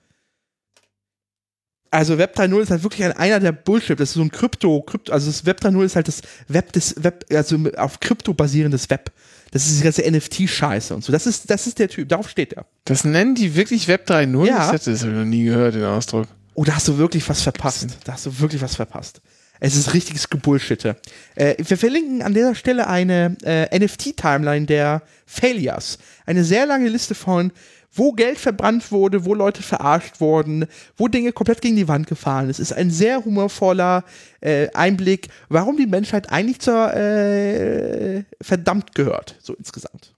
Also 1.96 2.18
Web 2.18 2.38
3.0 2.38 2.60
ist 2.60 2.70
halt 2.70 2.82
wirklich 2.82 3.04
ein, 3.04 3.12
einer 3.12 3.40
der 3.40 3.52
Bullshit. 3.52 3.98
Das 3.98 4.10
ist 4.10 4.16
so 4.16 4.20
ein 4.20 4.30
Krypto, 4.30 4.82
Krypto, 4.82 5.10
also 5.14 5.30
das 5.30 5.46
Web 5.46 5.60
3.0 5.62 5.82
ist 5.82 5.96
halt 5.96 6.08
das 6.08 6.20
Web 6.46 6.70
des 6.74 7.02
Web, 7.02 7.24
also 7.32 7.56
auf 7.78 8.00
Krypto 8.00 8.34
basierendes 8.34 8.90
Web. 8.90 9.10
Das 9.50 9.62
ist 9.62 9.70
diese 9.70 9.84
ganze 9.84 10.02
NFT-Scheiße 10.02 10.92
und 10.92 11.02
so. 11.02 11.10
Das 11.10 11.26
ist, 11.26 11.48
das 11.48 11.66
ist 11.66 11.78
der 11.78 11.88
Typ, 11.88 12.10
darauf 12.10 12.28
steht 12.28 12.52
er. 12.52 12.66
Das 12.84 13.04
nennen 13.04 13.34
die 13.34 13.56
wirklich 13.56 13.88
Web 13.88 14.06
3.0? 14.10 14.46
Ja. 14.46 14.66
Hatte 14.66 14.90
das 14.90 15.00
hab 15.00 15.08
ich 15.08 15.14
noch 15.14 15.24
nie 15.24 15.44
gehört, 15.44 15.74
den 15.74 15.84
Ausdruck. 15.84 16.26
Oh, 16.52 16.64
da 16.64 16.74
hast 16.74 16.86
du 16.86 16.98
wirklich 16.98 17.26
was 17.30 17.40
verpasst. 17.40 17.88
Da 18.04 18.12
hast 18.12 18.26
du 18.26 18.40
wirklich 18.40 18.60
was 18.60 18.76
verpasst. 18.76 19.22
Es 19.58 19.74
ist 19.74 19.94
richtiges 19.94 20.28
Gebullshitte. 20.28 20.96
Äh, 21.34 21.54
wir 21.56 21.78
verlinken 21.78 22.20
an 22.20 22.34
dieser 22.34 22.54
Stelle 22.54 22.88
eine 22.88 23.36
äh, 23.42 23.78
NFT-Timeline 23.78 24.66
der 24.66 25.02
Failures. 25.24 25.98
Eine 26.26 26.44
sehr 26.44 26.66
lange 26.66 26.90
Liste 26.90 27.14
von, 27.14 27.52
wo 27.96 28.12
Geld 28.12 28.38
verbrannt 28.38 28.92
wurde, 28.92 29.24
wo 29.24 29.34
Leute 29.34 29.62
verarscht 29.62 30.20
wurden, 30.20 30.66
wo 30.96 31.08
Dinge 31.08 31.32
komplett 31.32 31.60
gegen 31.60 31.76
die 31.76 31.88
Wand 31.88 32.06
gefahren 32.06 32.48
ist. 32.50 32.58
Es 32.58 32.70
ist 32.70 32.76
ein 32.76 32.90
sehr 32.90 33.24
humorvoller 33.24 34.04
äh, 34.40 34.68
Einblick, 34.74 35.28
warum 35.48 35.76
die 35.76 35.86
Menschheit 35.86 36.30
eigentlich 36.30 36.60
zur 36.60 36.94
äh, 36.94 38.24
verdammt 38.40 38.94
gehört, 38.94 39.36
so 39.42 39.54
insgesamt. 39.54 40.14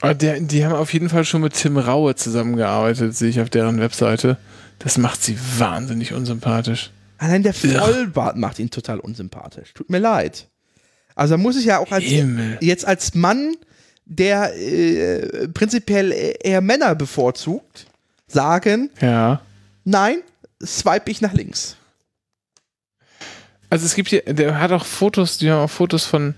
Aber 0.00 0.14
der, 0.14 0.40
die 0.40 0.64
haben 0.64 0.74
auf 0.74 0.92
jeden 0.92 1.08
Fall 1.08 1.24
schon 1.24 1.40
mit 1.40 1.54
Tim 1.54 1.76
Raue 1.76 2.14
zusammengearbeitet, 2.14 3.16
sehe 3.16 3.30
ich 3.30 3.40
auf 3.40 3.50
deren 3.50 3.80
Webseite. 3.80 4.36
Das 4.78 4.96
macht 4.96 5.22
sie 5.22 5.36
wahnsinnig 5.58 6.12
unsympathisch. 6.12 6.90
Allein 7.18 7.42
der 7.42 7.52
Ja. 7.62 7.82
Vollbart 7.82 8.36
macht 8.36 8.60
ihn 8.60 8.70
total 8.70 9.00
unsympathisch. 9.00 9.74
Tut 9.74 9.90
mir 9.90 9.98
leid. 9.98 10.48
Also 11.16 11.34
da 11.34 11.38
muss 11.38 11.56
ich 11.56 11.64
ja 11.64 11.78
auch 11.78 11.90
als, 11.90 12.04
jetzt 12.60 12.86
als 12.86 13.16
Mann, 13.16 13.56
der 14.08 14.56
äh, 14.56 15.48
prinzipiell 15.48 16.12
eher 16.42 16.60
Männer 16.60 16.94
bevorzugt, 16.94 17.86
sagen, 18.26 18.90
Ja. 19.00 19.40
nein, 19.84 20.22
swipe 20.64 21.10
ich 21.10 21.20
nach 21.20 21.34
links. 21.34 21.76
Also 23.70 23.84
es 23.84 23.94
gibt 23.94 24.08
hier, 24.08 24.22
der 24.22 24.58
hat 24.60 24.72
auch 24.72 24.86
Fotos, 24.86 25.36
die 25.38 25.50
haben 25.50 25.62
auch 25.64 25.70
Fotos 25.70 26.06
von. 26.06 26.34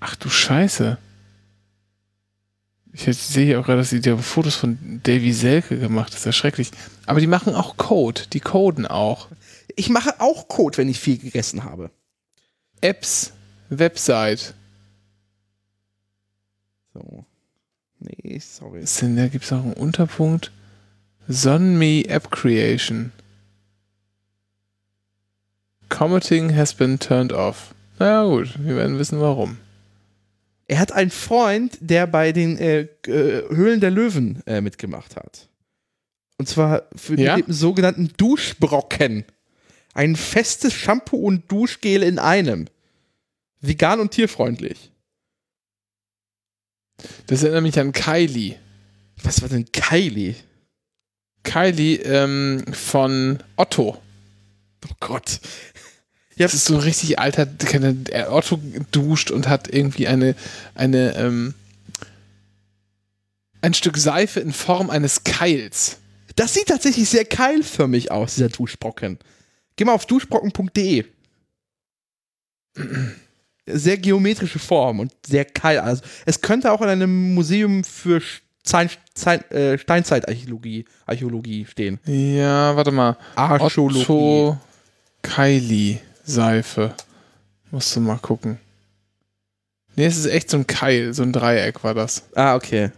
Ach 0.00 0.16
du 0.16 0.28
Scheiße. 0.28 0.98
Ich 2.92 3.04
sehe 3.16 3.46
hier 3.46 3.60
auch 3.60 3.64
gerade, 3.64 3.78
dass 3.78 3.90
die, 3.90 4.00
die 4.00 4.10
haben 4.10 4.22
Fotos 4.22 4.56
von 4.56 5.00
Davy 5.04 5.32
Selke 5.32 5.78
gemacht. 5.78 6.12
Das 6.12 6.20
ist 6.20 6.26
ja 6.26 6.32
schrecklich. 6.32 6.70
Aber 7.06 7.20
die 7.20 7.26
machen 7.28 7.54
auch 7.54 7.76
Code. 7.76 8.22
Die 8.32 8.40
coden 8.40 8.86
auch. 8.86 9.28
Ich 9.76 9.88
mache 9.88 10.20
auch 10.20 10.48
Code, 10.48 10.76
wenn 10.78 10.88
ich 10.88 10.98
viel 11.00 11.16
gegessen 11.16 11.64
habe. 11.64 11.90
Apps, 12.82 13.32
Website. 13.70 14.52
So. 16.92 17.24
Nee. 18.00 18.38
Sorry. 18.38 18.82
Was 18.82 18.96
denn, 18.96 19.16
da 19.16 19.28
gibt 19.28 19.44
es 19.44 19.52
auch 19.52 19.62
einen 19.62 19.74
Unterpunkt. 19.74 20.52
Sonme 21.28 22.04
App 22.08 22.30
Creation. 22.30 23.12
Commenting 25.88 26.54
has 26.56 26.74
been 26.74 26.98
turned 26.98 27.32
off. 27.32 27.74
Na 27.98 28.06
ja, 28.06 28.24
gut, 28.24 28.54
wir 28.58 28.76
werden 28.76 28.98
wissen 28.98 29.20
warum. 29.20 29.58
Er 30.66 30.78
hat 30.78 30.92
einen 30.92 31.10
Freund, 31.10 31.76
der 31.80 32.06
bei 32.06 32.32
den 32.32 32.56
äh, 32.58 32.82
äh, 33.06 33.48
Höhlen 33.54 33.80
der 33.80 33.90
Löwen 33.90 34.42
äh, 34.46 34.60
mitgemacht 34.60 35.16
hat. 35.16 35.48
Und 36.38 36.48
zwar 36.48 36.84
für 36.96 37.18
Ja? 37.20 37.36
den 37.36 37.52
sogenannten 37.52 38.10
Duschbrocken. 38.16 39.24
Ein 39.94 40.16
festes 40.16 40.72
Shampoo 40.72 41.18
und 41.18 41.50
Duschgel 41.52 42.02
in 42.02 42.18
einem. 42.18 42.66
Vegan 43.60 44.00
und 44.00 44.12
tierfreundlich. 44.12 44.90
Das 47.26 47.42
erinnert 47.42 47.62
mich 47.62 47.78
an 47.78 47.92
Kylie. 47.92 48.56
Was 49.22 49.42
war 49.42 49.48
denn 49.48 49.70
Kylie? 49.72 50.34
Kylie 51.42 51.96
ähm, 51.96 52.64
von 52.72 53.38
Otto. 53.56 54.00
Oh 54.84 54.94
Gott. 55.00 55.40
Ja, 56.36 56.46
Das 56.46 56.54
ist 56.54 56.64
so 56.64 56.74
ein 56.74 56.80
richtig 56.80 57.18
alter, 57.18 57.46
Otto 58.30 58.58
duscht 58.90 59.30
und 59.30 59.48
hat 59.48 59.68
irgendwie 59.68 60.08
eine, 60.08 60.34
eine, 60.74 61.14
ähm, 61.16 61.54
ein 63.60 63.74
Stück 63.74 63.98
Seife 63.98 64.40
in 64.40 64.52
Form 64.52 64.90
eines 64.90 65.24
Keils. 65.24 65.98
das 66.36 66.54
sieht 66.54 66.68
tatsächlich 66.68 67.08
sehr 67.08 67.24
keilförmig 67.24 68.10
aus, 68.10 68.34
dieser 68.34 68.48
Duschbrocken. 68.48 69.18
Geh 69.76 69.84
mal 69.84 69.94
auf 69.94 70.06
duschbrocken.de. 70.06 71.04
Sehr 73.66 73.96
geometrische 73.96 74.58
Form 74.58 75.00
und 75.00 75.12
sehr 75.24 75.44
keil. 75.44 75.78
Also, 75.78 76.02
es 76.26 76.40
könnte 76.40 76.72
auch 76.72 76.80
in 76.82 76.88
einem 76.88 77.34
Museum 77.34 77.84
für 77.84 78.20
Stein, 78.66 78.90
Stein, 79.16 79.40
äh, 79.50 79.78
Steinzeitarchäologie 79.78 80.84
Archäologie 81.06 81.66
stehen. 81.66 82.00
Ja, 82.06 82.74
warte 82.76 82.90
mal. 82.90 83.16
Archäologie. 83.36 84.02
Otto 84.02 84.58
Kylie 85.22 86.00
Seife. 86.24 86.94
Musst 87.70 87.94
du 87.96 88.00
mal 88.00 88.18
gucken. 88.18 88.58
Nee, 89.94 90.06
es 90.06 90.16
ist 90.16 90.26
echt 90.26 90.50
so 90.50 90.56
ein 90.56 90.66
Keil, 90.66 91.12
so 91.12 91.22
ein 91.22 91.32
Dreieck 91.32 91.84
war 91.84 91.94
das. 91.94 92.24
Ah, 92.34 92.54
okay. 92.54 92.90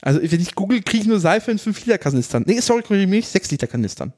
Also, 0.00 0.20
wenn 0.22 0.40
ich 0.40 0.54
google, 0.54 0.82
kriege 0.82 1.02
ich 1.02 1.08
nur 1.08 1.18
Seife 1.18 1.50
in 1.50 1.58
5 1.58 1.84
Liter 1.86 1.98
Kanistern. 1.98 2.44
Nee, 2.46 2.60
sorry, 2.60 2.82
korrigiere 2.82 3.08
mich, 3.08 3.28
6 3.28 3.50
Liter 3.50 3.66
Kanistern. 3.66 4.12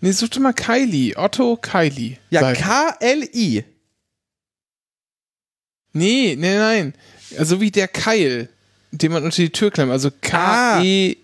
Nee, 0.00 0.12
such 0.12 0.28
dir 0.30 0.40
mal 0.40 0.52
Kylie. 0.52 1.16
Otto 1.16 1.56
Kylie. 1.56 2.18
Ja. 2.30 2.52
K-L-I. 2.52 3.64
Nee, 5.92 6.36
nee, 6.38 6.56
nein. 6.58 6.94
Also 7.38 7.60
wie 7.60 7.70
der 7.70 7.88
Keil, 7.88 8.48
den 8.92 9.12
man 9.12 9.24
unter 9.24 9.36
die 9.36 9.50
Tür 9.50 9.70
klemmt. 9.70 9.90
Also 9.92 10.10
K-E-I-L-I. 10.20 11.16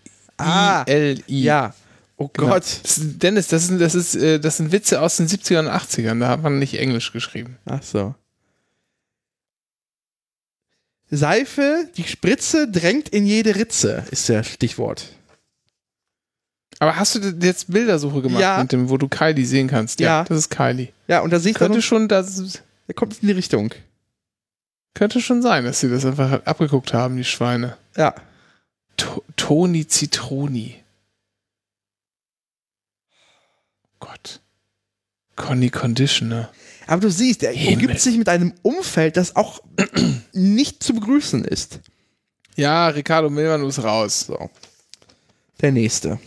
Ja. 1.43 1.75
Oh 2.16 2.29
Genau. 2.29 2.49
Gott. 2.55 2.64
Ist- 2.64 3.01
Dennis, 3.23 3.49
das, 3.49 3.66
sind, 3.66 3.79
das, 3.81 3.95
ist, 3.95 4.14
äh, 4.14 4.39
das 4.41 4.57
sind 4.57 4.73
Witze 4.73 5.01
aus 5.03 5.16
den 5.18 5.29
70ern 5.29 5.61
und 5.66 5.68
80ern. 5.68 6.20
Da 6.20 6.29
hat 6.29 6.43
man 6.43 6.59
nicht 6.59 6.75
Englisch 6.79 7.12
geschrieben. 7.12 7.59
Ach 7.66 7.83
so. 7.83 8.14
Seife, 11.11 11.91
die 11.97 12.05
Spritze 12.05 12.70
drängt 12.70 13.11
in 13.11 13.27
jede 13.27 13.55
Ritze, 13.57 14.05
ist 14.11 14.31
der 14.31 14.45
Stichwort. 14.45 15.09
Aber 16.83 16.97
hast 16.97 17.14
du 17.14 17.20
jetzt 17.41 17.70
Bildersuche 17.72 18.22
gemacht, 18.22 18.41
Ja. 18.41 18.59
mit 18.61 18.72
dem, 18.72 18.91
wo 18.91 18.97
du 18.97 19.07
Kylie 19.07 19.45
sehen 19.47 19.68
kannst? 19.68 20.01
Ja. 20.01 20.24
Das 20.24 20.37
ist 20.37 20.51
Kylie. 20.51 20.89
Ja, 21.07 21.20
und 21.20 21.30
da 21.33 21.39
sehe 21.39 21.53
ich 21.53 21.57
Könnte 21.57 21.80
schon, 21.80 22.09
das, 22.09 22.61
der 22.89 22.95
kommt 22.97 23.22
in 23.22 23.28
die 23.28 23.33
Richtung. 23.35 23.72
könnte 24.93 25.20
schon 25.20 25.43
sein, 25.43 25.64
dass 25.64 25.78
sie 25.78 25.89
das 25.89 26.05
einfach 26.05 26.45
abgeguckt 26.45 26.93
haben, 26.93 27.16
die 27.16 27.22
Schweine. 27.24 27.76
Ja. 27.97 28.16
To 28.97 29.22
Toni 29.37 29.87
Zitroni. 29.87 30.83
Gott. 34.01 34.41
Conny 35.37 35.70
Conditioner. 35.70 36.51
Aber 36.89 37.01
du 37.03 37.11
siehst, 37.12 37.45
er 37.45 37.53
Himmel. 37.53 37.74
umgibt 37.85 38.01
sich 38.01 38.18
mit 38.18 38.28
einem 38.28 38.55
Umfeld, 38.62 39.16
das 39.16 39.37
auch 39.37 39.61
nicht 40.33 40.83
zu 40.83 40.95
begrüßen 40.95 41.45
ist. 41.45 41.78
Ja, 42.57 42.89
Ricardo 42.89 43.30
Milman 43.30 43.64
ist 43.68 43.85
raus. 43.85 44.22
So. 44.26 44.51
Der 45.61 45.70
nächste. 45.70 46.18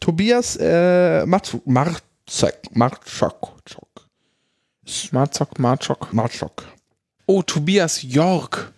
Tobias 0.00 0.56
äh, 0.56 1.24
Marzuk- 1.26 1.62
Marzek, 1.66 2.58
Marczak, 2.72 3.34
Czok, 3.64 4.06
Marzok, 5.12 5.58
Marczok. 5.58 6.12
Marczok. 6.12 6.64
Oh, 7.26 7.42
Tobias 7.42 8.02
York. 8.02 8.72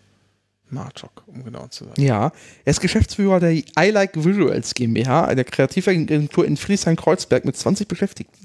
Marczok, 0.71 1.25
um 1.27 1.45
genau 1.45 1.66
zu 1.68 1.85
sein. 1.85 1.95
Ja, 1.99 2.33
er 2.64 2.71
ist 2.71 2.81
Geschäftsführer 2.81 3.41
der 3.41 3.53
I 3.53 3.91
Like 3.91 4.12
Visuals 4.25 4.75
GmbH, 4.75 5.25
einer 5.25 5.45
Kreativagentur 5.45 6.45
in 6.45 6.57
Friedrichshain-Kreuzberg 6.57 7.45
mit 7.45 7.57
20 7.57 7.89
Beschäftigten. 7.89 8.45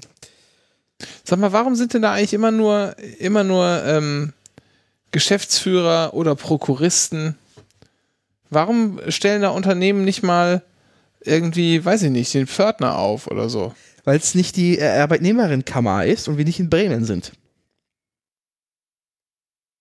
Sag 1.24 1.38
mal, 1.38 1.52
warum 1.52 1.76
sind 1.76 1.94
denn 1.94 2.02
da 2.02 2.12
eigentlich 2.12 2.34
immer 2.34 2.50
nur, 2.50 2.96
immer 3.18 3.44
nur 3.44 3.82
ähm, 3.84 4.32
Geschäftsführer 5.12 6.14
oder 6.14 6.34
Prokuristen? 6.34 7.36
Warum 8.50 9.00
stellen 9.08 9.42
da 9.42 9.50
Unternehmen 9.50 10.04
nicht 10.04 10.22
mal 10.22 10.62
irgendwie, 11.26 11.84
weiß 11.84 12.02
ich 12.02 12.10
nicht, 12.10 12.32
den 12.34 12.46
Pförtner 12.46 12.98
auf 12.98 13.26
oder 13.26 13.48
so? 13.48 13.74
Weil 14.04 14.18
es 14.18 14.34
nicht 14.34 14.56
die 14.56 14.78
äh, 14.78 15.00
Arbeitnehmerinnenkammer 15.00 16.04
ist 16.04 16.28
und 16.28 16.38
wir 16.38 16.44
nicht 16.44 16.60
in 16.60 16.70
Bremen 16.70 17.04
sind. 17.04 17.32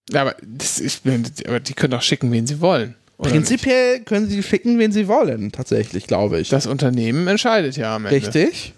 Ja, 0.09 0.21
aber, 0.21 0.35
das, 0.43 0.79
ich, 0.79 1.01
aber 1.47 1.59
die 1.59 1.73
können 1.73 1.91
doch 1.91 2.01
schicken, 2.01 2.31
wen 2.31 2.45
sie 2.45 2.61
wollen. 2.61 2.95
Prinzipiell 3.17 4.01
können 4.01 4.29
sie 4.29 4.43
schicken, 4.43 4.77
wen 4.77 4.91
sie 4.91 5.07
wollen, 5.07 5.51
tatsächlich, 5.51 6.05
glaube 6.05 6.35
ich. 6.35 6.39
nicht? 6.41 6.53
Das 6.53 6.67
Unternehmen 6.67 7.27
entscheidet 7.27 7.77
ja 7.77 7.95
am 7.95 8.05
Ende. 8.05 8.15
Richtig? 8.15 8.73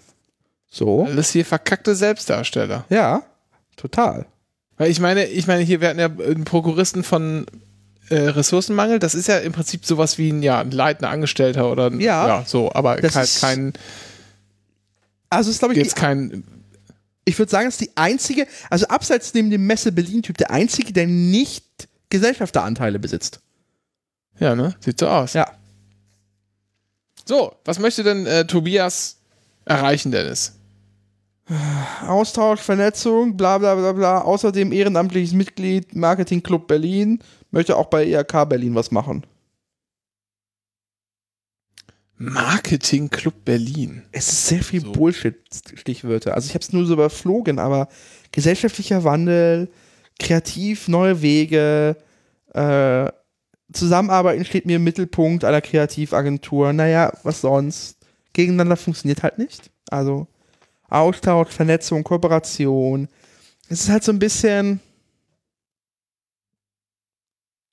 So. 0.70 1.04
Alles 1.04 1.30
hier 1.30 1.44
verkackte 1.44 1.94
Selbstdarsteller. 1.94 2.84
Ja, 2.88 3.22
total. 3.76 4.26
Weil 4.76 4.90
ich 4.90 5.00
meine, 5.00 5.26
ich 5.26 5.46
meine, 5.46 5.64
hier, 5.64 5.80
wir 5.80 5.88
hatten 5.88 5.98
ja 5.98 6.06
einen 6.06 6.44
Prokuristen 6.44 7.02
von 7.02 7.46
äh, 8.10 8.16
Ressourcenmangel. 8.18 8.98
Das 8.98 9.14
ist 9.14 9.28
ja 9.28 9.38
im 9.38 9.52
Prinzip 9.52 9.84
sowas 9.86 10.18
wie 10.18 10.30
ein, 10.30 10.42
ja, 10.42 10.60
ein 10.60 10.70
leitender 10.70 11.10
Angestellter 11.10 11.70
oder 11.70 11.86
ein, 11.90 12.00
Ja. 12.00 12.44
so, 12.46 12.72
aber 12.72 12.96
Das 12.96 13.12
kein, 13.14 13.24
ist- 13.24 13.40
kein 13.40 13.72
Also 15.30 15.50
ist, 15.50 15.58
glaube 15.58 15.74
ich, 15.74 15.78
jetzt 15.80 15.96
die, 15.96 16.00
kein, 16.00 16.44
ich 17.24 17.38
würde 17.38 17.50
sagen, 17.50 17.68
es 17.68 17.74
ist 17.74 17.80
die 17.82 17.96
einzige, 17.96 18.46
also 18.70 18.86
abseits 18.88 19.34
neben 19.34 19.50
dem 19.50 19.66
Messe 19.66 19.92
Berlin-Typ, 19.92 20.38
der 20.38 20.50
einzige, 20.50 20.92
der 20.92 21.06
nicht 21.06 21.64
Gesellschafteranteile 22.10 22.98
besitzt. 22.98 23.40
ja, 24.40 24.54
ne? 24.54 24.74
Sieht 24.80 24.98
so 24.98 25.08
aus. 25.08 25.34
Ja. 25.34 25.50
So, 27.26 27.54
was 27.66 27.78
möchte 27.78 28.02
denn 28.02 28.24
äh, 28.26 28.46
Tobias 28.46 29.16
erreichen, 29.66 30.10
Dennis? 30.12 30.54
Austausch, 32.06 32.60
Vernetzung, 32.60 33.36
bla 33.36 33.58
bla 33.58 33.74
bla 33.74 33.92
bla. 33.92 34.20
Außerdem 34.20 34.72
ehrenamtliches 34.72 35.32
Mitglied, 35.32 35.96
Marketing 35.96 36.42
Club 36.42 36.68
Berlin. 36.68 37.20
Möchte 37.50 37.76
auch 37.76 37.86
bei 37.86 38.06
IHK 38.06 38.48
Berlin 38.48 38.74
was 38.74 38.90
machen. 38.90 39.24
Marketing 42.18 43.08
Club 43.08 43.44
Berlin. 43.44 44.02
Es 44.12 44.28
ist 44.28 44.46
sehr 44.48 44.62
viel 44.62 44.80
So. 44.80 44.92
Bullshit-Stichwörter. 44.92 46.34
Also 46.34 46.46
ich 46.48 46.54
habe 46.54 46.62
es 46.62 46.72
nur 46.72 46.84
so 46.84 46.94
überflogen, 46.94 47.58
aber 47.58 47.88
gesellschaftlicher 48.32 49.04
Wandel, 49.04 49.70
kreativ, 50.18 50.88
neue 50.88 51.22
Wege, 51.22 51.96
äh, 52.52 53.10
Zusammenarbeiten 53.72 54.44
steht 54.44 54.66
mir 54.66 54.76
im 54.76 54.84
Mittelpunkt 54.84 55.44
einer 55.44 55.60
Kreativagentur. 55.60 56.72
Naja, 56.72 57.12
was 57.22 57.42
sonst? 57.42 57.98
Gegeneinander 58.32 58.76
funktioniert 58.76 59.22
halt 59.22 59.38
nicht. 59.38 59.70
Also 59.90 60.26
Austausch, 60.88 61.50
Vernetzung, 61.50 62.02
Kooperation. 62.04 63.08
Es 63.68 63.80
ist 63.82 63.88
halt 63.90 64.04
so 64.04 64.12
ein 64.12 64.18
bisschen. 64.18 64.80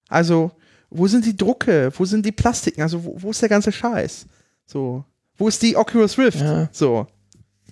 Also, 0.10 0.52
wo 0.90 1.08
sind 1.08 1.26
die 1.26 1.36
Drucke? 1.36 1.92
Wo 1.98 2.06
sind 2.06 2.26
die 2.26 2.32
Plastiken? 2.32 2.82
Also, 2.82 3.04
wo, 3.04 3.16
wo 3.22 3.32
ist 3.32 3.42
der 3.42 3.50
ganze 3.50 3.72
Scheiß? 3.72 4.26
So. 4.66 5.04
Wo 5.38 5.48
ist 5.48 5.62
die 5.62 5.76
Oculus 5.76 6.18
Rift? 6.18 6.40
Ja. 6.40 6.70
So. 6.72 7.08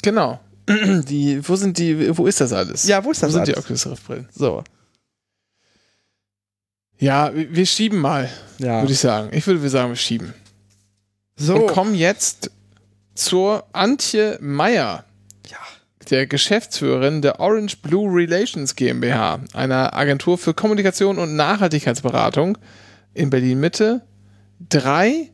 Genau. 0.02 0.40
Die, 1.08 1.46
wo 1.48 1.58
sind 1.58 1.78
die, 1.78 2.18
wo 2.18 2.26
ist 2.26 2.40
das 2.40 2.54
alles? 2.54 2.86
Ja, 2.86 3.04
wo 3.04 3.12
ist 3.12 3.22
wo 3.22 3.26
das 3.26 3.34
sind 3.34 3.48
die 3.48 3.54
alles? 3.54 3.66
Oculus 3.66 3.88
Rift 3.88 4.08
Brillen? 4.08 4.30
So. 4.34 4.64
Ja, 7.00 7.32
wir 7.34 7.66
schieben 7.66 8.00
mal, 8.00 8.30
Ja. 8.60 8.82
würde 8.82 8.94
ich 8.94 9.00
sagen. 9.00 9.30
Ich 9.36 9.46
würde 9.46 9.68
sagen, 9.70 9.90
wir 9.90 9.96
schieben. 9.98 10.34
So. 11.36 11.56
Und 11.56 11.68
kommen 11.68 11.96
jetzt 11.96 12.50
zur 13.14 13.66
Antje 13.74 14.38
Meyer. 14.42 15.04
Der 16.10 16.28
Geschäftsführerin 16.28 17.22
der 17.22 17.40
Orange 17.40 17.78
Blue 17.78 18.14
Relations 18.14 18.76
GmbH, 18.76 19.40
einer 19.54 19.96
Agentur 19.96 20.38
für 20.38 20.54
Kommunikation 20.54 21.18
und 21.18 21.36
Nachhaltigkeitsberatung 21.36 22.58
in 23.14 23.30
Berlin 23.30 23.60
Mitte. 23.60 24.02
Drei 24.70 25.32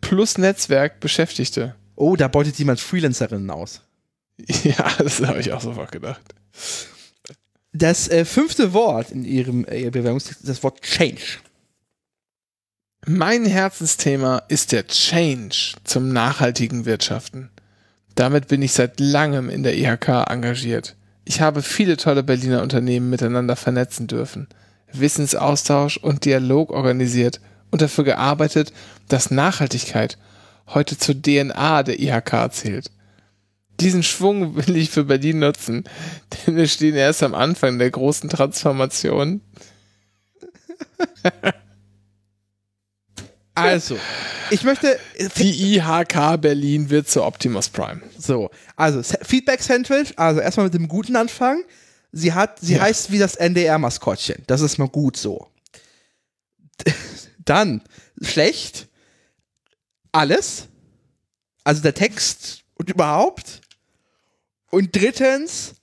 plus 0.00 0.38
Netzwerk 0.38 1.00
Beschäftigte. 1.00 1.74
Oh, 1.96 2.16
da 2.16 2.28
beutet 2.28 2.58
jemand 2.58 2.80
Freelancerinnen 2.80 3.50
aus. 3.50 3.82
Ja, 4.64 4.92
das 4.98 5.22
habe 5.22 5.40
ich 5.40 5.52
auch 5.52 5.62
sofort 5.62 5.92
gedacht. 5.92 6.20
Das 7.72 8.08
äh, 8.08 8.24
fünfte 8.24 8.72
Wort 8.72 9.10
in 9.10 9.24
ihrem 9.24 9.64
äh, 9.66 9.90
Bewerbungstext 9.90 10.42
ist 10.42 10.48
das 10.48 10.62
Wort 10.62 10.82
Change. 10.82 11.38
Mein 13.06 13.46
Herzensthema 13.46 14.42
ist 14.48 14.72
der 14.72 14.86
Change 14.86 15.74
zum 15.84 16.12
nachhaltigen 16.12 16.86
Wirtschaften. 16.86 17.50
Damit 18.16 18.48
bin 18.48 18.62
ich 18.62 18.72
seit 18.72 18.98
langem 18.98 19.48
in 19.50 19.62
der 19.62 19.76
IHK 19.76 20.24
engagiert. 20.28 20.96
Ich 21.24 21.40
habe 21.40 21.62
viele 21.62 21.96
tolle 21.96 22.22
Berliner 22.22 22.62
Unternehmen 22.62 23.10
miteinander 23.10 23.56
vernetzen 23.56 24.06
dürfen, 24.06 24.48
Wissensaustausch 24.92 25.98
und 25.98 26.24
Dialog 26.24 26.70
organisiert 26.70 27.40
und 27.70 27.82
dafür 27.82 28.04
gearbeitet, 28.04 28.72
dass 29.08 29.30
Nachhaltigkeit 29.30 30.16
heute 30.68 30.96
zur 30.96 31.20
DNA 31.20 31.82
der 31.82 32.00
IHK 32.00 32.52
zählt. 32.52 32.90
Diesen 33.80 34.02
Schwung 34.02 34.56
will 34.56 34.76
ich 34.76 34.88
für 34.90 35.04
Berlin 35.04 35.40
nutzen, 35.40 35.84
denn 36.46 36.56
wir 36.56 36.68
stehen 36.68 36.94
erst 36.94 37.22
am 37.22 37.34
Anfang 37.34 37.78
der 37.78 37.90
großen 37.90 38.30
Transformation. 38.30 39.42
Also, 43.56 43.98
ich 44.50 44.62
möchte. 44.64 44.98
Die 45.38 45.76
IHK 45.76 46.40
Berlin 46.40 46.90
wird 46.90 47.08
zu 47.08 47.24
Optimus 47.24 47.68
Prime. 47.68 48.02
So, 48.18 48.50
also 48.76 49.02
Feedback 49.24 49.62
Sandwich, 49.62 50.12
also 50.16 50.40
erstmal 50.40 50.66
mit 50.66 50.74
dem 50.74 50.88
guten 50.88 51.16
Anfang. 51.16 51.62
Sie 52.12 52.32
hat, 52.32 52.60
sie 52.60 52.74
Ja. 52.74 52.82
heißt 52.82 53.10
wie 53.10 53.18
das 53.18 53.36
NDR-Maskottchen. 53.36 54.42
Das 54.46 54.60
ist 54.60 54.78
mal 54.78 54.88
gut 54.88 55.16
so. 55.16 55.50
Dann 57.44 57.82
schlecht. 58.22 58.88
Alles. 60.12 60.68
Also 61.64 61.82
der 61.82 61.94
Text 61.94 62.62
und 62.74 62.90
überhaupt. 62.90 63.60
Und 64.70 64.94
drittens, 64.94 65.74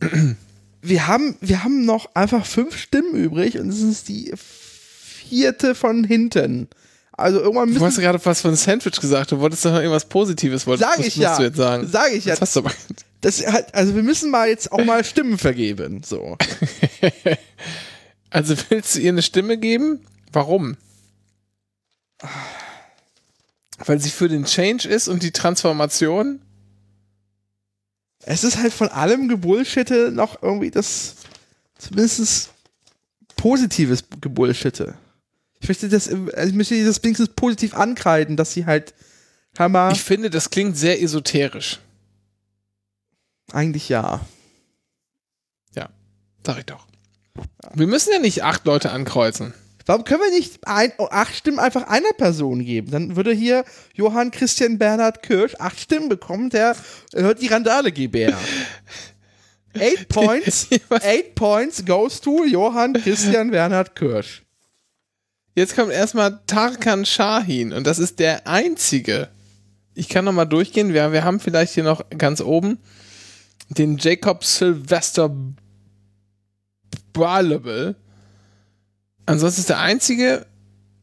wir 0.82 1.06
haben, 1.06 1.36
wir 1.40 1.64
haben 1.64 1.84
noch 1.84 2.14
einfach 2.14 2.46
fünf 2.46 2.76
Stimmen 2.76 3.14
übrig 3.14 3.58
und 3.58 3.68
es 3.68 3.80
ist 3.80 4.08
die 4.08 4.32
vierte 5.28 5.74
von 5.74 6.04
hinten. 6.04 6.68
Also 7.12 7.40
irgendwann 7.40 7.68
Du 7.68 7.74
müssen 7.74 7.86
hast 7.86 7.98
gerade 7.98 8.24
was 8.24 8.40
von 8.40 8.56
Sandwich 8.56 9.00
gesagt. 9.00 9.30
Du 9.32 9.38
wolltest 9.38 9.64
doch 9.64 9.70
noch 9.70 9.78
irgendwas 9.78 10.04
Positives. 10.06 10.66
Wolltest, 10.66 10.90
Sag 10.90 10.98
was 10.98 11.06
ich 11.06 11.16
ja. 11.16 11.36
Du 11.36 11.44
jetzt 11.44 11.56
sagen. 11.56 11.86
Sag 11.86 12.12
ich 12.12 12.24
ja. 12.24 12.32
Das 12.32 12.40
hast 12.40 12.56
du 12.56 12.60
aber. 12.60 12.72
Das 13.20 13.46
hat, 13.46 13.74
also 13.74 13.94
wir 13.94 14.02
müssen 14.02 14.30
mal 14.30 14.48
jetzt 14.48 14.70
auch 14.72 14.84
mal 14.84 15.04
Stimmen 15.04 15.38
vergeben. 15.38 16.02
So. 16.04 16.36
Also 18.34 18.56
willst 18.68 18.96
du 18.96 19.00
ihr 19.00 19.10
eine 19.10 19.22
Stimme 19.22 19.56
geben? 19.58 20.04
Warum? 20.32 20.76
Weil 23.78 24.00
sie 24.00 24.10
für 24.10 24.28
den 24.28 24.44
Change 24.44 24.88
ist 24.88 25.06
und 25.06 25.22
die 25.22 25.30
Transformation? 25.30 26.40
Es 28.22 28.42
ist 28.42 28.58
halt 28.58 28.72
von 28.72 28.88
allem 28.88 29.28
Gebullshitte 29.28 30.10
noch 30.10 30.42
irgendwie 30.42 30.72
das 30.72 31.14
zumindest 31.78 32.50
positives 33.36 34.02
Gebullshitte. 34.20 34.94
Ich 35.60 35.68
möchte 35.68 35.88
das, 35.88 36.08
also 36.08 36.48
ich 36.50 36.54
möchte 36.54 36.84
das 36.84 37.02
wenigstens 37.02 37.28
positiv 37.30 37.74
ankreiden, 37.74 38.36
dass 38.36 38.52
sie 38.52 38.66
halt 38.66 38.94
Hammer 39.58 39.90
Ich 39.92 40.02
finde, 40.02 40.30
das 40.30 40.50
klingt 40.50 40.76
sehr 40.76 41.00
esoterisch. 41.02 41.80
eigentlich 43.52 43.88
ja. 43.88 44.20
Sag 46.46 46.58
ich 46.58 46.66
doch. 46.66 46.86
Wir 47.74 47.86
müssen 47.86 48.12
ja 48.12 48.18
nicht 48.18 48.44
acht 48.44 48.66
Leute 48.66 48.90
ankreuzen. 48.90 49.54
Warum 49.86 50.04
können 50.04 50.20
wir 50.20 50.30
nicht 50.30 50.66
ein, 50.66 50.92
acht 51.10 51.34
Stimmen 51.34 51.58
einfach 51.58 51.88
einer 51.88 52.12
Person 52.16 52.64
geben? 52.64 52.90
Dann 52.90 53.16
würde 53.16 53.32
hier 53.32 53.64
Johann 53.94 54.30
Christian 54.30 54.78
Bernhard 54.78 55.22
Kirsch 55.22 55.54
acht 55.58 55.78
Stimmen 55.78 56.08
bekommen, 56.08 56.50
der 56.50 56.76
hört 57.14 57.42
die 57.42 57.48
Randale 57.48 57.92
GbR. 57.92 58.38
Eight 59.74 60.08
points, 60.08 60.68
eight 61.02 61.34
points 61.34 61.84
goes 61.84 62.20
to 62.20 62.44
Johann 62.44 62.92
Christian 62.92 63.50
Bernhard 63.50 63.96
Kirsch. 63.96 64.43
Jetzt 65.54 65.76
kommt 65.76 65.92
erstmal 65.92 66.40
Tarkan 66.46 67.06
Shahin 67.06 67.72
und 67.72 67.86
das 67.86 67.98
ist 67.98 68.18
der 68.18 68.46
einzige. 68.46 69.28
Ich 69.94 70.08
kann 70.08 70.24
nochmal 70.24 70.48
durchgehen. 70.48 70.92
Wir, 70.92 71.12
wir 71.12 71.22
haben 71.22 71.38
vielleicht 71.38 71.74
hier 71.74 71.84
noch 71.84 72.04
ganz 72.10 72.40
oben 72.40 72.78
den 73.68 73.96
Jacob 73.96 74.44
Sylvester 74.44 75.34
Ballable. 77.12 77.94
Ansonsten 79.26 79.60
ist 79.60 79.68
der 79.70 79.78
einzige, 79.78 80.46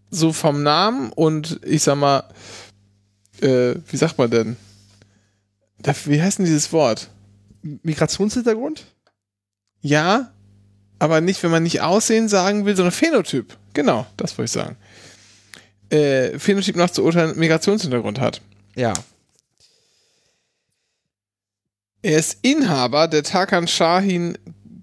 so 0.09 0.33
vom 0.33 0.61
Namen 0.61 1.11
und 1.13 1.59
ich 1.63 1.83
sag 1.83 1.95
mal, 1.95 2.23
äh, 3.41 3.75
wie 3.87 3.97
sagt 3.97 4.17
man 4.17 4.29
denn? 4.29 4.57
Wie 6.05 6.21
heißt 6.21 6.37
denn 6.37 6.45
dieses 6.45 6.71
Wort? 6.73 7.09
Migrationshintergrund? 7.61 8.85
Ja, 9.79 10.31
aber 11.01 11.19
nicht, 11.19 11.41
wenn 11.41 11.49
man 11.49 11.63
nicht 11.63 11.81
Aussehen 11.81 12.29
sagen 12.29 12.65
will, 12.65 12.75
sondern 12.75 12.91
Phänotyp. 12.91 13.57
Genau, 13.73 14.05
das 14.17 14.37
wollte 14.37 14.45
ich 14.45 14.51
sagen. 14.51 14.77
Äh, 15.89 16.37
Phänotyp 16.37 16.75
nach 16.75 16.91
zu 16.91 17.03
urteilen 17.03 17.39
Migrationshintergrund 17.39 18.19
hat. 18.19 18.39
Ja. 18.75 18.93
Er 22.03 22.19
ist 22.19 22.37
Inhaber 22.43 23.07
der 23.07 23.23
Tarkan 23.23 23.67
Shahin 23.67 24.37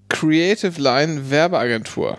Creative 0.09 0.81
Line 0.81 1.29
Werbeagentur. 1.29 2.17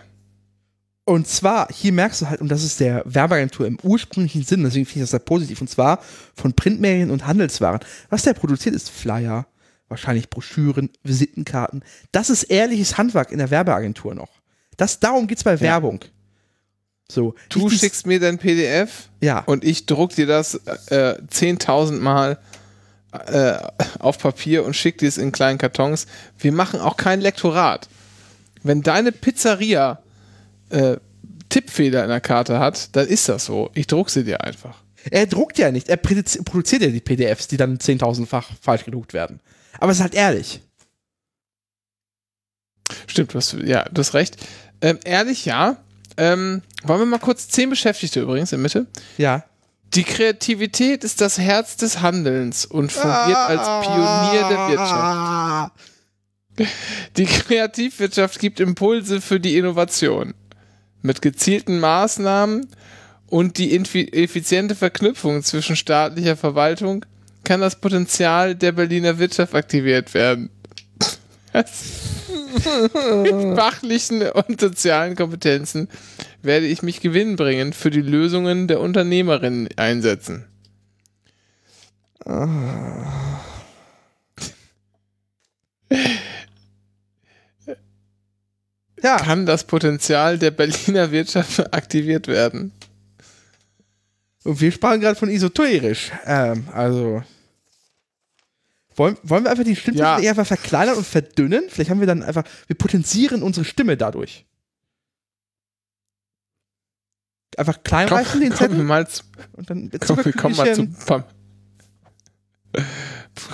Und 1.05 1.29
zwar, 1.29 1.69
hier 1.71 1.93
merkst 1.93 2.23
du 2.23 2.31
halt, 2.31 2.41
und 2.41 2.49
das 2.49 2.65
ist 2.65 2.81
der 2.81 3.03
Werbeagentur 3.05 3.67
im 3.67 3.79
ursprünglichen 3.83 4.45
Sinn, 4.45 4.63
deswegen 4.65 4.87
finde 4.87 5.01
ich 5.01 5.03
das 5.03 5.11
sehr 5.11 5.19
positiv, 5.19 5.61
und 5.61 5.69
zwar 5.69 6.03
von 6.35 6.55
Printmedien 6.55 7.11
und 7.11 7.27
Handelswaren. 7.27 7.81
Was 8.09 8.23
der 8.23 8.33
produziert, 8.33 8.75
ist 8.75 8.89
Flyer, 8.89 9.47
wahrscheinlich 9.91 10.31
Broschüren, 10.31 10.89
Visitenkarten. 11.03 11.85
Das 12.13 12.31
ist 12.31 12.45
ehrliches 12.45 12.97
Handwerk 12.97 13.31
in 13.33 13.39
der 13.39 13.51
Werbeagentur 13.51 14.15
noch. 14.15 14.31
Das, 14.77 15.01
darum 15.01 15.27
geht's 15.27 15.45
bei 15.45 15.61
Werbung. 15.61 16.01
So. 17.11 17.35
Du 17.49 17.69
dies- 17.69 17.81
schickst 17.81 18.07
mir 18.07 18.21
dein 18.21 18.39
PDF 18.39 19.09
Ja. 19.21 19.41
und 19.41 19.65
ich 19.65 19.85
druck 19.87 20.15
dir 20.15 20.27
das 20.27 20.55
äh, 20.55 21.17
10.000 21.29 21.99
Mal 21.99 22.39
äh, 23.13 23.59
auf 23.99 24.19
Papier 24.19 24.65
und 24.65 24.75
schick 24.75 24.99
dir 24.99 25.09
es 25.09 25.19
in 25.19 25.33
kleinen 25.33 25.59
Kartons. 25.59 26.07
Wir 26.39 26.53
machen 26.53 26.81
auch 26.81 26.97
kein 26.97 27.21
Lektorat. 27.21 27.89
Wenn 28.63 28.83
deine 28.83 29.11
Pizzeria 29.11 30.01
äh, 30.71 30.97
Tippfehler 31.49 32.05
in 32.05 32.11
der 32.11 32.21
Karte 32.21 32.61
hat, 32.61 32.95
dann 32.95 33.09
ist 33.09 33.29
das 33.29 33.45
so. 33.47 33.71
Ich 33.75 33.89
druck 33.89 34.09
sie 34.11 34.23
dir 34.23 34.43
einfach. 34.45 34.77
Er 35.11 35.27
druckt 35.27 35.59
ja 35.59 35.73
nicht, 35.73 35.89
er 35.89 35.97
produzi- 36.01 36.45
produziert 36.45 36.83
ja 36.83 36.89
die 36.89 37.01
PDFs, 37.01 37.49
die 37.49 37.57
dann 37.57 37.79
10.000-fach 37.79 38.51
falsch 38.61 38.85
gedruckt 38.85 39.15
werden. 39.15 39.41
Aber 39.79 39.93
es 39.93 39.99
ist 39.99 40.03
halt 40.03 40.15
ehrlich. 40.15 40.63
Stimmt, 43.07 43.35
du 43.35 43.39
hast, 43.39 43.55
ja, 43.65 43.85
du 43.85 44.01
hast 44.01 44.15
recht. 44.15 44.37
Ähm, 44.81 44.99
ehrlich, 45.05 45.45
ja. 45.45 45.77
Ähm, 46.17 46.63
wollen 46.83 47.01
wir 47.01 47.07
mal 47.07 47.19
kurz 47.19 47.49
zehn 47.49 47.71
Beschäftigte 47.71 48.21
übrigens 48.21 48.53
in 48.53 48.63
Mitte. 48.63 48.87
Ja. 49.17 49.45
Die 49.95 50.05
Kreativität 50.05 51.03
ist 51.03 51.21
das 51.21 51.39
Herz 51.39 51.77
des 51.77 52.01
Handelns 52.01 52.65
und 52.65 52.93
fungiert 52.93 53.37
als 53.37 53.87
Pionier 53.87 54.49
der 54.49 54.69
Wirtschaft. 54.69 55.73
Die 57.17 57.25
Kreativwirtschaft 57.25 58.39
gibt 58.39 58.61
Impulse 58.61 59.21
für 59.21 59.41
die 59.41 59.57
Innovation. 59.57 60.35
Mit 61.03 61.23
gezielten 61.23 61.81
Maßnahmen 61.81 62.69
und 63.27 63.59
die 63.59 63.75
effiziente 63.75 64.75
Verknüpfung 64.75 65.43
zwischen 65.43 65.75
staatlicher 65.75 66.37
Verwaltung 66.37 67.05
kann 67.45 67.61
das 67.61 67.77
Potenzial 67.77 68.55
der 68.55 68.73
Berliner 68.73 69.19
Wirtschaft 69.19 69.55
aktiviert 69.55 70.15
werden. 70.15 70.51
Mit 71.53 73.59
fachlichen 73.59 74.23
und 74.23 74.61
sozialen 74.61 75.17
Kompetenzen 75.17 75.89
werde 76.43 76.67
ich 76.67 76.83
mich 76.83 77.01
gewinnbringend 77.01 77.75
für 77.75 77.91
die 77.91 78.03
Lösungen 78.03 78.69
der 78.69 78.81
Unternehmerinnen 78.81 79.69
einsetzen. 79.77 80.45
Ja. 89.03 89.17
Kann 89.17 89.47
das 89.47 89.65
Potenzial 89.65 90.39
der 90.39 90.51
Berliner 90.51 91.11
Wirtschaft 91.11 91.73
aktiviert 91.73 92.29
werden? 92.29 92.73
Und 94.45 94.61
wir 94.61 94.73
sprachen 94.73 95.01
gerade 95.01 95.19
von 95.19 95.29
esoterisch. 95.29 96.11
Ähm, 96.25 96.69
also. 96.73 97.23
Wollen, 98.97 99.17
wollen 99.23 99.45
wir 99.45 99.51
einfach 99.51 99.65
die 99.65 99.77
Stimme 99.77 99.99
Ja. 99.99 100.19
eher 100.19 100.31
einfach 100.31 100.47
verkleinern 100.47 100.97
und 100.97 101.07
verdünnen? 101.07 101.65
Vielleicht 101.69 101.91
haben 101.91 102.01
wir 102.01 102.07
dann 102.07 102.23
einfach, 102.23 102.45
wir 102.67 102.77
potenzieren 102.77 103.43
unsere 103.43 103.65
Stimme 103.65 103.97
dadurch. 103.97 104.47
Einfach 107.57 107.83
klein 107.83 108.09
Komm, 108.09 108.19
reißen 108.19 108.41
den 108.41 108.55
Zettel 108.55 108.83
mal 108.83 109.07
zu, 109.09 109.23
und 109.53 109.69
dann 109.69 109.91
komm, 110.07 110.25
wir 110.25 110.33
kommen 110.33 110.57
mal 110.57 110.75
zu, 110.75 110.87
Pam, 110.87 111.25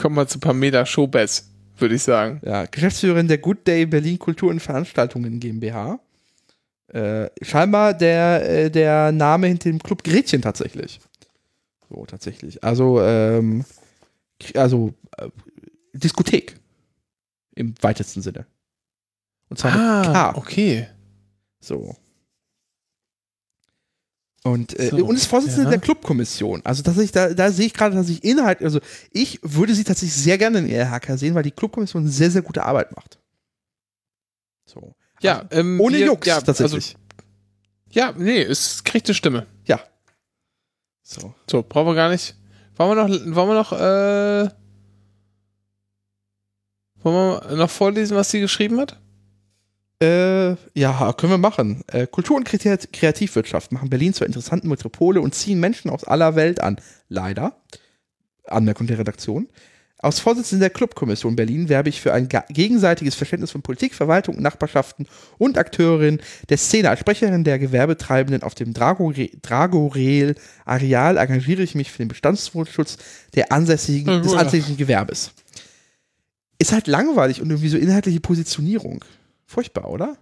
kommen 0.01 0.15
mal 0.15 0.29
zu 0.29 0.39
Pamela 0.39 0.85
Schobes, 0.87 1.51
würde 1.79 1.95
ich 1.95 2.03
sagen. 2.03 2.41
Ja, 2.45 2.67
Geschäftsführerin 2.67 3.27
der 3.27 3.39
Good 3.39 3.67
Day 3.67 3.87
Berlin 3.87 4.19
Kultur 4.19 4.51
und 4.51 4.61
Veranstaltungen 4.61 5.41
GmbH. 5.41 5.99
Äh, 6.89 7.31
scheinbar 7.43 7.95
der, 7.95 8.49
äh, 8.49 8.71
der 8.71 9.13
Name 9.13 9.49
hinter 9.49 9.71
dem 9.71 9.81
Club 9.83 10.05
Gretchen 10.05 10.43
tatsächlich. 10.43 11.01
So, 11.89 12.05
tatsächlich. 12.07 12.63
Also, 12.63 13.01
ähm, 13.03 13.65
also, 14.55 14.95
äh, 15.19 15.29
Diskothek. 15.93 16.59
Im 17.55 17.75
weitesten 17.81 18.21
Sinne. 18.23 18.47
Und 19.49 19.59
zwar 19.59 19.73
Ah, 19.75 20.01
mit 20.03 20.13
K. 20.13 20.37
okay. 20.37 20.89
So. 21.61 21.97
Und, 24.45 24.79
äh, 24.79 24.91
So, 24.91 25.05
und 25.07 25.17
ist 25.17 25.27
Vorsitzende 25.27 25.65
ja. 25.65 25.71
der 25.71 25.79
Clubkommission. 25.81 26.61
Also 26.65 26.83
tatsächlich, 26.83 27.13
da, 27.13 27.33
da 27.35 27.51
sehe 27.51 27.67
ich 27.67 27.75
gerade, 27.75 27.97
dass 27.97 28.09
ich 28.09 28.23
Inhalt, 28.23 28.63
also 28.63 28.79
ich 29.11 29.41
würde 29.43 29.75
sie 29.75 29.83
tatsächlich 29.85 30.15
sehr 30.15 30.39
gerne 30.39 30.59
in 30.59 30.69
IHK 30.69 31.19
sehen, 31.19 31.35
weil 31.35 31.43
die 31.43 31.51
Clubkommission 31.51 32.07
sehr, 32.07 32.31
sehr 32.31 32.43
gute 32.43 32.65
Arbeit 32.65 32.95
macht. 32.95 33.19
So. 34.67 34.95
Ja, 35.21 35.45
ähm, 35.51 35.81
Ohne 35.81 35.99
wir- 35.99 36.07
Jux, 36.07 36.27
ja, 36.27 36.41
tatsächlich. 36.41 36.95
Also, 36.97 36.99
ja, 37.91 38.13
nee, 38.17 38.43
es 38.43 38.85
kriegt 38.85 39.07
eine 39.09 39.15
Stimme. 39.15 39.47
ja. 39.65 39.81
So. 41.09 41.33
So, 41.49 41.63
brauchen 41.63 41.87
wir 41.87 41.95
gar 41.95 42.11
nicht. 42.11 42.35
Wollen 42.77 42.91
wir 42.91 43.03
noch, 43.07 43.37
wollen 43.37 43.49
wir 43.49 43.55
noch, 43.55 43.73
äh, 43.73 44.49
wollen 47.03 47.41
wir 47.51 47.57
noch 47.57 47.71
vorlesen, 47.71 48.17
was 48.17 48.31
sie 48.31 48.41
geschrieben 48.41 48.81
hat? 48.81 48.99
Äh, 50.03 50.57
ja, 50.79 51.13
können 51.15 51.33
wir 51.33 51.39
machen. 51.39 51.83
Äh, 51.87 52.07
Kultur- 52.07 52.37
und 52.37 52.47
Kreat- 52.47 52.93
Kreativwirtschaft 52.93 53.73
machen 53.73 53.89
Berlin 53.89 54.13
zur 54.15 54.27
interessanten 54.27 54.69
Metropole 54.69 55.21
und 55.21 55.35
ziehen 55.35 55.61
Menschen 55.61 55.91
aus 55.91 56.05
aller 56.05 56.35
Welt 56.35 56.61
an. 56.61 56.77
Leider. 57.09 57.57
Anmerkung 58.45 58.87
der 58.87 58.99
Redaktion. 58.99 59.49
Als 59.99 60.21
Vorsitzender 60.21 60.65
der 60.65 60.75
Clubkommission 60.75 61.37
Berlin 61.37 61.71
werbe 61.71 61.89
ich 61.89 62.03
für 62.03 62.13
ein 62.13 62.29
gegenseitiges 62.29 63.15
Verständnis 63.15 63.51
von 63.51 63.63
Politik, 63.63 63.95
Verwaltung, 63.95 64.41
Nachbarschaften 64.43 65.09
und 65.39 65.57
Akteurin 65.57 66.21
der 66.51 66.59
Szene. 66.59 66.91
Als 66.91 67.01
Sprecherin 67.01 67.45
der 67.45 67.59
Gewerbetreibenden 67.59 68.43
auf 68.43 68.55
dem 68.55 68.75
Dragore- 68.75 69.31
Dragorel-Areal 69.41 71.17
engagiere 71.17 71.63
ich 71.63 71.75
mich 71.75 71.91
für 71.91 71.99
den 71.99 72.09
Bestandsschutz 72.09 72.99
des 73.35 73.51
ansässigen 73.51 74.23
Gewerbes. 74.77 75.33
Ist 76.59 76.73
halt 76.73 76.87
langweilig 76.87 77.41
und 77.41 77.49
irgendwie 77.51 77.71
so 77.71 77.79
inhaltliche 77.79 78.21
Positionierung. 78.21 79.03
Furchtbar, 79.47 79.89
oder? 79.89 80.17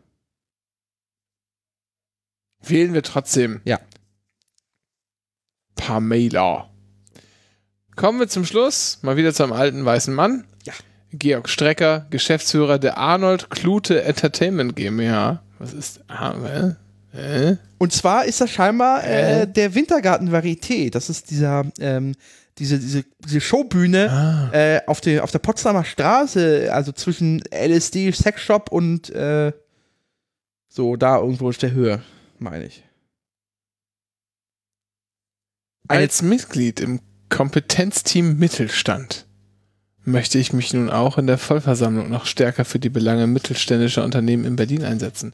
Wählen 2.60 2.94
wir 2.94 3.02
trotzdem. 3.02 3.60
Ja. 3.64 3.80
Pamela. 5.74 6.70
Kommen 7.96 8.18
wir 8.18 8.28
zum 8.28 8.44
Schluss. 8.44 8.98
Mal 9.02 9.16
wieder 9.16 9.32
zum 9.34 9.52
alten 9.52 9.84
weißen 9.84 10.12
Mann. 10.14 10.44
Ja. 10.64 10.72
Georg 11.12 11.48
Strecker, 11.48 12.06
Geschäftsführer 12.10 12.78
der 12.78 12.98
Arnold 12.98 13.50
Klute 13.50 14.02
Entertainment 14.02 14.74
GmbH. 14.74 15.42
Was 15.58 15.72
ist. 15.72 16.00
Ah, 16.08 16.74
äh? 17.16 17.56
Und 17.78 17.92
zwar 17.92 18.24
ist 18.24 18.40
das 18.40 18.50
scheinbar 18.50 19.04
äh, 19.04 19.42
Äh? 19.42 19.46
der 19.46 19.74
Wintergarten 19.74 20.30
Varieté. 20.32 20.90
Das 20.90 21.08
ist 21.08 21.30
dieser, 21.30 21.64
ähm, 21.78 22.14
diese, 22.58 22.78
diese, 22.80 23.04
diese 23.24 23.40
Showbühne 23.40 24.10
Ah. 24.10 24.50
äh, 24.52 24.80
auf, 24.86 25.00
der, 25.00 25.22
auf 25.22 25.30
der 25.30 25.38
Potsdamer 25.38 25.84
Straße, 25.84 26.70
also 26.72 26.90
zwischen 26.90 27.42
LSD, 27.52 28.10
Sexshop 28.10 28.72
und 28.72 29.10
äh, 29.10 29.52
so, 30.68 30.96
da 30.96 31.18
irgendwo 31.18 31.50
ist 31.50 31.62
der 31.62 31.70
Höhe, 31.70 32.02
meine 32.40 32.66
ich. 32.66 32.82
Als 35.86 36.22
Mitglied 36.22 36.80
im 36.80 37.00
Kompetenzteam 37.28 38.38
Mittelstand 38.38 39.26
möchte 40.04 40.38
ich 40.38 40.52
mich 40.52 40.72
nun 40.74 40.90
auch 40.90 41.18
in 41.18 41.26
der 41.26 41.38
Vollversammlung 41.38 42.10
noch 42.10 42.26
stärker 42.26 42.64
für 42.64 42.78
die 42.78 42.90
Belange 42.90 43.26
mittelständischer 43.26 44.04
Unternehmen 44.04 44.44
in 44.44 44.56
Berlin 44.56 44.84
einsetzen. 44.84 45.32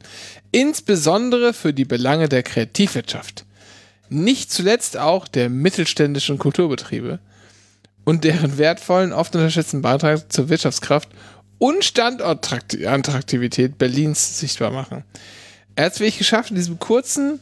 Insbesondere 0.51 1.53
für 1.53 1.73
die 1.73 1.85
Belange 1.85 2.29
der 2.29 2.43
Kreativwirtschaft. 2.43 3.45
Nicht 4.09 4.51
zuletzt 4.51 4.97
auch 4.97 5.27
der 5.27 5.49
mittelständischen 5.49 6.37
Kulturbetriebe 6.37 7.19
und 8.03 8.23
deren 8.23 8.57
wertvollen, 8.57 9.13
oft 9.13 9.35
unterschätzten 9.35 9.81
Beitrag 9.81 10.31
zur 10.31 10.49
Wirtschaftskraft 10.49 11.09
und 11.57 11.83
Standortattraktivität 11.83 13.77
Berlins 13.77 14.39
sichtbar 14.39 14.71
machen. 14.71 15.03
Er 15.75 15.85
hat 15.85 15.93
es 15.93 15.99
wirklich 15.99 16.17
geschafft, 16.17 16.49
in 16.49 16.55
diesem 16.55 16.79
kurzen 16.79 17.39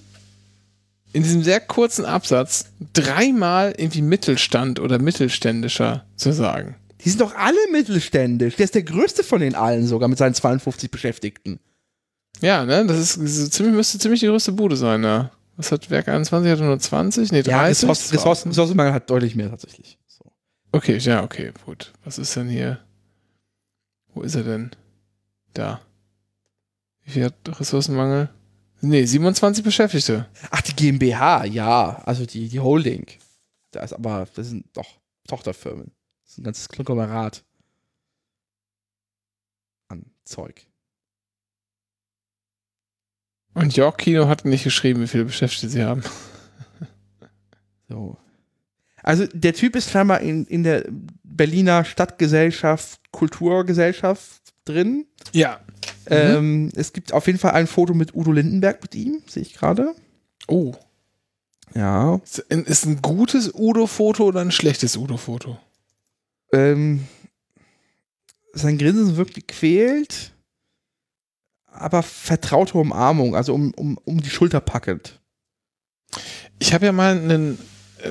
in 1.13 1.23
diesem 1.23 1.43
sehr 1.43 1.59
kurzen 1.59 2.05
Absatz 2.05 2.65
dreimal 2.93 3.73
irgendwie 3.77 4.01
Mittelstand 4.01 4.79
oder 4.79 4.99
mittelständischer 4.99 6.05
zu 6.15 6.31
sagen. 6.33 6.75
Die 7.03 7.09
sind 7.09 7.21
doch 7.21 7.35
alle 7.35 7.57
mittelständisch. 7.71 8.55
Der 8.57 8.65
ist 8.65 8.75
der 8.75 8.83
größte 8.83 9.23
von 9.23 9.39
den 9.41 9.55
allen 9.55 9.87
sogar 9.87 10.09
mit 10.09 10.17
seinen 10.17 10.33
52 10.35 10.91
Beschäftigten. 10.91 11.59
Ja, 12.41 12.65
ne, 12.65 12.85
das 12.85 12.97
ist 12.99 13.13
so 13.37 13.47
ziemlich, 13.47 13.75
müsste 13.75 13.99
ziemlich 13.99 14.19
die 14.19 14.27
größte 14.27 14.51
Bude 14.51 14.75
sein, 14.77 15.01
ne? 15.01 15.31
Was 15.57 15.71
hat 15.71 15.89
Werk 15.89 16.07
21? 16.07 16.51
Hat 16.51 16.59
er 16.59 16.65
nur 16.65 16.79
20? 16.79 17.31
Nee, 17.31 17.41
30? 17.41 17.51
Ja, 17.51 17.63
Ressourcen- 17.65 18.15
Ressourcen- 18.15 18.49
Ressourcenmangel 18.49 18.93
hat 18.93 19.09
deutlich 19.09 19.35
mehr 19.35 19.49
tatsächlich. 19.49 19.97
So. 20.07 20.25
Okay, 20.71 20.97
ja, 20.99 21.23
okay, 21.23 21.51
gut. 21.65 21.91
Was 22.05 22.17
ist 22.17 22.35
denn 22.35 22.47
hier? 22.47 22.79
Wo 24.13 24.21
ist 24.21 24.35
er 24.35 24.43
denn? 24.43 24.71
Da. 25.53 25.81
Wie 27.03 27.11
viel 27.11 27.25
hat 27.25 27.33
Ressourcenmangel? 27.59 28.29
Nee, 28.81 29.05
27 29.05 29.63
Beschäftigte. 29.63 30.27
Ach, 30.51 30.61
die 30.61 30.75
GmbH, 30.75 31.45
ja. 31.45 32.01
Also 32.05 32.25
die, 32.25 32.47
die 32.47 32.59
Holding. 32.59 33.07
Da 33.71 33.81
ist 33.81 33.93
aber, 33.93 34.27
das 34.35 34.47
sind 34.47 34.65
doch 34.73 34.87
Tochterfirmen. 35.27 35.91
Das 36.23 36.31
ist 36.31 36.37
ein 36.39 36.43
ganzes 36.43 36.69
Konglomerat 36.69 37.43
an 39.89 40.05
Zeug. 40.23 40.65
Und 43.53 43.75
York 43.75 43.97
Kino 43.97 44.27
hat 44.27 44.45
nicht 44.45 44.63
geschrieben, 44.63 45.01
wie 45.01 45.07
viele 45.07 45.25
Beschäftigte 45.25 45.69
sie 45.69 45.83
haben. 45.83 46.03
So. 47.89 48.17
Also 49.01 49.25
der 49.33 49.53
Typ 49.53 49.75
ist 49.75 49.89
scheinbar 49.89 50.21
in, 50.21 50.45
in 50.45 50.63
der 50.63 50.85
Berliner 51.23 51.83
Stadtgesellschaft, 51.83 53.01
Kulturgesellschaft 53.11 54.53
drin. 54.65 55.07
Ja. 55.33 55.59
Ähm, 56.09 56.71
es 56.75 56.93
gibt 56.93 57.13
auf 57.13 57.27
jeden 57.27 57.39
Fall 57.39 57.51
ein 57.51 57.67
Foto 57.67 57.93
mit 57.93 58.15
Udo 58.15 58.31
Lindenberg 58.31 58.81
mit 58.81 58.95
ihm, 58.95 59.21
sehe 59.27 59.41
ich 59.43 59.53
gerade. 59.53 59.93
Oh. 60.47 60.73
Ja. 61.75 62.15
Ist 62.23 62.51
ein- 62.51 62.63
Ist 62.65 62.85
ein 62.85 63.01
gutes 63.01 63.51
Udo-Foto 63.53 64.25
oder 64.25 64.41
ein 64.41 64.51
schlechtes 64.51 64.97
Udo-Foto? 64.97 65.57
Ähm, 66.51 67.07
sein 68.53 68.77
Grinsen 68.79 69.17
wirkt 69.17 69.35
gequält, 69.35 70.31
aber 71.67 72.01
vertraute 72.01 72.77
Umarmung, 72.77 73.35
also 73.35 73.53
um, 73.53 73.71
um, 73.75 73.97
um 74.03 74.19
die 74.21 74.29
Schulter 74.31 74.59
packend. 74.59 75.19
Ich 76.57 76.73
habe 76.73 76.87
ja 76.87 76.91
mal 76.91 77.17
einen, 77.17 77.59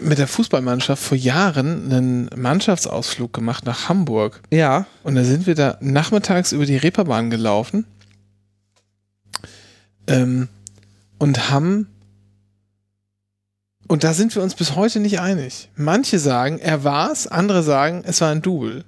mit 0.01 0.18
der 0.18 0.28
Fußballmannschaft 0.28 1.03
vor 1.03 1.16
Jahren 1.16 1.91
einen 1.91 2.30
Mannschaftsausflug 2.36 3.32
gemacht 3.32 3.64
nach 3.64 3.89
Hamburg. 3.89 4.43
Ja. 4.51 4.86
Und 5.03 5.14
da 5.14 5.24
sind 5.24 5.47
wir 5.47 5.55
da 5.55 5.78
nachmittags 5.80 6.53
über 6.53 6.66
die 6.66 6.76
Reeperbahn 6.76 7.30
gelaufen 7.30 7.86
ähm, 10.07 10.49
und 11.18 11.51
haben 11.51 11.89
und 13.91 14.05
da 14.05 14.12
sind 14.12 14.34
wir 14.34 14.43
uns 14.43 14.55
bis 14.55 14.76
heute 14.76 15.01
nicht 15.01 15.18
einig. 15.18 15.70
Manche 15.74 16.18
sagen, 16.18 16.59
er 16.59 16.84
war's, 16.84 17.26
andere 17.26 17.62
sagen, 17.62 18.03
es 18.05 18.20
war 18.20 18.30
ein 18.30 18.43
Double. 18.43 18.84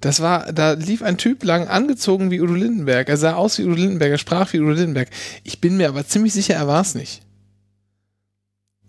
Das 0.00 0.20
war, 0.20 0.52
da 0.52 0.72
lief 0.74 1.02
ein 1.02 1.18
Typ 1.18 1.42
lang 1.42 1.66
angezogen 1.66 2.30
wie 2.30 2.40
Udo 2.40 2.54
Lindenberg. 2.54 3.08
Er 3.08 3.16
sah 3.16 3.34
aus 3.34 3.58
wie 3.58 3.64
Udo 3.64 3.74
Lindenberg, 3.74 4.12
er 4.12 4.18
sprach 4.18 4.52
wie 4.52 4.60
Udo 4.60 4.70
Lindenberg. 4.70 5.10
Ich 5.42 5.60
bin 5.60 5.76
mir 5.76 5.88
aber 5.88 6.06
ziemlich 6.06 6.32
sicher, 6.32 6.54
er 6.54 6.68
war's 6.68 6.94
nicht. 6.94 7.22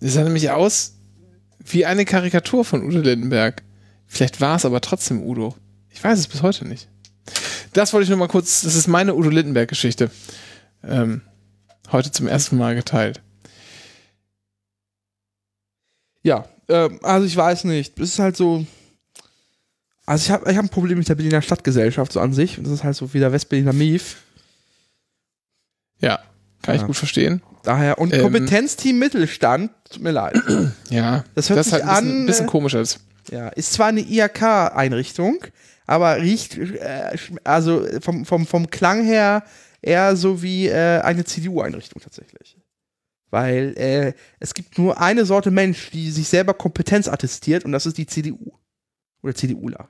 Er 0.02 0.10
sah 0.10 0.24
nämlich 0.24 0.52
aus 0.52 0.99
wie 1.70 1.86
eine 1.86 2.06
Karikatur 2.06 2.66
von 2.66 2.84
Udo 2.84 3.00
Lindenberg. 3.00 3.64
Vielleicht 4.08 4.42
war 4.42 4.56
es 4.56 4.66
aber 4.66 4.82
trotzdem 4.82 5.22
Udo. 5.24 5.56
Ich 5.90 6.04
weiß 6.04 6.18
es 6.20 6.28
bis 6.28 6.42
heute 6.42 6.68
nicht. 6.68 6.88
Das 7.74 7.94
wollte 7.94 8.04
ich 8.04 8.10
nur 8.10 8.18
mal 8.18 8.28
kurz, 8.28 8.62
das 8.62 8.76
ist 8.76 8.88
meine 8.88 9.16
Udo 9.16 9.30
Lindenberg-Geschichte. 9.30 10.10
Ähm, 10.84 11.22
heute 11.92 12.12
zum 12.12 12.28
ersten 12.28 12.58
Mal 12.58 12.76
geteilt. 12.76 13.22
Ja, 16.24 16.46
ähm, 16.68 17.00
also 17.04 17.26
ich 17.26 17.36
weiß 17.36 17.64
nicht. 17.66 17.98
Es 18.00 18.10
ist 18.14 18.20
halt 18.20 18.36
so. 18.36 18.66
Also 20.06 20.24
ich 20.26 20.32
habe 20.32 20.50
ich 20.52 20.58
hab 20.58 20.66
ein 20.66 20.70
Problem 20.70 20.98
mit 20.98 21.08
der 21.08 21.16
Berliner 21.16 21.42
Stadtgesellschaft 21.42 22.12
so 22.12 22.20
an 22.20 22.34
sich. 22.34 22.58
Und 22.58 22.64
das 22.66 22.74
ist 22.74 22.84
halt 22.84 22.96
so 22.96 23.14
wie 23.14 23.20
der 23.20 23.32
Westberliner 23.32 23.74
Mief. 23.74 24.18
Ja, 26.00 26.20
kann 26.62 26.76
ich 26.76 26.82
Ja. 26.82 26.88
gut 26.88 26.96
verstehen. 26.98 27.42
Daher, 27.70 28.00
und 28.00 28.12
Ähm. 28.12 28.24
Kompetenzteam 28.24 28.98
Mittelstand, 28.98 29.70
tut 29.92 30.02
mir 30.02 30.10
leid. 30.10 30.36
Ja, 30.90 31.24
Das 31.36 31.52
hört 31.52 31.64
sich 31.64 31.74
halt 31.74 31.84
ein 31.84 31.90
bisschen, 31.90 32.20
an, 32.22 32.26
bisschen 32.26 32.46
äh, 32.48 32.50
komisch 32.50 32.74
als. 32.74 33.00
Ja, 33.30 33.50
ist 33.50 33.74
zwar 33.74 33.90
eine 33.90 34.00
IHK-Einrichtung, 34.00 35.46
aber 35.86 36.20
riecht 36.20 36.58
äh, 36.58 37.16
also 37.44 37.86
vom, 38.02 38.26
vom, 38.26 38.48
vom 38.48 38.72
Klang 38.72 39.04
her 39.04 39.44
eher 39.84 40.16
so 40.16 40.42
wie 40.42 40.68
äh, 40.68 41.02
eine 41.02 41.26
CDU-Einrichtung 41.26 42.02
tatsächlich. 42.02 42.58
Weil 43.30 43.78
äh, 43.78 44.14
es 44.40 44.56
gibt 44.56 44.80
nur 44.80 45.00
eine 45.00 45.26
Sorte 45.26 45.52
Mensch, 45.52 45.92
die 45.92 46.10
sich 46.10 46.28
selber 46.28 46.56
Kompetenz 46.56 47.08
attestiert 47.08 47.66
und 47.66 47.72
das 47.72 47.86
ist 47.86 48.00
die 48.00 48.08
CDU. 48.08 48.52
Oder 49.22 49.36
CDUler. 49.36 49.90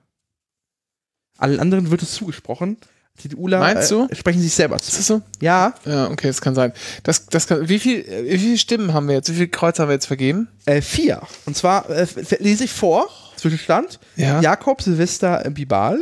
Allen 1.38 1.62
anderen 1.62 1.92
wird 1.92 2.02
es 2.02 2.12
zugesprochen. 2.12 2.76
CDUler 3.20 3.60
Meinst 3.60 3.92
du? 3.92 4.08
Äh, 4.10 4.16
sprechen 4.16 4.42
sich 4.42 4.54
selber 4.54 4.78
Ist 4.78 4.86
zu. 4.92 4.98
das 4.98 5.08
so? 5.08 5.22
Ja, 5.42 5.74
Ja, 5.86 6.08
okay, 6.10 6.28
das 6.28 6.42
kann 6.42 6.56
sein. 6.56 6.74
Das, 7.04 7.26
das 7.28 7.48
kann, 7.48 7.68
wie, 7.70 7.80
viel, 7.80 8.00
äh, 8.00 8.26
wie 8.32 8.38
viele 8.40 8.58
Stimmen 8.58 8.94
haben 8.94 9.08
wir 9.08 9.16
jetzt? 9.16 9.30
Wie 9.30 9.36
viele 9.36 9.48
Kreuze 9.50 9.82
haben 9.82 9.90
wir 9.90 9.94
jetzt 9.94 10.08
vergeben? 10.08 10.48
äh, 10.66 10.82
vier. 10.82 11.22
Und 11.46 11.56
zwar 11.58 11.90
äh, 11.90 12.08
lese 12.40 12.64
ich 12.64 12.72
vor, 12.72 13.08
Zwischenstand. 13.36 14.00
Ja. 14.16 14.42
Jakob 14.42 14.82
Silvester 14.82 15.50
Bibal, 15.52 16.00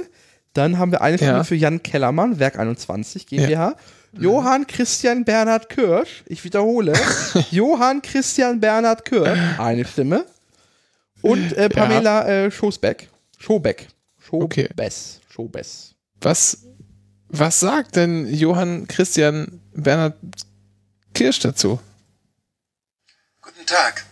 Dann 0.53 0.77
haben 0.79 0.91
wir 0.91 1.01
eine 1.01 1.17
Stimme 1.17 1.31
Ja. 1.33 1.43
für 1.43 1.55
Jan 1.55 1.83
Kellermann, 1.83 2.39
Werk 2.39 2.57
21 2.57 3.27
GmbH. 3.27 3.75
Johann 4.13 4.65
Christian 4.65 5.25
Bernhard 5.25 5.69
Kirsch, 5.69 6.23
ich 6.25 6.43
wiederhole, 6.43 6.93
Johann 7.51 8.01
Christian 8.01 8.59
Bernhard 8.59 9.05
Kirsch, 9.05 9.37
eine 9.59 9.85
Stimme. 9.85 10.25
Und 11.21 11.53
äh, 11.53 11.69
Pamela 11.69 12.27
äh, 12.27 12.49
Schosbeck. 12.51 13.09
Schobeck. 13.37 13.87
Okay. 14.31 14.67
Schobess. 14.69 15.19
Schobess. 15.29 15.93
Was, 16.21 16.63
was 17.29 17.59
sagt 17.59 17.95
denn 17.95 18.33
Johann 18.33 18.87
Christian 18.87 19.61
Bernhard 19.73 20.17
Kirsch 21.13 21.39
dazu? 21.39 21.79
Guten 23.41 23.65
Tag, 23.65 24.05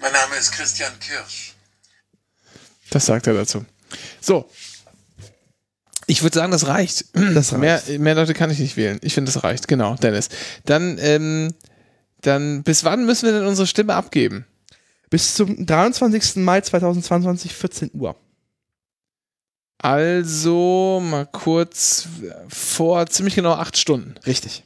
mein 0.00 0.12
Name 0.12 0.36
ist 0.36 0.52
Christian 0.52 0.92
Kirsch. 1.00 1.54
Das 2.90 3.06
sagt 3.06 3.26
er 3.26 3.34
dazu. 3.34 3.64
So. 4.20 4.50
Ich 6.06 6.22
würde 6.22 6.36
sagen, 6.36 6.52
das 6.52 6.66
reicht. 6.66 7.04
Das 7.12 7.52
Mehr, 7.58 7.82
mehr 7.98 8.14
Leute 8.14 8.32
kann 8.32 8.50
ich 8.50 8.58
nicht 8.58 8.76
wählen. 8.76 8.98
Ich 9.02 9.14
finde, 9.14 9.30
das 9.30 9.44
reicht. 9.44 9.68
Genau, 9.68 9.94
Dennis. 9.96 10.30
Dann, 10.64 10.96
ähm, 10.98 11.54
dann, 12.22 12.62
bis 12.62 12.84
wann 12.84 13.04
müssen 13.04 13.26
wir 13.26 13.32
denn 13.32 13.46
unsere 13.46 13.66
Stimme 13.66 13.94
abgeben? 13.94 14.46
Bis 15.10 15.34
zum 15.34 15.66
23. 15.66 16.36
Mai 16.36 16.60
2022, 16.60 17.54
14 17.54 17.90
Uhr. 17.94 18.16
Also, 19.78 21.00
mal 21.02 21.26
kurz 21.26 22.08
vor 22.48 23.06
ziemlich 23.06 23.36
genau 23.36 23.52
acht 23.52 23.78
Stunden. 23.78 24.14
Richtig. 24.26 24.64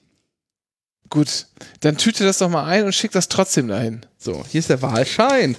Gut. 1.11 1.47
Dann 1.81 1.99
tüte 1.99 2.25
das 2.25 2.39
doch 2.39 2.49
mal 2.49 2.65
ein 2.65 2.85
und 2.85 2.95
schick 2.95 3.13
das 3.13 3.29
trotzdem 3.29 3.69
dahin. 3.69 4.07
So, 4.17 4.43
hier 4.49 4.61
ist 4.61 4.71
der 4.71 4.81
Wahlschein. 4.81 5.57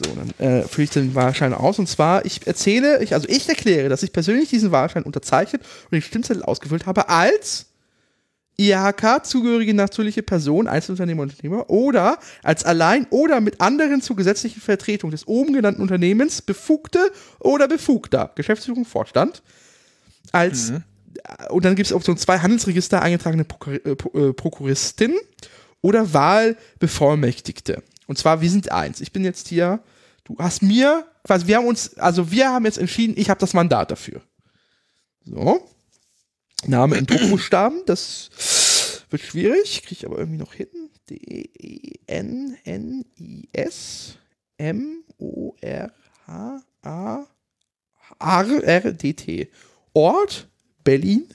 So, 0.00 0.14
dann 0.14 0.30
äh, 0.38 0.68
fülle 0.68 0.84
ich 0.84 0.90
den 0.90 1.16
Wahlschein 1.16 1.52
aus. 1.52 1.80
Und 1.80 1.88
zwar, 1.88 2.24
ich 2.24 2.46
erzähle, 2.46 3.02
ich, 3.02 3.14
also 3.14 3.26
ich 3.28 3.48
erkläre, 3.48 3.88
dass 3.88 4.04
ich 4.04 4.12
persönlich 4.12 4.48
diesen 4.48 4.70
Wahlschein 4.70 5.02
unterzeichnet 5.02 5.62
und 5.62 5.92
den 5.92 6.02
Stimmzettel 6.02 6.44
ausgefüllt 6.44 6.86
habe 6.86 7.08
als 7.08 7.66
IHK-zugehörige 8.58 9.72
natürliche 9.72 10.22
Person, 10.22 10.66
Einzelunternehmer, 10.66 11.22
Unternehmer 11.22 11.70
oder 11.70 12.18
als 12.42 12.64
allein 12.64 13.06
oder 13.10 13.40
mit 13.40 13.60
anderen 13.60 14.02
zur 14.02 14.16
gesetzlichen 14.16 14.60
Vertretung 14.60 15.10
des 15.10 15.26
oben 15.26 15.52
genannten 15.52 15.80
Unternehmens 15.80 16.42
befugte 16.42 17.12
oder 17.38 17.68
befugter 17.68 18.32
Geschäftsführung, 18.34 18.84
Vorstand 18.84 19.42
als 20.32 20.72
und 21.50 21.64
dann 21.64 21.74
gibt 21.74 21.86
es 21.86 21.92
Option 21.92 22.16
2 22.16 22.40
Handelsregister 22.40 23.02
eingetragene 23.02 23.44
Prokur 23.44 23.74
äh, 23.74 23.90
äh, 23.90 24.32
Prokuristin 24.32 25.16
oder 25.80 26.12
Wahlbevollmächtigte. 26.12 27.82
Und 28.06 28.18
zwar, 28.18 28.40
wir 28.40 28.50
sind 28.50 28.72
eins. 28.72 29.00
Ich 29.00 29.12
bin 29.12 29.24
jetzt 29.24 29.48
hier, 29.48 29.80
du 30.24 30.36
hast 30.38 30.62
mir, 30.62 31.06
quasi, 31.24 31.46
wir 31.46 31.56
haben 31.56 31.66
uns, 31.66 31.96
also 31.98 32.30
wir 32.30 32.50
haben 32.50 32.64
jetzt 32.64 32.78
entschieden, 32.78 33.14
ich 33.16 33.30
habe 33.30 33.40
das 33.40 33.54
Mandat 33.54 33.90
dafür. 33.90 34.22
So. 35.24 35.68
Name 36.66 36.96
in 36.96 37.06
Druckbuchstaben, 37.06 37.82
das 37.86 38.30
wird 39.10 39.22
schwierig, 39.22 39.82
kriege 39.82 40.00
ich 40.00 40.06
aber 40.06 40.18
irgendwie 40.18 40.38
noch 40.38 40.54
hin. 40.54 40.68
D-E-N-N-I-S 41.08 41.98
M-O-R-H-A 44.58 45.88
R-R-D-T. 48.18 49.50
Ort 49.92 50.48
Berlin. 50.84 51.28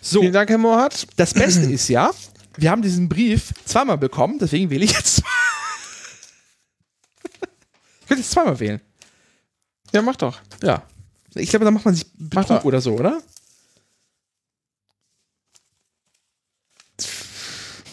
So. 0.00 0.20
Vielen 0.20 0.32
Dank, 0.32 0.50
Herr 0.50 0.58
Mohat. 0.58 1.06
Das 1.16 1.34
Beste 1.34 1.70
ist 1.70 1.88
ja, 1.88 2.10
wir 2.56 2.70
haben 2.70 2.82
diesen 2.82 3.08
Brief 3.08 3.52
zweimal 3.64 3.98
bekommen, 3.98 4.38
deswegen 4.38 4.70
wähle 4.70 4.84
ich 4.84 4.92
jetzt. 4.92 5.22
ich 8.00 8.08
könnte 8.08 8.22
jetzt 8.22 8.30
zweimal 8.30 8.58
wählen. 8.60 8.80
Ja, 9.92 10.02
mach 10.02 10.16
doch. 10.16 10.40
Ja. 10.62 10.82
Ich 11.34 11.50
glaube, 11.50 11.64
da 11.64 11.70
macht 11.70 11.84
man 11.84 11.94
sich 11.94 12.06
Betrug 12.14 12.64
oder 12.64 12.80
so, 12.80 12.92
oder? 12.92 13.20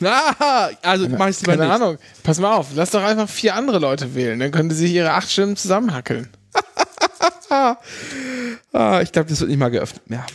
Ah, 0.39 0.69
also 0.81 1.07
mach 1.09 1.27
ich 1.27 1.35
es 1.37 1.41
lieber 1.41 1.53
Keine 1.53 1.65
nicht. 1.65 1.75
Ahnung. 1.75 1.97
Pass 2.23 2.39
mal 2.39 2.53
auf, 2.55 2.67
lass 2.75 2.91
doch 2.91 3.03
einfach 3.03 3.29
vier 3.29 3.55
andere 3.55 3.79
Leute 3.79 4.15
wählen. 4.15 4.39
Dann 4.39 4.51
können 4.51 4.69
die 4.69 4.75
sich 4.75 4.91
ihre 4.91 5.11
acht 5.13 5.31
Stimmen 5.31 5.55
zusammenhackeln. 5.55 6.29
Ah, 8.73 9.01
ich 9.01 9.11
glaube, 9.11 9.29
das 9.29 9.41
wird 9.41 9.49
nicht 9.49 9.59
mal 9.59 9.69
geöffnet 9.69 10.09
mehr. 10.09 10.25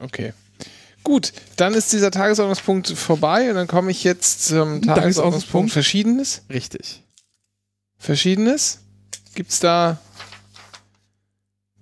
Okay. 0.00 0.34
Gut, 1.02 1.32
dann 1.56 1.72
ist 1.72 1.92
dieser 1.92 2.10
Tagesordnungspunkt 2.10 2.88
vorbei 2.90 3.48
und 3.48 3.54
dann 3.54 3.66
komme 3.66 3.90
ich 3.90 4.04
jetzt 4.04 4.44
zum 4.44 4.82
Tagesordnungspunkt? 4.82 5.02
Tagesordnungspunkt 5.02 5.72
Verschiedenes. 5.72 6.42
Richtig. 6.50 7.02
Verschiedenes? 7.96 8.80
Gibt's 9.34 9.58
da. 9.60 9.98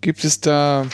Gibt 0.00 0.24
es 0.24 0.40
da. 0.40 0.86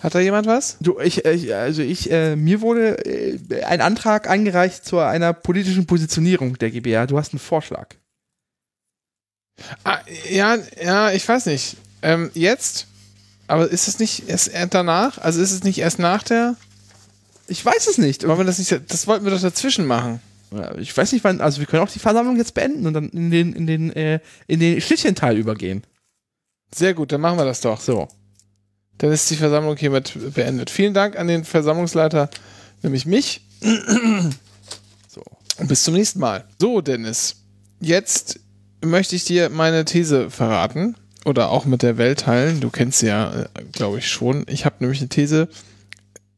Hat 0.00 0.14
da 0.14 0.20
jemand 0.20 0.46
was? 0.46 0.76
Du, 0.80 0.98
ich, 0.98 1.24
ich 1.26 1.54
also 1.54 1.82
ich, 1.82 2.10
äh, 2.10 2.34
mir 2.34 2.62
wurde 2.62 3.04
äh, 3.04 3.64
ein 3.64 3.80
Antrag 3.80 4.28
eingereicht 4.28 4.84
zu 4.84 4.98
einer 4.98 5.32
politischen 5.32 5.86
Positionierung 5.86 6.56
der 6.58 6.70
GBR. 6.70 7.06
Du 7.06 7.18
hast 7.18 7.32
einen 7.32 7.40
Vorschlag. 7.40 7.88
Ah, 9.84 9.98
ja, 10.30 10.56
ja, 10.82 11.12
ich 11.12 11.28
weiß 11.28 11.46
nicht. 11.46 11.76
Ähm, 12.02 12.30
jetzt? 12.32 12.86
Aber 13.46 13.68
ist 13.68 13.88
es 13.88 13.98
nicht 13.98 14.28
erst 14.28 14.50
danach? 14.70 15.18
Also 15.18 15.42
ist 15.42 15.52
es 15.52 15.64
nicht 15.64 15.78
erst 15.78 15.98
nach 15.98 16.22
der? 16.22 16.56
Ich 17.46 17.64
weiß 17.64 17.88
es 17.88 17.98
nicht. 17.98 18.26
Wollen 18.26 18.38
wir 18.38 18.44
das 18.44 18.58
nicht? 18.58 18.80
Das 18.88 19.06
wollten 19.06 19.24
wir 19.24 19.32
doch 19.32 19.40
dazwischen 19.40 19.84
machen. 19.84 20.20
Ja, 20.52 20.76
Ich 20.78 20.96
weiß 20.96 21.12
nicht, 21.12 21.24
wann, 21.24 21.40
also 21.40 21.60
wir 21.60 21.66
können 21.66 21.82
auch 21.82 21.90
die 21.90 21.98
Versammlung 21.98 22.36
jetzt 22.36 22.54
beenden 22.54 22.86
und 22.86 22.94
dann 22.94 23.08
in 23.10 23.30
den, 23.30 23.52
in 23.52 23.66
den, 23.66 23.92
äh, 23.94 24.20
in 24.46 24.60
den 24.60 24.80
Schlichtchenteil 24.80 25.36
übergehen. 25.36 25.84
Sehr 26.74 26.94
gut, 26.94 27.12
dann 27.12 27.20
machen 27.20 27.38
wir 27.38 27.44
das 27.44 27.60
doch. 27.60 27.80
So. 27.80 28.08
Dann 29.00 29.12
ist 29.12 29.30
die 29.30 29.36
Versammlung 29.36 29.78
hiermit 29.78 30.12
beendet. 30.34 30.68
Vielen 30.68 30.92
Dank 30.92 31.18
an 31.18 31.26
den 31.26 31.44
Versammlungsleiter, 31.44 32.28
nämlich 32.82 33.06
mich. 33.06 33.42
So. 35.08 35.24
Und 35.58 35.66
bis 35.66 35.82
zum 35.82 35.94
nächsten 35.94 36.20
Mal. 36.20 36.44
So, 36.60 36.80
Dennis. 36.80 37.34
Jetzt 37.80 38.38
möchte 38.84 39.16
ich 39.16 39.24
dir 39.24 39.50
meine 39.50 39.84
These 39.84 40.30
verraten. 40.30 40.94
Oder 41.24 41.50
auch 41.50 41.64
mit 41.64 41.82
der 41.82 41.98
Welt 41.98 42.20
teilen. 42.20 42.60
Du 42.60 42.70
kennst 42.70 43.00
sie 43.00 43.08
ja, 43.08 43.46
glaube 43.72 43.98
ich, 43.98 44.08
schon. 44.08 44.46
Ich 44.48 44.64
habe 44.64 44.76
nämlich 44.78 45.00
eine 45.00 45.08
These, 45.08 45.48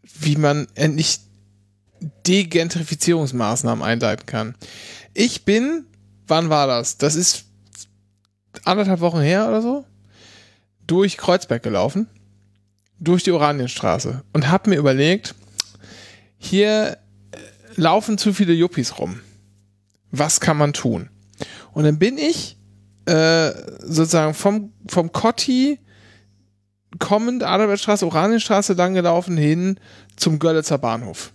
wie 0.03 0.37
man 0.37 0.67
endlich 0.75 1.21
Degentrifizierungsmaßnahmen 2.27 3.85
einleiten 3.85 4.27
kann. 4.27 4.55
Ich 5.15 5.45
bin, 5.45 5.85
wann 6.27 6.49
war 6.49 6.67
das? 6.67 6.97
Das 6.97 7.15
ist 7.15 7.45
anderthalb 8.65 9.01
Wochen 9.01 9.21
her 9.21 9.49
oder 9.49 9.63
so, 9.63 9.85
durch 10.87 11.17
Kreuzberg 11.17 11.63
gelaufen, 11.63 12.09
durch 13.03 13.25
die 13.25 13.33
Oranienstraße 13.33 14.23
und 14.33 14.49
habe 14.49 14.71
mir 14.71 14.77
überlegt, 14.77 15.35
hier 16.39 16.99
laufen 17.75 18.17
zu 18.17 18.33
viele 18.33 18.53
Yuppies 18.53 18.99
rum. 18.99 19.21
Was 20.11 20.41
kann 20.41 20.57
man 20.57 20.73
tun? 20.73 21.09
Und 21.73 21.85
dann 21.85 21.99
bin 21.99 22.19
ich 22.19 22.57
äh, 23.07 23.51
sozusagen 23.81 24.35
vom, 24.35 24.73
vom 24.87 25.11
Kotti 25.11 25.81
kommend 26.99 27.43
Adalbertstraße, 27.43 28.07
Oranienstraße 28.07 28.75
lang 28.75 28.95
gelaufen 28.95 29.37
hin 29.37 29.81
zum 30.17 30.39
Görlitzer 30.39 30.79
Bahnhof. 30.79 31.33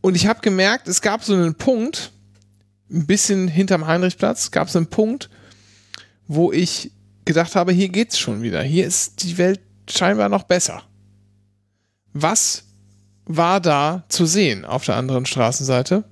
Und 0.00 0.14
ich 0.14 0.26
habe 0.26 0.40
gemerkt, 0.40 0.88
es 0.88 1.02
gab 1.02 1.24
so 1.24 1.34
einen 1.34 1.56
Punkt, 1.56 2.12
ein 2.90 3.06
bisschen 3.06 3.48
hinterm 3.48 3.86
Heinrichplatz, 3.86 4.52
gab 4.52 4.68
es 4.68 4.76
einen 4.76 4.86
Punkt, 4.86 5.28
wo 6.28 6.52
ich 6.52 6.92
gedacht 7.24 7.56
habe, 7.56 7.72
hier 7.72 7.88
geht's 7.88 8.18
schon 8.18 8.40
wieder. 8.40 8.62
Hier 8.62 8.86
ist 8.86 9.24
die 9.24 9.36
Welt 9.36 9.60
scheinbar 9.90 10.28
noch 10.28 10.44
besser. 10.44 10.82
Was 12.12 12.64
war 13.26 13.60
da 13.60 14.04
zu 14.08 14.26
sehen 14.26 14.64
auf 14.64 14.84
der 14.84 14.96
anderen 14.96 15.26
Straßenseite? 15.26 16.04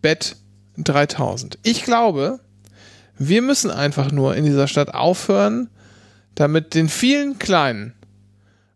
Bett 0.00 0.36
3000. 0.78 1.58
Ich 1.62 1.82
glaube, 1.82 2.40
wir 3.18 3.42
müssen 3.42 3.70
einfach 3.70 4.12
nur 4.12 4.36
in 4.36 4.44
dieser 4.44 4.68
Stadt 4.68 4.94
aufhören, 4.94 5.68
damit 6.34 6.74
den 6.74 6.88
vielen 6.88 7.38
kleinen, 7.38 7.94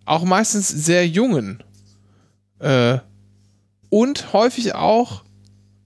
auch 0.04 0.24
meistens 0.24 0.68
sehr 0.68 1.06
jungen 1.06 1.62
äh, 2.58 2.98
und 3.90 4.32
häufig 4.32 4.74
auch 4.74 5.24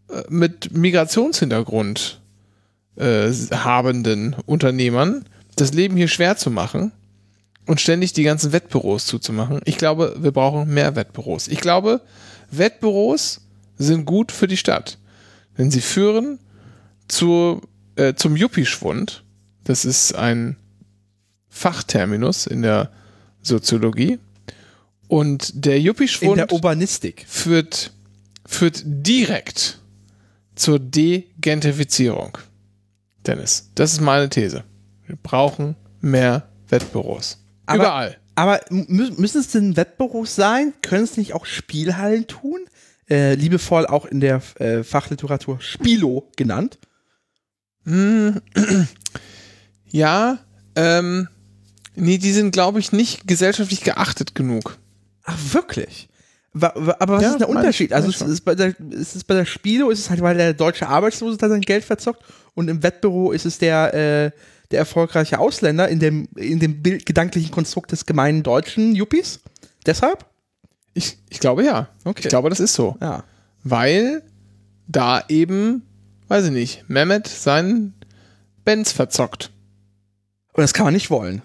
äh, 0.09 0.23
mit 0.29 0.73
Migrationshintergrund 0.73 2.21
äh, 2.97 3.33
habenden 3.33 4.35
Unternehmern 4.47 5.25
das 5.57 5.73
Leben 5.73 5.97
hier 5.97 6.09
schwer 6.09 6.37
zu 6.37 6.51
machen 6.51 6.93
und 7.67 7.81
ständig 7.81 8.12
die 8.12 8.23
ganzen 8.23 8.53
Wettbüros 8.53 9.07
zuzumachen. 9.07 9.61
Ich 9.65 9.79
glaube, 9.79 10.17
wir 10.19 10.33
brauchen 10.33 10.73
mehr 10.73 10.97
Wettbüros. 10.97 11.49
Ich 11.49 11.61
glaube, 11.61 12.01
Wettbüros 12.51 13.41
sind 13.77 14.05
gut 14.05 14.33
für 14.33 14.47
die 14.47 14.57
Stadt, 14.57 14.99
denn 15.59 15.71
sie 15.71 15.81
führen 15.81 16.39
zu, 17.09 17.61
äh, 17.97 18.15
zum 18.15 18.37
Yuppie-Schwund. 18.37 19.25
Das 19.65 19.85
ist 19.85 20.15
ein 20.15 20.57
Fachterminus 21.49 22.47
in 22.47 22.62
der 22.62 22.91
Soziologie. 23.43 24.19
Und 25.09 25.65
der 25.65 25.81
Yuppie-Schwund 25.81 26.33
In 26.41 26.47
der 26.47 26.53
Urbanistik. 26.53 27.25
führt, 27.29 27.93
führt 28.47 28.83
direkt 28.85 29.79
zur 30.55 30.79
Degentrifizierung. 30.79 32.39
Dennis, 33.27 33.71
das 33.75 33.93
ist 33.93 34.01
meine 34.01 34.29
These. 34.29 34.65
Wir 35.07 35.17
brauchen 35.23 35.77
mehr 36.01 36.49
Wettbüros. 36.69 37.39
Aber- 37.67 37.83
Überall. 37.85 38.17
Aber 38.37 38.61
mü 38.71 39.12
müssen 39.17 39.41
es 39.41 39.49
denn 39.49 39.77
Wettbüros 39.77 40.35
sein? 40.35 40.73
Können 40.83 41.05
es 41.05 41.17
nicht 41.17 41.35
auch 41.35 41.47
Spielhallen 41.47 42.27
tun? 42.27 42.61
Äh, 43.09 43.35
liebevoll 43.35 43.87
auch 43.87 44.07
in 44.07 44.19
der 44.21 44.43
äh, 44.59 44.83
Fachliteratur 44.83 45.61
Spilo 45.61 46.31
genannt. 46.37 46.79
Ja, 49.91 50.39
ähm, 50.75 51.29
nee, 51.95 52.19
die 52.19 52.33
sind, 52.33 52.51
glaube 52.51 52.81
ich, 52.81 52.93
nicht 52.93 53.29
gesellschaftlich 53.29 53.83
geachtet 53.83 54.35
genug. 54.35 54.79
Ach, 55.23 55.37
wirklich? 55.53 56.09
Aber 56.53 56.97
was 57.09 57.23
Ja, 57.23 57.31
ist 57.33 57.41
der 57.41 57.49
Unterschied? 57.49 57.93
Also 57.93 58.09
ich 58.09 58.21
es 58.21 58.23
ist, 58.29 58.41
bei 58.43 58.55
der, 58.55 58.75
es 58.93 59.17
ist 59.17 59.25
bei 59.27 59.35
der 59.35 59.45
Spilo 59.45 59.91
ist 59.91 59.99
es 60.01 60.11
halt, 60.11 60.21
weil 60.21 60.37
der 60.37 60.55
deutsche 60.55 60.89
Arbeitslose 60.89 61.37
da 61.37 61.49
sein 61.49 61.61
Geld 61.61 61.85
verzockt 61.85 62.23
und 62.55 62.69
im 62.69 62.83
Wettbüro 62.83 63.33
ist 63.33 63.45
es 63.45 63.59
der, 63.59 63.95
äh, 63.95 64.31
der 64.75 64.81
erfolgreiche 64.81 65.39
Ausländer 65.39 65.89
in 65.89 66.01
dem, 66.01 66.29
in 66.37 66.59
dem 66.59 66.83
Bild, 66.83 67.07
gedanklichen 67.07 67.53
Konstrukt 67.53 67.93
des 67.93 68.05
gemeinen 68.07 68.43
deutschen 68.43 68.95
Yuppies. 68.95 69.41
Deshalb? 69.87 70.27
Ich, 70.95 71.16
ich 71.31 71.39
glaube 71.41 71.64
ja. 71.64 71.89
Okay. 72.05 72.22
Ich 72.25 72.29
glaube, 72.29 72.51
das 72.51 72.61
ist 72.61 72.75
so. 72.75 72.97
Ja. 73.01 73.25
Weil 73.62 74.22
da 74.87 75.22
eben, 75.29 75.83
weiß 76.29 76.47
ich 76.47 76.51
nicht, 76.51 76.85
Mehmet 76.89 77.27
seinen 77.29 77.95
Benz 78.64 78.93
verzockt. 78.93 79.51
Und 80.53 80.62
das 80.62 80.75
kann 80.75 80.85
man 80.85 80.95
nicht 80.95 81.11
wollen. 81.11 81.43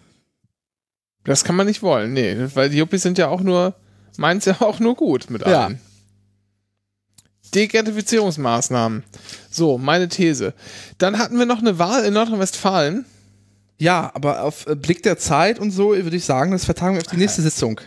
Das 1.24 1.44
kann 1.44 1.56
man 1.56 1.68
nicht 1.68 1.84
wollen, 1.84 2.14
nee, 2.14 2.36
weil 2.56 2.70
die 2.70 2.78
Yuppies 2.78 3.04
sind 3.04 3.18
ja 3.18 3.28
auch 3.28 3.42
nur, 3.42 3.76
meins 4.18 4.46
ja 4.46 4.60
auch 4.62 4.80
nur 4.80 4.96
gut 4.96 5.30
mit 5.30 5.42
Ja. 5.46 5.66
allen. 5.66 5.80
Degentrifizierungsmaßnahmen. 7.54 9.04
So, 9.50 9.78
meine 9.78 10.08
These. 10.08 10.54
Dann 10.98 11.18
hatten 11.18 11.38
wir 11.38 11.46
noch 11.46 11.60
eine 11.60 11.80
Wahl 11.80 12.06
in 12.06 12.14
Nordrhein-Westfalen. 12.14 13.06
Ja, 13.80 14.12
aber 14.14 14.44
auf 14.44 14.68
äh, 14.68 14.76
Blick 14.76 15.02
der 15.04 15.18
Zeit 15.18 15.58
und 15.58 15.72
so 15.72 15.96
würde 15.96 16.16
ich 16.16 16.26
sagen, 16.26 16.52
das 16.52 16.66
vertagen 16.66 16.96
wir 16.96 17.02
auf 17.02 17.08
die 17.08 17.18
nächste 17.18 17.42
Sitzung. 17.42 17.80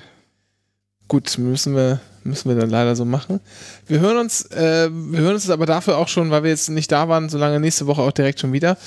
Gut, 1.06 1.36
müssen 1.36 1.76
wir, 1.76 2.00
müssen 2.24 2.48
wir 2.48 2.56
dann 2.58 2.70
leider 2.70 2.96
so 2.96 3.04
machen. 3.04 3.40
Wir 3.86 4.00
hören 4.00 4.16
uns, 4.16 4.46
äh, 4.52 4.88
wir 4.90 5.20
hören 5.20 5.34
uns 5.34 5.50
aber 5.50 5.66
dafür 5.66 5.98
auch 5.98 6.08
schon, 6.08 6.30
weil 6.30 6.42
wir 6.44 6.50
jetzt 6.50 6.70
nicht 6.70 6.90
da 6.90 7.08
waren, 7.10 7.28
so 7.28 7.36
lange 7.36 7.60
nächste 7.60 7.86
Woche 7.86 8.00
auch 8.00 8.12
direkt 8.12 8.40
schon 8.40 8.54
wieder. 8.54 8.78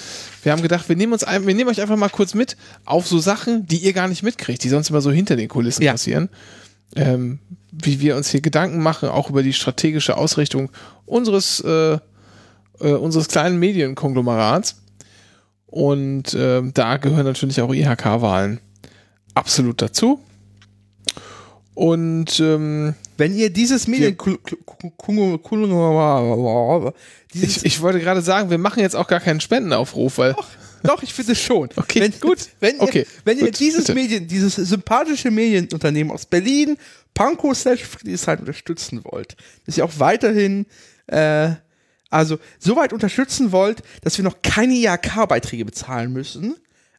Wir 0.41 0.51
haben 0.51 0.63
gedacht, 0.63 0.89
wir 0.89 0.95
nehmen 0.95 1.13
uns 1.13 1.23
ein, 1.23 1.45
wir 1.45 1.53
nehmen 1.53 1.69
euch 1.69 1.79
einfach 1.79 1.95
mal 1.97 2.09
kurz 2.09 2.33
mit 2.33 2.57
auf 2.85 3.05
so 3.05 3.19
Sachen, 3.19 3.67
die 3.67 3.77
ihr 3.77 3.93
gar 3.93 4.07
nicht 4.07 4.23
mitkriegt, 4.23 4.63
die 4.63 4.69
sonst 4.69 4.89
immer 4.89 5.01
so 5.01 5.11
hinter 5.11 5.35
den 5.35 5.47
Kulissen 5.47 5.83
Ja. 5.83 5.91
passieren. 5.91 6.29
Ähm, 6.95 7.39
wie 7.71 7.99
wir 7.99 8.15
uns 8.15 8.29
hier 8.29 8.41
Gedanken 8.41 8.81
machen, 8.81 9.09
auch 9.09 9.29
über 9.29 9.43
die 9.43 9.53
strategische 9.53 10.17
Ausrichtung 10.17 10.71
unseres, 11.05 11.59
äh, 11.59 11.99
äh, 12.79 12.93
unseres 12.93 13.27
kleinen 13.27 13.59
Medienkonglomerats. 13.59 14.77
Und 15.75 16.33
ähm, 16.39 16.71
da 16.73 16.95
gehören 16.95 17.25
natürlich 17.25 17.59
auch 17.59 17.73
IHK-Wahlen 17.73 18.61
absolut 19.33 19.81
dazu. 19.81 20.21
Und 21.73 22.39
ähm, 22.39 22.95
Wenn 23.17 23.35
ihr 23.35 23.49
dieses 23.49 23.85
Medien 23.85 24.15
dieses 27.33 27.57
ich, 27.57 27.65
ich 27.65 27.81
wollte 27.81 27.99
gerade 27.99 28.21
sagen, 28.21 28.49
wir 28.49 28.57
machen 28.57 28.79
jetzt 28.79 28.95
auch 28.95 29.09
gar 29.09 29.19
keinen 29.19 29.41
Spendenaufruf, 29.41 30.17
weil 30.17 30.33
Doch, 30.83 31.03
ich 31.03 31.13
finde 31.13 31.33
es 31.33 31.41
schon. 31.41 31.67
Okay, 31.75 31.99
wenn, 31.99 32.19
gut. 32.21 32.37
Wenn 32.61 32.77
ihr, 32.77 32.81
Okay, 32.81 33.05
ihr 33.37 33.47
gut, 33.47 33.59
dieses 33.59 33.87
bitte. 33.87 33.95
Medien, 33.95 34.27
dieses 34.29 34.55
sympathische 34.55 35.29
Medienunternehmen 35.29 36.13
aus 36.13 36.25
Berlin, 36.25 36.77
Panko 37.13 37.53
slash 37.53 37.83
Friedrichshain 37.83 38.39
unterstützen 38.39 39.01
wollt, 39.03 39.35
dass 39.65 39.77
ihr 39.77 39.83
auch 39.83 39.91
weiterhin, 39.97 40.67
äh, 41.07 41.49
also 42.15 42.39
so 42.59 42.75
weit 42.75 42.93
unterstützen 42.93 43.51
wollt, 43.51 43.83
dass 44.01 44.17
wir 44.17 44.23
noch 44.23 44.41
keine 44.41 44.73
IHK-Beiträge 44.73 45.65
bezahlen 45.65 46.13
müssen, 46.13 46.55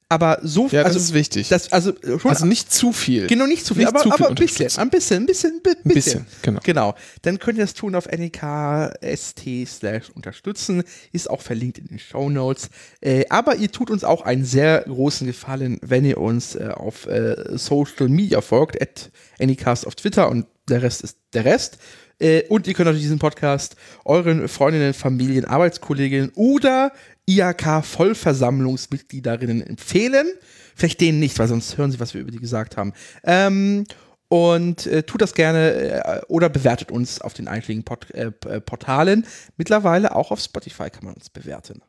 aber 0.08 0.38
so, 0.42 0.68
ja, 0.68 0.84
das 0.84 0.94
also, 0.94 0.98
ist 1.00 1.14
wichtig. 1.14 1.48
das, 1.48 1.72
also 1.72 1.92
also 2.22 2.46
nicht 2.46 2.72
zu 2.72 2.92
viel. 2.92 3.26
Genau, 3.26 3.46
nicht 3.46 3.66
zu 3.66 3.74
viel, 3.74 3.84
Nicht 3.84 3.88
aber, 3.88 4.02
zu 4.02 4.12
viel 4.12 4.26
aber 4.26 4.28
ein 4.28 4.34
bisschen, 4.36 4.70
ein 4.78 4.88
bisschen, 4.88 5.22
ein 5.24 5.26
bisschen, 5.26 5.50
ein 5.54 5.62
bisschen. 5.62 5.84
bisschen, 5.84 6.26
genau. 6.42 6.60
Genau. 6.62 6.94
Dann 7.22 7.40
könnt 7.40 7.58
ihr 7.58 7.64
das 7.64 7.74
tun 7.74 7.96
auf 7.96 8.06
nekst 8.06 9.40
slash 9.66 10.10
unterstützen. 10.14 10.84
Ist 11.10 11.28
auch 11.28 11.42
verlinkt 11.42 11.78
in 11.78 11.88
den 11.88 11.98
Show 11.98 12.30
Notes. 12.30 12.70
Äh, 13.00 13.24
aber 13.30 13.56
ihr 13.56 13.72
tut 13.72 13.90
uns 13.90 14.04
auch 14.04 14.22
einen 14.22 14.44
sehr 14.44 14.82
großen 14.82 15.26
Gefallen, 15.26 15.80
wenn 15.82 16.04
ihr 16.04 16.18
uns 16.18 16.54
äh, 16.54 16.68
auf 16.72 17.06
äh, 17.06 17.58
Social 17.58 18.08
Media 18.08 18.40
folgt, 18.42 18.80
at 18.80 19.10
anycast 19.40 19.88
auf 19.88 19.96
Twitter 19.96 20.28
und 20.28 20.46
der 20.68 20.82
Rest 20.82 21.02
ist 21.02 21.18
der 21.32 21.44
Rest. 21.44 21.78
Äh, 22.18 22.42
und 22.48 22.66
ihr 22.66 22.72
könnt 22.74 22.86
natürlich 22.86 23.04
diesen 23.04 23.18
Podcast 23.18 23.76
euren 24.04 24.48
Freundinnen, 24.48 24.94
Familien, 24.94 25.44
Arbeitskolleginnen 25.44 26.32
oder 26.34 26.92
IHK-Vollversammlungsmitgliederinnen 27.26 29.62
empfehlen. 29.62 30.26
Vielleicht 30.74 31.00
denen 31.00 31.20
nicht, 31.20 31.38
weil 31.38 31.46
sonst 31.48 31.78
hören 31.78 31.90
sie, 31.90 32.00
was 32.00 32.12
wir 32.14 32.20
über 32.20 32.30
die 32.30 32.38
gesagt 32.38 32.76
haben. 32.76 32.92
Ähm, 33.24 33.86
und 34.28 34.86
äh, 34.86 35.04
tut 35.04 35.22
das 35.22 35.34
gerne 35.34 35.72
äh, 35.72 36.20
oder 36.28 36.48
bewertet 36.48 36.90
uns 36.90 37.20
auf 37.20 37.34
den 37.34 37.48
einschlägigen 37.48 37.84
Pod 37.84 38.10
äh, 38.12 38.32
äh, 38.46 38.60
Portalen. 38.60 39.26
Mittlerweile 39.56 40.16
auch 40.16 40.30
auf 40.30 40.40
Spotify 40.40 40.90
kann 40.90 41.04
man 41.04 41.14
uns 41.14 41.30
bewerten. 41.30 41.82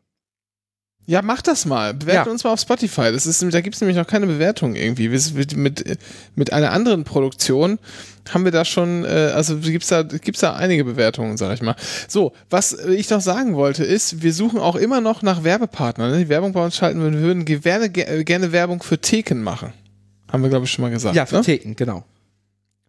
Ja, 1.09 1.21
mach 1.21 1.41
das 1.41 1.65
mal. 1.65 1.93
Bewerten 1.93 2.27
Ja. 2.27 2.31
uns 2.33 2.43
mal 2.43 2.51
auf 2.51 2.59
Spotify. 2.59 3.13
Das 3.13 3.25
ist, 3.25 3.41
da 3.41 3.61
gibt 3.61 3.75
es 3.75 3.81
nämlich 3.81 3.95
noch 3.95 4.05
keine 4.07 4.27
Bewertung 4.27 4.75
irgendwie. 4.75 5.07
Mit, 5.07 5.55
mit, 5.55 5.97
mit 6.35 6.51
einer 6.51 6.71
anderen 6.73 7.05
Produktion 7.05 7.79
haben 8.29 8.43
wir 8.43 8.51
da 8.51 8.65
schon, 8.65 9.05
äh, 9.05 9.31
also 9.33 9.57
gibt's 9.59 9.87
da, 9.87 10.03
gibt's 10.03 10.41
da 10.41 10.57
einige 10.57 10.83
Bewertungen, 10.83 11.37
sag 11.37 11.53
ich 11.53 11.61
mal. 11.61 11.77
So, 12.09 12.33
was 12.49 12.73
ich 12.73 13.09
noch 13.09 13.21
sagen 13.21 13.55
wollte, 13.55 13.85
ist, 13.85 14.21
wir 14.21 14.33
suchen 14.33 14.59
auch 14.59 14.75
immer 14.75 14.99
noch 14.99 15.21
nach 15.21 15.45
Werbepartnern. 15.45 16.11
Ne? 16.11 16.17
Die 16.19 16.27
Werbung 16.29 16.51
bei 16.51 16.63
uns 16.63 16.75
schalten 16.75 17.01
wir 17.01 17.13
würden 17.21 17.45
gerne, 17.45 17.89
ge- 17.89 18.25
gerne 18.25 18.51
Werbung 18.51 18.83
für 18.83 18.99
Theken 18.99 19.41
machen. 19.41 19.71
Haben 20.29 20.43
wir, 20.43 20.49
glaube 20.49 20.65
ich, 20.65 20.71
schon 20.71 20.83
mal 20.83 20.91
gesagt. 20.91 21.15
Ja, 21.15 21.25
für 21.25 21.35
ne? 21.37 21.41
Theken, 21.41 21.77
genau. 21.77 22.03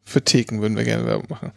Für 0.04 0.22
Theken 0.22 0.60
würden 0.60 0.76
wir 0.76 0.82
gerne 0.82 1.06
Werbung 1.06 1.26
machen. 1.28 1.52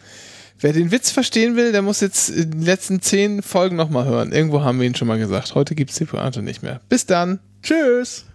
Wer 0.61 0.73
den 0.73 0.91
Witz 0.91 1.09
verstehen 1.09 1.55
will, 1.55 1.71
der 1.71 1.81
muss 1.81 2.01
jetzt 2.01 2.29
die 2.29 2.63
letzten 2.63 3.01
zehn 3.01 3.41
Folgen 3.41 3.75
nochmal 3.75 4.05
hören. 4.05 4.31
Irgendwo 4.31 4.61
haben 4.61 4.79
wir 4.79 4.85
ihn 4.85 4.93
schon 4.95 5.07
mal 5.07 5.17
gesagt. 5.17 5.55
Heute 5.55 5.73
gibt's 5.73 5.95
die 5.95 6.05
Pointe 6.05 6.43
nicht 6.43 6.61
mehr. 6.61 6.81
Bis 6.87 7.07
dann. 7.07 7.39
Tschüss. 7.63 8.25